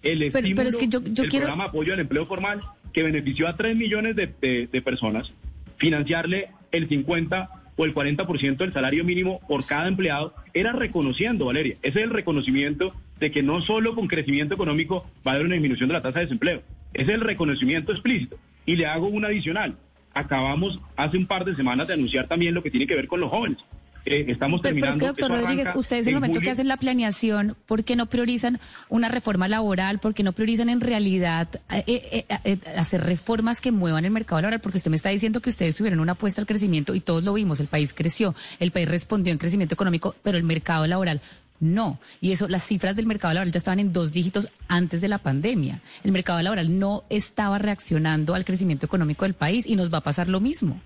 el 0.02 0.20
estímulo, 0.20 0.68
el 0.68 1.28
programa 1.28 1.64
apoyo 1.66 1.92
al 1.94 2.00
empleo 2.00 2.26
formal 2.26 2.60
que 2.92 3.04
benefició 3.04 3.46
a 3.46 3.56
3 3.56 3.76
millones 3.76 4.16
de, 4.16 4.82
personas, 4.84 5.32
financiarle 5.76 6.48
el 6.72 6.88
50 6.88 7.50
o 7.76 7.84
el 7.84 7.94
40% 7.94 8.56
del 8.56 8.72
salario 8.72 9.04
mínimo 9.04 9.38
por 9.46 9.64
cada 9.64 9.86
empleado, 9.86 10.34
era 10.52 10.72
reconociendo, 10.72 11.44
Valeria, 11.44 11.76
ese 11.82 12.00
es 12.00 12.04
el 12.04 12.10
reconocimiento 12.10 12.94
de 13.20 13.30
que 13.30 13.44
no 13.44 13.62
solo 13.62 13.94
con 13.94 14.08
crecimiento 14.08 14.56
económico 14.56 15.08
va 15.24 15.30
a 15.30 15.34
haber 15.34 15.46
una 15.46 15.54
disminución 15.54 15.88
de 15.88 15.92
la 15.92 16.00
tasa 16.00 16.18
de 16.18 16.24
desempleo, 16.24 16.62
ese 16.94 17.12
es 17.12 17.14
el 17.14 17.20
reconocimiento 17.20 17.92
explícito. 17.92 18.40
Y 18.66 18.74
le 18.74 18.86
hago 18.86 19.06
un 19.06 19.24
adicional, 19.24 19.76
acabamos 20.14 20.80
hace 20.96 21.16
un 21.16 21.26
par 21.26 21.44
de 21.44 21.54
semanas 21.54 21.88
de 21.88 21.94
anunciar 21.94 22.26
también 22.26 22.54
lo 22.54 22.62
que 22.62 22.70
tiene 22.70 22.86
que 22.86 22.94
ver 22.94 23.08
con 23.08 23.20
los 23.20 23.30
jóvenes. 23.30 23.58
Eh, 24.04 24.24
estamos 24.28 24.62
terminando. 24.62 24.96
Pero, 24.96 25.10
es 25.10 25.16
que, 25.16 25.20
doctor 25.20 25.38
Rodríguez, 25.38 25.68
ustedes 25.74 26.06
en 26.06 26.14
el 26.14 26.20
momento 26.20 26.40
que 26.40 26.50
hacen 26.50 26.66
la 26.66 26.78
planeación, 26.78 27.56
¿por 27.66 27.84
qué 27.84 27.94
no 27.94 28.06
priorizan 28.06 28.58
una 28.88 29.08
reforma 29.08 29.48
laboral? 29.48 29.98
¿Por 29.98 30.14
qué 30.14 30.22
no 30.22 30.32
priorizan 30.32 30.70
en 30.70 30.80
realidad 30.80 31.48
eh, 31.86 32.24
eh, 32.44 32.58
hacer 32.76 33.02
reformas 33.02 33.60
que 33.60 33.70
muevan 33.70 34.06
el 34.06 34.10
mercado 34.10 34.40
laboral? 34.40 34.60
Porque 34.60 34.78
usted 34.78 34.90
me 34.90 34.96
está 34.96 35.10
diciendo 35.10 35.40
que 35.40 35.50
ustedes 35.50 35.76
tuvieron 35.76 36.00
una 36.00 36.12
apuesta 36.12 36.40
al 36.40 36.46
crecimiento 36.46 36.94
y 36.94 37.00
todos 37.00 37.22
lo 37.22 37.34
vimos, 37.34 37.60
el 37.60 37.66
país 37.66 37.92
creció, 37.92 38.34
el 38.60 38.70
país 38.70 38.88
respondió 38.88 39.32
en 39.32 39.38
crecimiento 39.38 39.74
económico, 39.74 40.14
pero 40.22 40.38
el 40.38 40.44
mercado 40.44 40.86
laboral 40.86 41.20
no, 41.60 41.98
y 42.20 42.30
eso, 42.32 42.48
las 42.48 42.62
cifras 42.62 42.94
del 42.94 43.06
mercado 43.06 43.34
laboral 43.34 43.50
ya 43.50 43.58
estaban 43.58 43.80
en 43.80 43.92
dos 43.92 44.12
dígitos 44.12 44.52
antes 44.68 45.00
de 45.00 45.08
la 45.08 45.18
pandemia. 45.18 45.80
El 46.04 46.12
mercado 46.12 46.40
laboral 46.40 46.78
no 46.78 47.04
estaba 47.10 47.58
reaccionando 47.58 48.34
al 48.34 48.44
crecimiento 48.44 48.86
económico 48.86 49.24
del 49.24 49.34
país 49.34 49.66
y 49.66 49.74
nos 49.74 49.92
va 49.92 49.98
a 49.98 50.02
pasar 50.02 50.28
lo 50.28 50.38
mismo. 50.38 50.80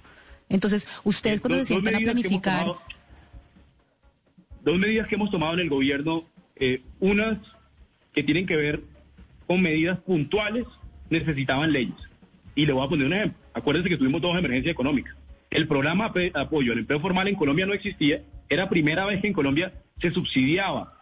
Entonces, 0.48 0.88
ustedes 1.04 1.40
cuando 1.40 1.58
se 1.58 1.64
sientan 1.64 1.96
a 1.96 1.98
planificar... 1.98 2.66
dos 4.62 4.78
medidas 4.78 5.08
que 5.08 5.16
hemos 5.16 5.30
tomado 5.30 5.54
en 5.54 5.61
el 5.61 5.68
gobierno, 5.68 6.24
eh, 6.56 6.82
unas 7.00 7.38
que 8.14 8.22
tienen 8.22 8.46
que 8.46 8.56
ver 8.56 8.82
con 9.46 9.61
medidas 9.61 9.98
puntuales, 10.00 10.64
necesitaban 11.11 11.72
leyes. 11.72 11.96
Y 12.54 12.64
le 12.64 12.72
voy 12.72 12.87
a 12.87 12.88
poner 12.88 13.06
un 13.06 13.12
ejemplo. 13.12 13.38
Acuérdense 13.52 13.90
que 13.90 13.98
tuvimos 13.98 14.22
dos 14.22 14.38
emergencias 14.38 14.72
económicas. 14.72 15.14
El 15.50 15.68
programa 15.68 16.08
de 16.08 16.32
apoyo 16.35 16.72
al 16.72 16.78
empleo 16.78 17.00
formal 17.00 17.28
en 17.28 17.35
Colombia 17.35 17.66
no 17.66 17.74
existía. 17.74 18.22
Era 18.48 18.70
primera 18.70 19.04
vez 19.04 19.20
que 19.20 19.26
en 19.28 19.35
Colombia 19.35 19.72
se 20.02 20.10
subsidiaba 20.10 20.92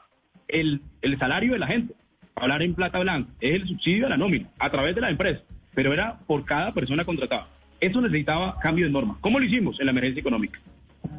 el, 0.46 0.82
el 1.02 1.18
salario 1.18 1.54
de 1.54 1.58
la 1.58 1.66
gente. 1.66 1.94
Hablar 2.36 2.62
en 2.62 2.74
plata 2.74 3.00
blanca 3.00 3.30
es 3.40 3.54
el 3.54 3.66
subsidio 3.66 4.04
de 4.04 4.10
la 4.10 4.16
nómina 4.16 4.48
a 4.58 4.70
través 4.70 4.94
de 4.94 5.00
la 5.00 5.10
empresa, 5.10 5.42
pero 5.74 5.92
era 5.92 6.18
por 6.26 6.44
cada 6.44 6.72
persona 6.72 7.04
contratada. 7.04 7.48
Eso 7.80 8.00
necesitaba 8.00 8.58
cambio 8.60 8.86
de 8.86 8.92
norma. 8.92 9.18
¿Cómo 9.20 9.40
lo 9.40 9.46
hicimos 9.46 9.80
en 9.80 9.86
la 9.86 9.92
emergencia 9.92 10.20
económica? 10.20 10.60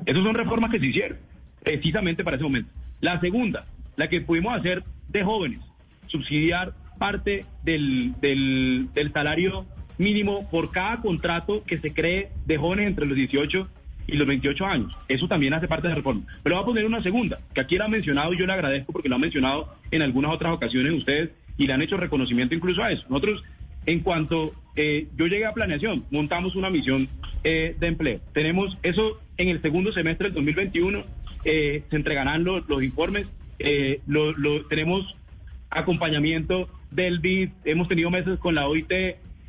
Esas 0.06 0.24
son 0.24 0.36
reformas 0.36 0.72
que 0.72 0.80
se 0.80 0.86
hicieron 0.86 1.18
precisamente 1.64 2.24
para 2.24 2.38
ese 2.38 2.44
momento. 2.44 2.72
La 3.02 3.20
segunda, 3.20 3.66
la 3.96 4.08
que 4.08 4.22
pudimos 4.22 4.58
hacer 4.58 4.84
de 5.10 5.24
jóvenes, 5.24 5.60
subsidiar 6.08 6.74
parte 6.98 7.46
del, 7.64 8.14
del, 8.22 8.90
del 8.94 9.12
salario 9.12 9.66
mínimo 9.98 10.50
por 10.50 10.72
cada 10.72 11.02
contrato 11.02 11.64
que 11.64 11.80
se 11.80 11.94
cree 11.94 12.32
de 12.46 12.58
jóvenes 12.58 12.88
entre 12.88 13.06
los 13.06 13.16
18 13.16 13.68
y 14.08 14.18
los 14.18 14.28
28 14.28 14.66
años. 14.66 14.94
Eso 15.08 15.28
también 15.28 15.54
hace 15.54 15.68
parte 15.68 15.88
de 15.88 15.90
la 15.90 15.96
reforma. 15.96 16.24
Pero 16.44 16.56
voy 16.56 16.64
a 16.64 16.66
poner 16.66 16.86
una 16.86 17.02
segunda, 17.02 17.40
que 17.54 17.62
aquí 17.62 17.78
la 17.78 17.86
han 17.86 17.92
mencionado 17.92 18.34
y 18.34 18.38
yo 18.38 18.46
le 18.46 18.54
agradezco 18.54 18.94
porque 18.94 19.10
lo 19.10 19.16
han 19.16 19.22
mencionado 19.22 19.76
en 19.92 20.02
algunas 20.02 20.34
otras 20.34 20.54
ocasiones 20.54 20.94
ustedes 20.94 21.30
y 21.58 21.68
le 21.68 21.74
han 21.74 21.82
hecho 21.82 21.98
reconocimiento 21.98 22.56
incluso 22.56 22.84
a 22.84 22.92
eso. 22.92 23.04
Nosotros, 23.10 23.44
en 23.86 24.00
cuanto 24.02 24.54
eh, 24.76 25.08
yo 25.18 25.28
llegué 25.28 25.46
a 25.46 25.54
planeación, 25.54 26.06
montamos 26.12 26.56
una 26.56 26.70
misión 26.70 27.08
eh, 27.44 27.76
de 27.80 27.88
empleo. 27.88 28.20
Tenemos 28.34 28.78
eso 28.84 29.20
en 29.38 29.50
el 29.50 29.62
segundo 29.62 29.92
semestre 29.92 30.28
del 30.28 30.36
2021, 30.36 31.04
eh, 31.44 31.84
se 31.90 31.96
entregarán 31.96 32.44
los, 32.44 32.68
los 32.68 32.84
informes, 32.84 33.28
lo, 34.08 34.32
lo, 34.34 34.66
tenemos 34.66 35.16
acompañamiento 35.70 36.68
del 36.90 37.20
BID, 37.20 37.50
hemos 37.66 37.88
tenido 37.88 38.10
meses 38.10 38.40
con 38.40 38.56
la 38.56 38.68
OIT, 38.68 38.92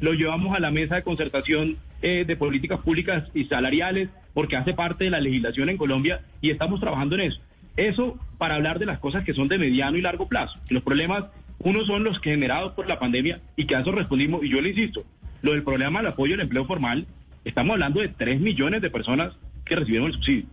lo 0.01 0.13
llevamos 0.13 0.55
a 0.55 0.61
la 0.61 0.71
mesa 0.71 0.97
de 0.97 1.03
concertación 1.03 1.79
de 2.03 2.37
políticas 2.37 2.81
públicas 2.81 3.25
y 3.35 3.45
salariales, 3.45 4.09
porque 4.35 4.57
hace 4.57 4.75
parte 4.75 5.05
de 5.05 5.11
la 5.11 5.21
legislación 5.21 5.69
en 5.69 5.77
Colombia 5.77 6.23
y 6.41 6.51
estamos 6.51 6.81
trabajando 6.81 7.15
en 7.15 7.23
eso. 7.23 7.41
Eso 7.77 8.19
para 8.39 8.57
hablar 8.57 8.79
de 8.79 8.87
las 8.87 8.99
cosas 8.99 9.25
que 9.25 9.35
son 9.35 9.49
de 9.49 9.59
mediano 9.59 9.97
y 9.97 10.03
largo 10.03 10.29
plazo. 10.29 10.59
Los 10.69 10.83
problemas, 10.83 11.25
unos 11.59 11.87
son 11.87 12.05
los 12.05 12.21
que 12.21 12.31
generados 12.31 12.73
por 12.73 12.89
la 12.89 12.99
pandemia 12.99 13.41
y 13.57 13.65
que 13.65 13.77
a 13.77 13.81
eso 13.81 13.93
respondimos, 13.93 14.45
y 14.45 14.49
yo 14.49 14.61
le 14.61 14.71
insisto, 14.71 15.05
lo 15.43 15.53
del 15.53 15.63
problema 15.63 16.01
del 16.01 16.09
apoyo 16.09 16.35
al 16.35 16.41
empleo 16.41 16.65
formal, 16.67 17.07
estamos 17.45 17.75
hablando 17.75 18.01
de 18.01 18.09
3 18.09 18.41
millones 18.41 18.83
de 18.83 18.91
personas 18.91 19.33
que 19.65 19.77
recibieron 19.77 20.09
el 20.09 20.15
subsidio. 20.15 20.47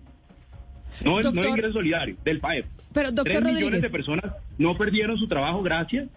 No, 1.04 1.22
no 1.22 1.42
de 1.42 1.50
ingreso 1.50 1.74
solidario, 1.74 2.16
del 2.24 2.40
PAEP. 2.40 2.66
Pero, 2.94 3.12
doctor 3.12 3.42
3 3.42 3.54
millones 3.54 3.82
de 3.82 3.90
personas 3.90 4.34
no 4.58 4.76
perdieron 4.78 5.18
su 5.18 5.28
trabajo 5.28 5.62
gracias 5.62 6.08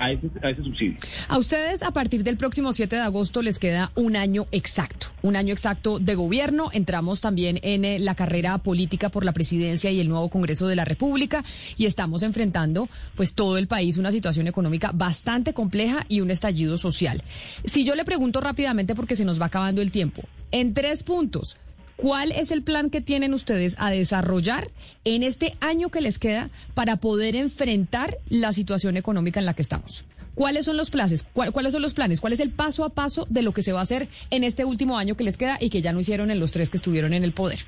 a 0.00 0.10
ese, 0.12 0.62
subsidio. 0.62 0.96
A 1.28 1.38
ustedes 1.38 1.82
a 1.82 1.92
partir 1.92 2.24
del 2.24 2.36
próximo 2.36 2.72
7 2.72 2.96
de 2.96 3.02
agosto 3.02 3.42
les 3.42 3.58
queda 3.58 3.92
un 3.94 4.16
año 4.16 4.46
exacto, 4.50 5.08
un 5.22 5.36
año 5.36 5.52
exacto 5.52 5.98
de 5.98 6.14
gobierno. 6.14 6.70
Entramos 6.72 7.20
también 7.20 7.60
en 7.62 7.84
eh, 7.84 7.98
la 7.98 8.14
carrera 8.14 8.58
política 8.58 9.10
por 9.10 9.24
la 9.24 9.32
presidencia 9.32 9.90
y 9.90 10.00
el 10.00 10.08
nuevo 10.08 10.30
Congreso 10.30 10.66
de 10.66 10.76
la 10.76 10.84
República 10.84 11.44
y 11.76 11.86
estamos 11.86 12.22
enfrentando 12.22 12.88
pues 13.14 13.34
todo 13.34 13.58
el 13.58 13.66
país 13.66 13.98
una 13.98 14.10
situación 14.10 14.48
económica 14.48 14.90
bastante 14.94 15.52
compleja 15.52 16.06
y 16.08 16.20
un 16.20 16.30
estallido 16.30 16.78
social. 16.78 17.22
Si 17.64 17.84
yo 17.84 17.94
le 17.94 18.04
pregunto 18.04 18.40
rápidamente 18.40 18.94
porque 18.94 19.16
se 19.16 19.24
nos 19.24 19.40
va 19.40 19.46
acabando 19.46 19.82
el 19.82 19.90
tiempo, 19.90 20.22
en 20.50 20.72
tres 20.72 21.02
puntos, 21.02 21.56
¿Cuál 22.00 22.32
es 22.32 22.50
el 22.50 22.62
plan 22.62 22.88
que 22.88 23.02
tienen 23.02 23.34
ustedes 23.34 23.76
a 23.78 23.90
desarrollar 23.90 24.70
en 25.04 25.22
este 25.22 25.54
año 25.60 25.90
que 25.90 26.00
les 26.00 26.18
queda 26.18 26.48
para 26.72 26.96
poder 26.96 27.36
enfrentar 27.36 28.16
la 28.30 28.54
situación 28.54 28.96
económica 28.96 29.38
en 29.38 29.44
la 29.44 29.52
que 29.52 29.60
estamos? 29.60 30.04
¿Cuáles 30.34 30.64
son 30.64 30.78
los 30.78 30.90
planes? 30.90 31.24
¿Cuáles 31.34 31.72
son 31.72 31.82
los 31.82 31.92
planes? 31.92 32.22
¿Cuál 32.22 32.32
es 32.32 32.40
el 32.40 32.50
paso 32.50 32.84
a 32.84 32.94
paso 32.94 33.26
de 33.28 33.42
lo 33.42 33.52
que 33.52 33.62
se 33.62 33.72
va 33.72 33.80
a 33.80 33.82
hacer 33.82 34.08
en 34.30 34.44
este 34.44 34.64
último 34.64 34.96
año 34.96 35.14
que 35.14 35.24
les 35.24 35.36
queda 35.36 35.58
y 35.60 35.68
que 35.68 35.82
ya 35.82 35.92
no 35.92 36.00
hicieron 36.00 36.30
en 36.30 36.40
los 36.40 36.52
tres 36.52 36.70
que 36.70 36.78
estuvieron 36.78 37.12
en 37.12 37.22
el 37.22 37.32
poder? 37.32 37.58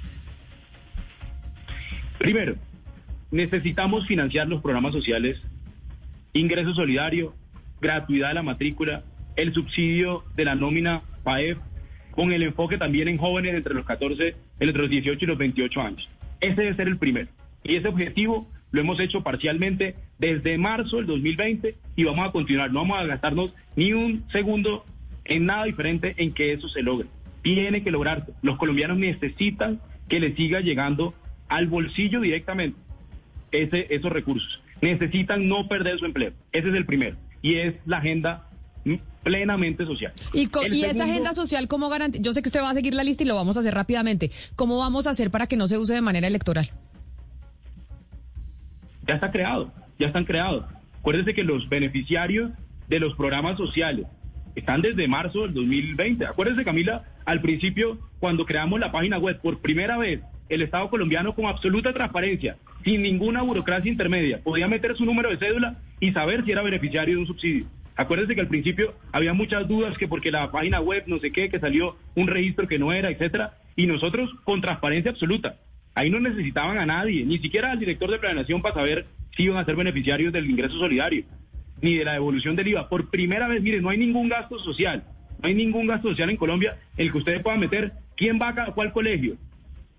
Primero, 2.19 2.57
necesitamos 3.31 4.07
financiar 4.07 4.49
los 4.49 4.63
programas 4.63 4.93
sociales, 4.93 5.43
ingreso 6.33 6.73
solidario, 6.73 7.35
gratuidad 7.83 8.29
de 8.29 8.35
la 8.35 8.43
matrícula, 8.43 9.03
el 9.37 9.53
subsidio 9.53 10.25
de 10.37 10.47
la 10.47 10.55
nómina 10.55 11.03
PAEF 11.23 11.59
con 12.13 12.33
el 12.33 12.43
enfoque 12.43 12.79
también 12.79 13.09
en 13.09 13.19
jóvenes 13.19 13.55
entre 13.55 13.75
los 13.75 13.85
14, 13.85 14.37
entre 14.61 14.79
los 14.79 14.91
18 14.91 15.25
y 15.25 15.29
los 15.29 15.39
28 15.39 15.81
años. 15.81 16.09
Ese 16.41 16.63
debe 16.63 16.77
ser 16.77 16.89
el 16.89 16.99
primero. 16.99 17.29
Y 17.65 17.77
ese 17.77 17.89
objetivo 17.89 18.49
lo 18.71 18.81
hemos 18.81 19.01
hecho 19.01 19.23
parcialmente 19.23 19.97
desde 20.19 20.59
marzo 20.59 20.97
del 20.97 21.07
2020 21.07 21.77
y 21.97 22.05
vamos 22.05 22.27
a 22.27 22.33
continuar. 22.33 22.73
No 22.73 22.81
vamos 22.81 22.99
a 22.99 23.05
gastarnos 23.05 23.53
ni 23.77 23.93
un 23.93 24.25
segundo 24.31 24.85
en 25.25 25.47
nada 25.47 25.65
diferente 25.65 26.15
en 26.19 26.33
que 26.33 26.53
eso 26.53 26.69
se 26.69 26.83
logre. 26.83 27.09
Tiene 27.43 27.83
que 27.83 27.91
lograrse. 27.91 28.33
Los 28.43 28.59
colombianos 28.59 28.99
necesitan 28.99 29.81
que 30.09 30.21
les 30.21 30.35
siga 30.37 30.61
llegando 30.61 31.15
al 31.49 31.67
bolsillo 31.67 32.21
directamente 32.21 32.79
ese, 33.53 33.87
esos 33.91 34.11
recursos. 34.11 34.63
Necesitan 34.81 35.49
no 35.49 35.69
perder 35.69 35.99
su 35.99 36.07
empleo. 36.07 36.33
Ese 36.53 36.69
es 36.69 36.75
el 36.75 36.87
primero. 36.87 37.17
Y 37.41 37.55
es 37.55 37.75
la 37.87 37.99
agenda 37.99 38.49
plenamente 39.23 39.87
social. 39.87 40.13
¿Y, 40.33 40.49
esa 40.85 41.05
agenda 41.05 41.35
social 41.35 41.69
cómo 41.69 41.89
garantiza? 41.89 42.23
Yo 42.23 42.33
sé 42.33 42.43
que 42.43 42.49
usted 42.49 42.61
va 42.61 42.71
a 42.71 42.75
seguir 42.75 42.95
la 42.95 43.05
lista 43.05 43.23
y 43.23 43.27
lo 43.27 43.35
vamos 43.35 43.57
a 43.57 43.61
hacer 43.61 43.75
rápidamente. 43.75 44.31
¿Cómo 44.57 44.79
vamos 44.79 45.07
a 45.07 45.11
hacer 45.11 45.31
para 45.31 45.47
que 45.47 45.57
no 45.57 45.69
se 45.69 45.79
use 45.79 45.95
de 45.95 46.01
manera 46.01 46.27
electoral? 46.27 46.71
Ya 49.07 49.15
está 49.15 49.31
creado, 49.31 49.73
ya 49.99 50.09
están 50.09 50.25
creados. 50.25 50.65
Acuérdense 51.01 51.35
que 51.35 51.45
los 51.45 51.69
beneficiarios 51.69 52.51
de 52.89 53.01
los 53.01 53.15
programas 53.15 53.57
sociales 53.57 54.07
están 54.55 54.83
desde 54.83 55.09
marzo 55.09 55.43
del 55.43 55.55
2020. 55.55 56.27
Acuérdense, 56.27 56.65
Camila, 56.65 57.05
al 57.25 57.41
principio, 57.41 57.99
cuando 58.21 58.45
creamos 58.45 58.79
la 58.81 58.93
página 58.93 59.19
web, 59.19 59.41
por 59.41 59.61
primera 59.61 59.97
vez, 59.97 60.21
el 60.49 60.63
Estado 60.63 60.91
colombiano 60.91 61.35
con 61.35 61.47
absoluta 61.47 61.93
transparencia, 61.93 62.57
sin 62.85 63.03
ninguna 63.03 63.43
burocracia 63.43 63.91
intermedia, 63.91 64.43
podía 64.43 64.69
meter 64.69 64.97
su 64.97 65.05
número 65.05 65.31
de 65.31 65.39
cédula 65.39 65.79
y 66.01 66.13
saber 66.13 66.45
si 66.45 66.53
era 66.53 66.63
beneficiario 66.63 67.15
de 67.15 67.21
un 67.21 67.27
subsidio. 67.27 67.67
Acuérdense 67.97 68.35
que 68.35 68.41
al 68.41 68.49
principio 68.49 68.95
había 69.13 69.35
muchas 69.35 69.69
dudas 69.69 69.97
que 69.99 70.09
porque 70.09 70.31
la 70.31 70.51
página 70.51 70.81
web 70.81 71.05
no 71.07 71.19
sé 71.19 71.31
qué, 71.31 71.51
que 71.51 71.61
salió 71.61 71.97
un 72.15 72.27
registro 72.27 72.67
que 72.67 72.79
no 72.79 72.93
era, 72.93 73.11
etcétera, 73.11 73.59
y 73.77 73.87
nosotros 73.87 74.31
con 74.45 74.61
transparencia 74.61 75.11
absoluta. 75.11 75.57
Ahí 75.95 76.09
no 76.09 76.21
necesitaban 76.21 76.79
a 76.79 76.87
nadie, 76.87 77.25
ni 77.25 77.39
siquiera 77.39 77.71
al 77.71 77.79
director 77.79 78.11
de 78.11 78.19
planeación 78.19 78.63
para 78.63 78.75
saber 78.75 79.07
si 79.37 79.45
iban 79.45 79.59
a 79.59 79.65
ser 79.65 79.77
beneficiarios 79.77 80.33
del 80.33 80.49
ingreso 80.49 80.79
solidario, 80.79 81.25
ni 81.83 81.97
de 81.97 82.05
la 82.05 82.13
devolución 82.13 82.57
del 82.57 82.69
IVA. 82.69 82.89
Por 82.89 83.11
primera 83.11 83.47
vez, 83.47 83.63
miren, 83.63 83.83
no 83.83 83.91
hay 83.91 83.99
ningún 83.99 84.29
gasto 84.29 84.59
social, 84.59 85.05
no 85.43 85.49
hay 85.49 85.55
ningún 85.55 85.87
gasto 85.87 86.09
social 86.09 86.31
en 86.31 86.37
Colombia 86.37 86.79
en 86.97 87.07
el 87.07 87.13
que 87.13 87.19
ustedes 87.19 87.43
puedan 87.43 87.61
meter 87.61 87.93
quién 88.17 88.39
va 88.41 88.49
a 88.49 88.73
cuál 88.73 88.93
colegio 88.93 89.37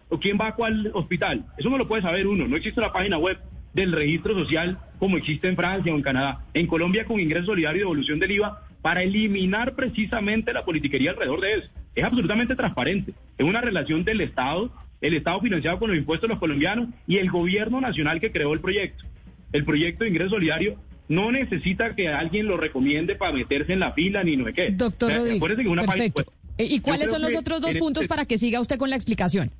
o 0.10 0.20
quién 0.20 0.38
va 0.40 0.48
a 0.48 0.56
cuál 0.56 0.92
hospital. 0.94 1.46
Eso 1.58 1.70
no 1.70 1.78
lo 1.78 1.88
puede 1.88 2.02
saber 2.02 2.26
uno, 2.26 2.48
no 2.48 2.56
existe 2.56 2.82
la 2.82 2.94
página 2.94 3.20
web 3.20 3.38
del 3.74 3.92
registro 3.92 4.34
social 4.34 4.80
como 5.00 5.18
existe 5.18 5.48
en 5.48 5.56
Francia 5.56 5.94
o 5.94 5.96
en 5.96 6.02
Canadá. 6.02 6.46
En 6.54 6.68
Colombia 6.68 7.06
con 7.06 7.20
ingreso 7.20 7.48
solidario 7.48 7.78
y 7.78 7.80
devolución 7.80 8.20
del 8.20 8.32
IVA 8.32 8.62
para 8.82 9.04
eliminar 9.04 9.76
precisamente 9.76 10.54
la 10.54 10.66
politiquería 10.66 11.12
alrededor 11.12 11.42
de 11.42 11.54
eso. 11.54 11.70
Es 11.96 12.04
absolutamente 12.04 12.56
transparente. 12.56 13.14
Es 13.38 13.46
una 13.46 13.62
relación 13.62 14.04
del 14.04 14.22
Estado, 14.22 14.72
el 15.02 15.14
Estado 15.14 15.40
financiado 15.42 15.80
con 15.80 15.90
los 15.90 15.98
impuestos 15.98 16.28
de 16.28 16.34
los 16.34 16.40
colombianos 16.40 16.90
y 17.08 17.18
el 17.18 17.30
gobierno 17.30 17.82
nacional 17.82 18.20
que 18.20 18.32
creó 18.32 18.54
el 18.54 18.60
proyecto. 18.62 19.06
El 19.52 19.66
proyecto 19.66 20.04
de 20.04 20.10
ingreso 20.10 20.32
solidario 20.32 20.78
no 21.08 21.32
necesita 21.32 21.96
que 21.96 22.10
alguien 22.10 22.48
lo 22.48 22.58
recomiende 22.58 23.16
para 23.16 23.34
meterse 23.34 23.74
en 23.74 23.80
la 23.80 23.94
fila 23.94 24.24
ni 24.24 24.38
no 24.38 24.46
sé 24.46 24.54
qué. 24.54 24.72
Doctor 24.72 25.14
Rodríguez, 25.14 25.60
perfecto. 25.86 26.26
¿Y 26.58 26.80
cuáles 26.80 27.10
son 27.10 27.22
los 27.22 27.36
otros 27.36 27.62
dos 27.62 27.76
puntos 27.78 28.04
este 28.04 28.10
para 28.10 28.26
que 28.26 28.38
siga 28.38 28.60
usted 28.60 28.78
con 28.78 28.90
la 28.90 28.96
explicación? 28.96 29.52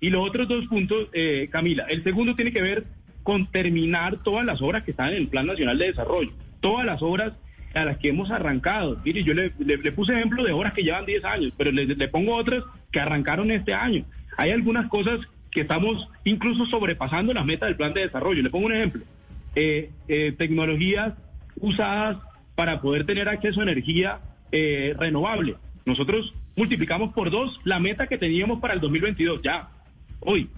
Y 0.00 0.10
los 0.10 0.26
otros 0.26 0.48
dos 0.48 0.66
puntos, 0.66 1.08
eh, 1.12 1.48
Camila, 1.50 1.84
el 1.88 2.04
segundo 2.04 2.34
tiene 2.34 2.52
que 2.52 2.62
ver 2.62 2.84
con 3.22 3.50
terminar 3.50 4.22
todas 4.22 4.44
las 4.44 4.62
obras 4.62 4.84
que 4.84 4.92
están 4.92 5.10
en 5.10 5.16
el 5.16 5.28
Plan 5.28 5.46
Nacional 5.46 5.76
de 5.78 5.86
Desarrollo, 5.88 6.30
todas 6.60 6.86
las 6.86 7.02
obras 7.02 7.32
a 7.74 7.84
las 7.84 7.98
que 7.98 8.08
hemos 8.08 8.30
arrancado. 8.30 9.00
Mire, 9.04 9.22
yo 9.24 9.34
le, 9.34 9.50
puse 9.92 10.14
ejemplo 10.14 10.42
de 10.44 10.52
obras 10.52 10.72
que 10.72 10.82
llevan 10.82 11.04
10 11.04 11.24
años, 11.24 11.52
pero 11.56 11.70
le, 11.72 12.08
pongo 12.08 12.36
otras 12.36 12.64
que 12.90 13.00
arrancaron 13.00 13.50
este 13.50 13.74
año. 13.74 14.04
Hay 14.36 14.50
algunas 14.50 14.88
cosas 14.88 15.20
que 15.50 15.62
estamos 15.62 16.08
incluso 16.24 16.64
sobrepasando 16.66 17.34
las 17.34 17.44
metas 17.44 17.68
del 17.68 17.76
plan 17.76 17.92
de 17.92 18.02
desarrollo. 18.02 18.42
Le 18.42 18.50
pongo 18.50 18.66
un 18.66 18.74
ejemplo. 18.74 19.02
Eh, 19.54 19.90
eh, 20.06 20.32
tecnologías 20.38 21.14
usadas 21.56 22.18
para 22.54 22.80
poder 22.80 23.04
tener 23.04 23.28
acceso 23.28 23.60
a 23.60 23.64
energía 23.64 24.20
renovable. 24.50 25.56
Nosotros 25.84 26.32
multiplicamos 26.56 27.12
por 27.12 27.30
dos 27.30 27.60
la 27.64 27.78
meta 27.78 28.06
que 28.06 28.16
teníamos 28.16 28.60
para 28.60 28.72
el 28.72 28.80
2022 28.80 29.42
ya 29.42 29.68
hoy. 30.28 30.50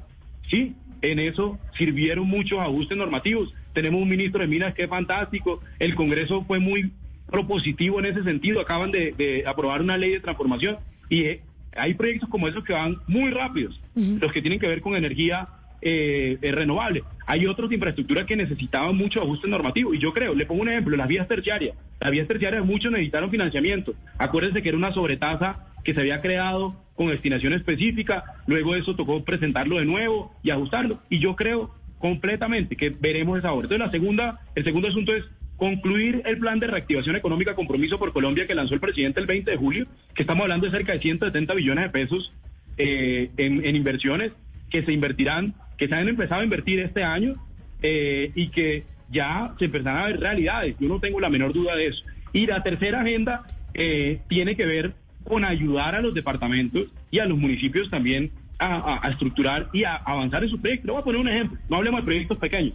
Sí, 0.48 0.74
en 1.00 1.20
eso 1.20 1.58
sirvieron 1.78 2.26
muchos 2.26 2.58
ajustes 2.58 2.98
normativos. 2.98 3.54
Tenemos 3.72 4.02
un 4.02 4.08
ministro 4.08 4.40
de 4.40 4.48
Minas 4.48 4.74
que 4.74 4.82
es 4.82 4.88
fantástico. 4.90 5.60
El 5.78 5.94
Congreso 5.94 6.44
fue 6.44 6.58
muy 6.58 6.90
propositivo 7.30 8.00
en 8.00 8.06
ese 8.06 8.24
sentido. 8.24 8.60
Acaban 8.60 8.90
de, 8.90 9.44
aprobar 9.46 9.80
una 9.80 9.96
ley 9.96 10.10
de 10.10 10.20
transformación 10.20 10.78
y 11.08 11.22
eh, 11.22 11.40
hay 11.76 11.94
proyectos 11.94 12.28
como 12.28 12.48
esos 12.48 12.64
que 12.64 12.72
van 12.72 12.96
muy 13.06 13.30
rápidos, 13.30 13.80
los 13.94 14.32
que 14.32 14.42
tienen 14.42 14.58
que 14.58 14.66
ver 14.66 14.80
con 14.80 14.96
energía 14.96 15.48
eh, 15.82 16.36
eh, 16.42 16.52
renovable. 16.52 17.04
Hay 17.26 17.46
otros 17.46 17.70
de 17.70 17.76
infraestructura 17.76 18.26
que 18.26 18.34
necesitaban 18.34 18.96
mucho 18.96 19.22
ajuste 19.22 19.46
normativo. 19.46 19.94
Y 19.94 19.98
yo 19.98 20.12
creo, 20.12 20.34
le 20.34 20.46
pongo 20.46 20.62
un 20.62 20.68
ejemplo, 20.68 20.96
las 20.96 21.06
vías 21.06 21.28
terciarias. 21.28 21.76
Las 22.00 22.10
vías 22.10 22.26
terciarias 22.26 22.64
muchos 22.66 22.90
necesitaron 22.90 23.30
financiamiento. 23.30 23.94
Acuérdense 24.18 24.62
que 24.62 24.68
era 24.68 24.78
una 24.78 24.92
sobretasa 24.92 25.69
que 25.84 25.94
se 25.94 26.00
había 26.00 26.20
creado 26.20 26.74
con 26.94 27.08
destinación 27.08 27.52
específica, 27.52 28.24
luego 28.46 28.74
eso 28.74 28.94
tocó 28.94 29.24
presentarlo 29.24 29.78
de 29.78 29.86
nuevo 29.86 30.34
y 30.42 30.50
ajustarlo. 30.50 31.00
Y 31.08 31.18
yo 31.18 31.36
creo 31.36 31.74
completamente 31.98 32.76
que 32.76 32.90
veremos 32.90 33.38
esa 33.38 33.52
obra. 33.52 33.64
Entonces, 33.66 33.86
la 33.86 33.90
segunda, 33.90 34.40
el 34.54 34.64
segundo 34.64 34.88
asunto 34.88 35.14
es 35.14 35.24
concluir 35.56 36.22
el 36.24 36.38
plan 36.38 36.58
de 36.58 36.66
reactivación 36.66 37.16
económica 37.16 37.54
compromiso 37.54 37.98
por 37.98 38.12
Colombia 38.14 38.46
que 38.46 38.54
lanzó 38.54 38.74
el 38.74 38.80
presidente 38.80 39.20
el 39.20 39.26
20 39.26 39.50
de 39.50 39.56
julio, 39.58 39.86
que 40.14 40.22
estamos 40.22 40.42
hablando 40.44 40.66
de 40.66 40.72
cerca 40.72 40.94
de 40.94 41.00
170 41.00 41.54
billones 41.54 41.84
de 41.84 41.90
pesos 41.90 42.32
eh, 42.78 43.30
en, 43.36 43.76
inversiones 43.76 44.32
que 44.70 44.82
se 44.82 44.92
invertirán, 44.92 45.54
que 45.76 45.86
se 45.86 45.94
han 45.94 46.08
empezado 46.08 46.40
a 46.40 46.44
invertir 46.44 46.80
este 46.80 47.04
año 47.04 47.34
eh, 47.82 48.32
y 48.34 48.48
que 48.48 48.84
ya 49.10 49.54
se 49.58 49.66
empiezan 49.66 49.98
a 49.98 50.06
ver 50.06 50.20
realidades. 50.20 50.76
Yo 50.80 50.88
no 50.88 50.98
tengo 50.98 51.20
la 51.20 51.28
menor 51.28 51.52
duda 51.52 51.76
de 51.76 51.88
eso. 51.88 52.04
Y 52.32 52.46
la 52.46 52.62
tercera 52.62 53.02
agenda 53.02 53.44
eh, 53.74 54.20
tiene 54.28 54.56
que 54.56 54.64
ver 54.64 54.94
con 55.24 55.44
ayudar 55.44 55.94
a 55.94 56.00
los 56.00 56.14
departamentos 56.14 56.88
y 57.10 57.18
a 57.18 57.26
los 57.26 57.38
municipios 57.38 57.90
también 57.90 58.30
a, 58.58 59.08
estructurar 59.10 59.68
y 59.72 59.84
a 59.84 59.96
avanzar 59.96 60.44
en 60.44 60.50
su 60.50 60.60
proyecto. 60.60 60.86
Le 60.86 60.92
voy 60.92 61.00
a 61.00 61.04
poner 61.04 61.20
un 61.20 61.28
ejemplo. 61.28 61.58
No 61.68 61.76
hablemos 61.76 62.00
de 62.00 62.04
proyectos 62.04 62.38
pequeños. 62.38 62.74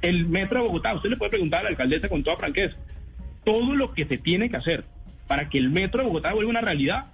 El 0.00 0.28
metro 0.28 0.62
de 0.62 0.68
Bogotá, 0.68 0.94
usted 0.94 1.10
le 1.10 1.16
puede 1.16 1.30
preguntar 1.30 1.60
a 1.60 1.64
la 1.64 1.68
alcaldesa 1.70 2.08
con 2.08 2.22
toda 2.22 2.36
franqueza, 2.36 2.76
todo 3.44 3.74
lo 3.76 3.92
que 3.92 4.06
se 4.06 4.16
tiene 4.16 4.48
que 4.48 4.56
hacer 4.56 4.84
para 5.26 5.48
que 5.48 5.58
el 5.58 5.70
metro 5.70 6.00
de 6.00 6.08
Bogotá 6.08 6.32
vuelva 6.32 6.50
una 6.50 6.60
realidad 6.60 7.06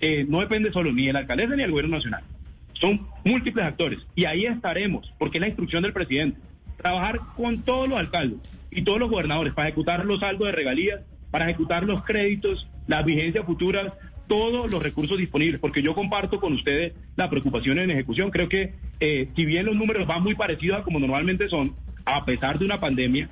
eh, 0.00 0.26
no 0.28 0.40
depende 0.40 0.72
solo 0.72 0.92
ni 0.92 1.06
de 1.06 1.12
la 1.12 1.20
alcaldesa 1.20 1.54
ni 1.54 1.62
del 1.62 1.70
gobierno 1.70 1.96
nacional. 1.96 2.24
Son 2.72 3.06
múltiples 3.24 3.64
actores 3.64 4.00
y 4.14 4.24
ahí 4.24 4.44
estaremos, 4.44 5.12
porque 5.18 5.38
es 5.38 5.42
la 5.42 5.48
instrucción 5.48 5.82
del 5.82 5.92
presidente. 5.92 6.40
Trabajar 6.76 7.20
con 7.36 7.62
todos 7.62 7.88
los 7.88 7.98
alcaldes 7.98 8.40
y 8.70 8.82
todos 8.82 8.98
los 8.98 9.10
gobernadores 9.10 9.54
para 9.54 9.68
ejecutar 9.68 10.04
los 10.04 10.20
saldos 10.20 10.46
de 10.48 10.52
regalías, 10.52 11.00
para 11.34 11.46
ejecutar 11.46 11.82
los 11.82 12.04
créditos, 12.04 12.68
las 12.86 13.04
vigencias 13.04 13.44
futuras, 13.44 13.92
todos 14.28 14.70
los 14.70 14.80
recursos 14.80 15.18
disponibles, 15.18 15.60
porque 15.60 15.82
yo 15.82 15.92
comparto 15.92 16.38
con 16.38 16.52
ustedes 16.52 16.92
la 17.16 17.28
preocupación 17.28 17.80
en 17.80 17.90
ejecución. 17.90 18.30
Creo 18.30 18.48
que 18.48 18.74
eh, 19.00 19.30
si 19.34 19.44
bien 19.44 19.66
los 19.66 19.74
números 19.74 20.06
van 20.06 20.22
muy 20.22 20.36
parecidos 20.36 20.78
a 20.78 20.82
como 20.84 21.00
normalmente 21.00 21.48
son, 21.48 21.74
a 22.04 22.24
pesar 22.24 22.60
de 22.60 22.66
una 22.66 22.78
pandemia 22.78 23.30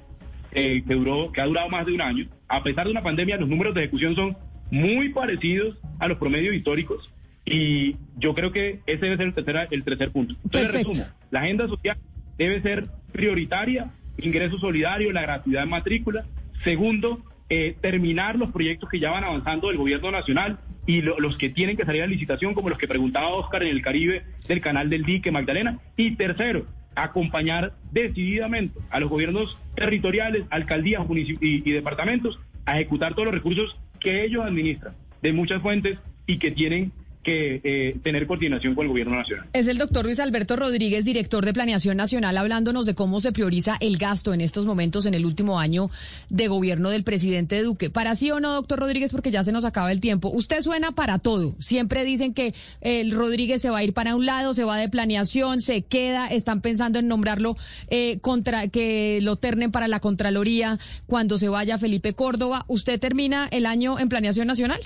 eh, 0.50 0.82
que, 0.84 0.94
duró, 0.94 1.30
que 1.30 1.42
ha 1.42 1.46
durado 1.46 1.68
más 1.68 1.86
de 1.86 1.92
un 1.92 2.00
año, 2.00 2.26
a 2.48 2.64
pesar 2.64 2.86
de 2.86 2.90
una 2.90 3.03
pandemia, 3.03 3.36
los 3.36 3.48
números 3.48 3.72
de 3.72 3.82
ejecución 3.82 4.16
son 4.16 4.36
muy 4.72 5.11
parecidos 5.11 5.78
a 6.00 6.09
los 6.09 6.18
promedios 6.18 6.57
históricos 6.57 7.09
y 7.44 7.94
yo 8.16 8.34
creo 8.34 8.50
que 8.50 8.80
ese 8.86 8.98
debe 8.98 9.16
ser 9.16 9.26
el 9.28 9.34
tercer, 9.34 9.68
el 9.70 9.84
tercer 9.84 10.11
punto. 10.11 10.34
Entonces, 10.42 10.72
resumo, 10.72 11.05
la 11.30 11.42
agenda 11.42 11.68
social 11.68 11.98
debe 12.36 12.62
ser 12.62 12.88
prioritaria, 13.12 13.92
ingreso 14.18 14.59
solidario, 14.59 15.12
la 15.12 15.22
gratuidad 15.22 15.61
de 15.61 15.68
matrícula. 15.68 16.24
Segundo, 16.64 17.22
eh, 17.55 17.76
terminar 17.82 18.36
los 18.36 18.50
proyectos 18.50 18.88
que 18.88 18.98
ya 18.98 19.11
van 19.11 19.24
avanzando 19.24 19.68
del 19.68 19.76
gobierno 19.76 20.11
nacional 20.11 20.59
y 20.86 21.03
los 21.03 21.36
que 21.36 21.50
tienen 21.50 21.76
que 21.76 21.84
salir 21.84 22.03
a 22.03 22.07
licitación, 22.07 22.55
como 22.55 22.70
los 22.70 22.78
que 22.78 22.88
preguntaba 22.88 23.28
Oscar 23.28 23.62
en 23.62 23.68
el 23.68 23.82
Caribe 23.82 24.24
del 24.48 24.62
canal 24.62 24.88
del 24.88 25.05
dique 25.05 25.30
Magdalena. 25.30 25.78
Y 25.98 26.12
tercero, 26.12 26.64
acompañar 26.94 27.74
decididamente 27.90 28.80
a 28.88 29.00
los 29.00 29.11
gobiernos 29.11 29.59
territoriales, 29.74 30.44
alcaldías 30.48 31.03
y, 31.11 31.36
y 31.42 31.72
departamentos 31.72 32.40
a 32.64 32.76
ejecutar 32.76 33.12
todos 33.12 33.26
los 33.26 33.34
recursos 33.34 33.76
que 34.00 34.24
ellos 34.24 34.46
administran 34.46 34.94
de 35.20 35.34
muchas 35.34 35.61
fuentes 35.61 35.98
y 36.26 36.38
que 36.38 36.53
tienen 36.53 36.90
que 37.23 37.61
eh, 37.62 37.97
tener 38.03 38.27
coordinación 38.27 38.75
con 38.75 38.85
el 38.85 38.89
gobierno 38.89 39.16
nacional. 39.16 39.47
Es 39.53 39.68
el 39.68 39.79
doctor 39.79 40.05
Luis 40.05 40.20
Alberto 40.20 40.57
Rodríguez, 40.57 41.05
director 41.05 41.45
de 41.45 41.53
Planeación 41.53 41.97
Nacional, 41.97 42.37
hablándonos 42.37 42.87
de 42.87 42.95
cómo 42.95 43.20
se 43.20 43.33
prioriza 43.33 43.77
el 43.81 43.99
gasto 43.99 44.35
en 44.35 44.41
estos 44.41 44.66
momentos 44.66 45.07
en 45.07 45.14
el 45.14 45.25
último 45.25 45.59
año 45.59 45.91
de 46.31 46.49
gobierno 46.49 46.91
del 46.91 47.05
presidente 47.05 47.62
Duque. 47.62 47.91
Para 47.91 48.16
sí 48.16 48.31
o 48.31 48.41
no, 48.41 48.53
doctor 48.53 48.81
Rodríguez, 48.81 49.12
porque 49.12 49.31
ya 49.31 49.45
se 49.45 49.53
nos 49.53 49.64
acaba 49.64 49.93
el 49.93 50.01
tiempo. 50.01 50.29
Usted 50.29 50.61
suena 50.62 50.93
para 50.93 51.18
todo. 51.18 51.55
Siempre 51.59 52.05
dicen 52.05 52.35
que 52.35 52.55
el 52.81 53.12
Rodríguez 53.12 53.62
se 53.62 53.70
va 53.70 53.79
a 53.79 53.85
ir 53.85 53.93
para 53.93 54.16
un 54.16 54.27
lado, 54.27 54.55
se 54.55 54.64
va 54.64 54.77
de 54.77 54.89
planeación, 54.89 55.61
se 55.61 55.83
queda, 55.83 56.27
están 56.27 56.61
pensando 56.61 56.99
en 56.99 57.09
nombrarlo 57.09 57.57
eh, 57.89 58.18
contra, 58.20 58.68
que 58.68 59.20
lo 59.23 59.37
ternen 59.37 59.70
para 59.70 59.89
la 59.89 60.01
Contraloría 60.01 60.79
cuando 61.07 61.39
se 61.39 61.49
vaya 61.49 61.79
Felipe 61.79 62.14
Córdoba. 62.14 62.64
¿Usted 62.68 62.99
termina 62.99 63.49
el 63.51 63.66
año 63.66 63.99
en 63.99 64.09
Planeación 64.09 64.47
Nacional? 64.47 64.81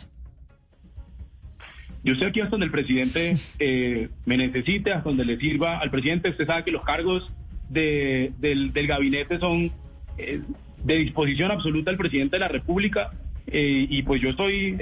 Yo 2.05 2.13
estoy 2.13 2.29
aquí 2.29 2.41
hasta 2.41 2.53
donde 2.53 2.67
el 2.67 2.73
presidente 2.73 3.37
eh, 3.59 4.09
me 4.25 4.37
necesite, 4.37 4.93
hasta 4.93 5.09
donde 5.09 5.25
le 5.25 5.39
sirva 5.39 5.79
al 5.79 5.91
presidente. 5.91 6.31
Usted 6.31 6.47
sabe 6.47 6.65
que 6.65 6.71
los 6.71 6.85
cargos 6.85 7.31
del, 7.69 8.71
gabinete 8.73 9.39
son 9.39 9.73
eh, 10.19 10.41
de 10.85 10.97
disposición 10.97 11.51
absoluta 11.51 11.91
del 11.91 11.99
presidente 11.99 12.37
de 12.37 12.41
la 12.41 12.49
República 12.49 13.11
eh, 13.49 13.87
y 13.89 14.03
pues 14.03 14.21
yo 14.21 14.31
estoy 14.31 14.79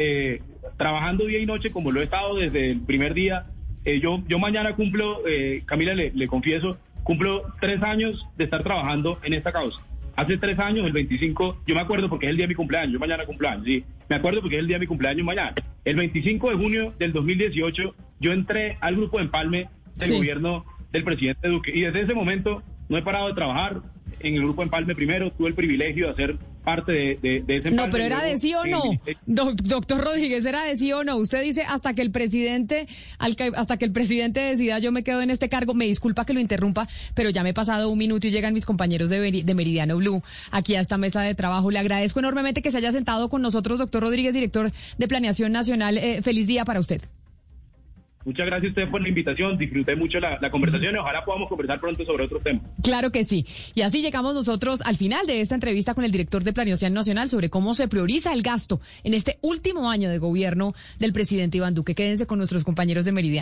trabajando 0.77 1.27
día 1.27 1.39
y 1.39 1.47
noche 1.47 1.71
como 1.71 1.93
lo 1.93 2.01
he 2.01 2.05
estado 2.05 2.37
desde 2.37 2.71
el 2.73 2.81
primer 2.81 3.15
día. 3.15 3.47
yo, 3.85 4.23
yo 4.29 4.39
mañana 4.39 4.75
cumplo, 4.75 5.23
Camila, 5.67 5.95
le, 5.95 6.11
le 6.15 6.27
confieso, 6.27 6.79
cumplo 7.05 7.43
tres 7.61 7.83
años 7.83 8.27
de 8.37 8.45
estar 8.45 8.63
trabajando 8.63 9.19
en 9.23 9.35
esta 9.35 9.53
causa. 9.53 9.81
Hace 10.17 10.39
tres 10.39 10.59
años, 10.59 10.87
el 10.87 10.93
25, 10.93 11.63
yo 11.67 11.75
me 11.75 11.81
acuerdo 11.81 12.09
porque 12.09 12.27
es 12.27 12.31
el 12.31 12.37
día 12.37 12.45
de 12.45 12.49
mi 12.49 12.55
cumpleaños, 12.55 12.93
yo 12.93 12.99
mañana 13.01 13.27
cumpleaños, 13.27 13.65
sí, 13.65 13.85
me 14.09 14.17
acuerdo 14.17 14.41
porque 14.41 14.57
es 14.57 14.61
el 14.61 14.69
día 14.69 14.77
de 14.77 14.81
mi 14.81 14.87
cumpleaños 14.87 15.27
mañana. 15.27 15.55
El 15.85 15.97
25 15.97 16.51
de 16.51 16.57
junio 16.57 16.95
del 16.99 17.13
2018, 17.13 17.95
yo 18.21 18.33
entré 18.33 18.79
al 18.81 18.97
grupo 18.97 19.19
de 19.19 19.25
empalme 19.25 19.69
del 19.97 20.17
gobierno 20.17 20.65
del 20.93 21.05
presidente 21.05 21.49
Duque. 21.49 21.73
Y 21.75 21.83
desde 21.83 22.03
ese 22.03 22.15
momento 22.15 22.63
no 22.89 22.97
he 22.97 23.03
parado 23.03 23.29
de 23.29 23.35
trabajar, 23.35 23.83
en 24.21 24.35
el 24.35 24.43
grupo 24.43 24.63
Empalme 24.63 24.95
primero, 24.95 25.31
tuve 25.33 25.49
el 25.49 25.55
privilegio 25.55 26.07
de 26.07 26.13
hacer 26.13 26.39
parte 26.65 26.93
de, 26.93 27.45
ese 27.47 27.71
No, 27.71 27.91
pero 27.91 28.05
era 28.05 28.23
de 28.23 28.39
sí 28.39 28.55
o 28.55 28.65
no. 28.65 28.83
doctor 29.27 30.03
Rodríguez, 30.03 30.45
era 30.45 30.65
de 30.65 30.77
sí 30.77 30.93
o 30.93 31.05
no. 31.05 31.17
Usted 31.17 31.43
dice 31.43 31.63
hasta 31.63 31.95
que 31.95 32.03
el 32.03 32.11
presidente, 32.11 32.89
hasta 33.19 33.77
que 33.77 33.85
el 33.85 33.93
presidente 33.93 34.41
decida 34.41 34.79
yo 34.79 34.91
me 34.91 35.05
quedo 35.05 35.23
en 35.23 35.31
este 35.31 35.49
cargo. 35.49 35.75
Me 35.75 35.85
disculpa 35.85 36.25
que 36.25 36.33
lo 36.33 36.41
interrumpa, 36.41 36.89
pero 37.15 37.31
ya 37.31 37.43
me 37.43 37.51
he 37.51 37.55
pasado 37.55 37.89
un 37.91 37.99
minuto 37.99 38.27
y 38.27 38.31
llegan 38.31 38.55
mis 38.55 38.65
compañeros 38.65 39.11
de, 39.11 39.55
Meridiano 39.55 39.97
Blue 39.99 40.23
aquí 40.51 40.75
a 40.75 40.81
esta 40.81 40.99
mesa 40.99 41.21
de 41.23 41.35
trabajo. 41.35 41.71
Le 41.71 41.79
agradezco 41.79 42.19
enormemente 42.19 42.63
que 42.63 42.73
se 42.73 42.79
haya 42.79 42.93
sentado 42.93 43.29
con 43.29 43.43
nosotros, 43.43 43.79
doctor 43.79 44.03
Rodríguez, 44.03 44.35
director 44.35 44.73
de 44.99 45.09
Planeación 45.09 45.53
Nacional. 45.53 45.99
Eh, 45.99 46.23
feliz 46.23 46.47
día 46.47 46.65
para 46.65 46.81
usted. 46.81 47.03
Muchas 48.25 48.47
gracias 48.47 48.69
a 48.69 48.71
ustedes 48.71 48.89
por 48.89 49.03
la 49.03 49.09
invitación. 49.09 49.59
Disfruté 49.59 49.97
mucho 49.97 50.19
la, 50.21 50.51
conversación 50.51 50.95
y 50.95 50.99
ojalá 50.99 51.25
podamos 51.25 51.49
conversar 51.49 51.81
pronto 51.81 52.05
sobre 52.05 52.25
otros 52.25 52.43
temas. 52.43 52.63
Claro 52.83 53.11
que 53.11 53.25
sí. 53.25 53.47
Y 53.75 53.83
así 53.83 54.01
llegamos 54.01 54.35
nosotros 54.35 54.81
al 54.83 54.97
final 54.97 55.27
de 55.27 55.41
esta 55.41 55.55
entrevista 55.55 55.95
con 55.95 56.05
el 56.05 56.11
director 56.11 56.43
de 56.43 56.53
Planeación 56.53 56.95
Nacional 56.95 57.29
sobre 57.29 57.51
cómo 57.51 57.75
se 57.75 57.89
prioriza 57.89 58.33
el 58.33 58.43
gasto 58.43 58.81
en 59.03 59.15
este 59.15 59.39
último 59.43 59.91
año 59.91 60.09
de 60.09 60.19
gobierno 60.19 60.75
del 60.99 61.13
presidente 61.13 61.59
Iván 61.59 61.75
Duque. 61.75 61.95
Quédense 61.95 62.27
con 62.27 62.39
nuestros 62.39 62.65
compañeros 62.65 63.05
de 63.05 63.13
Meridiano. 63.13 63.35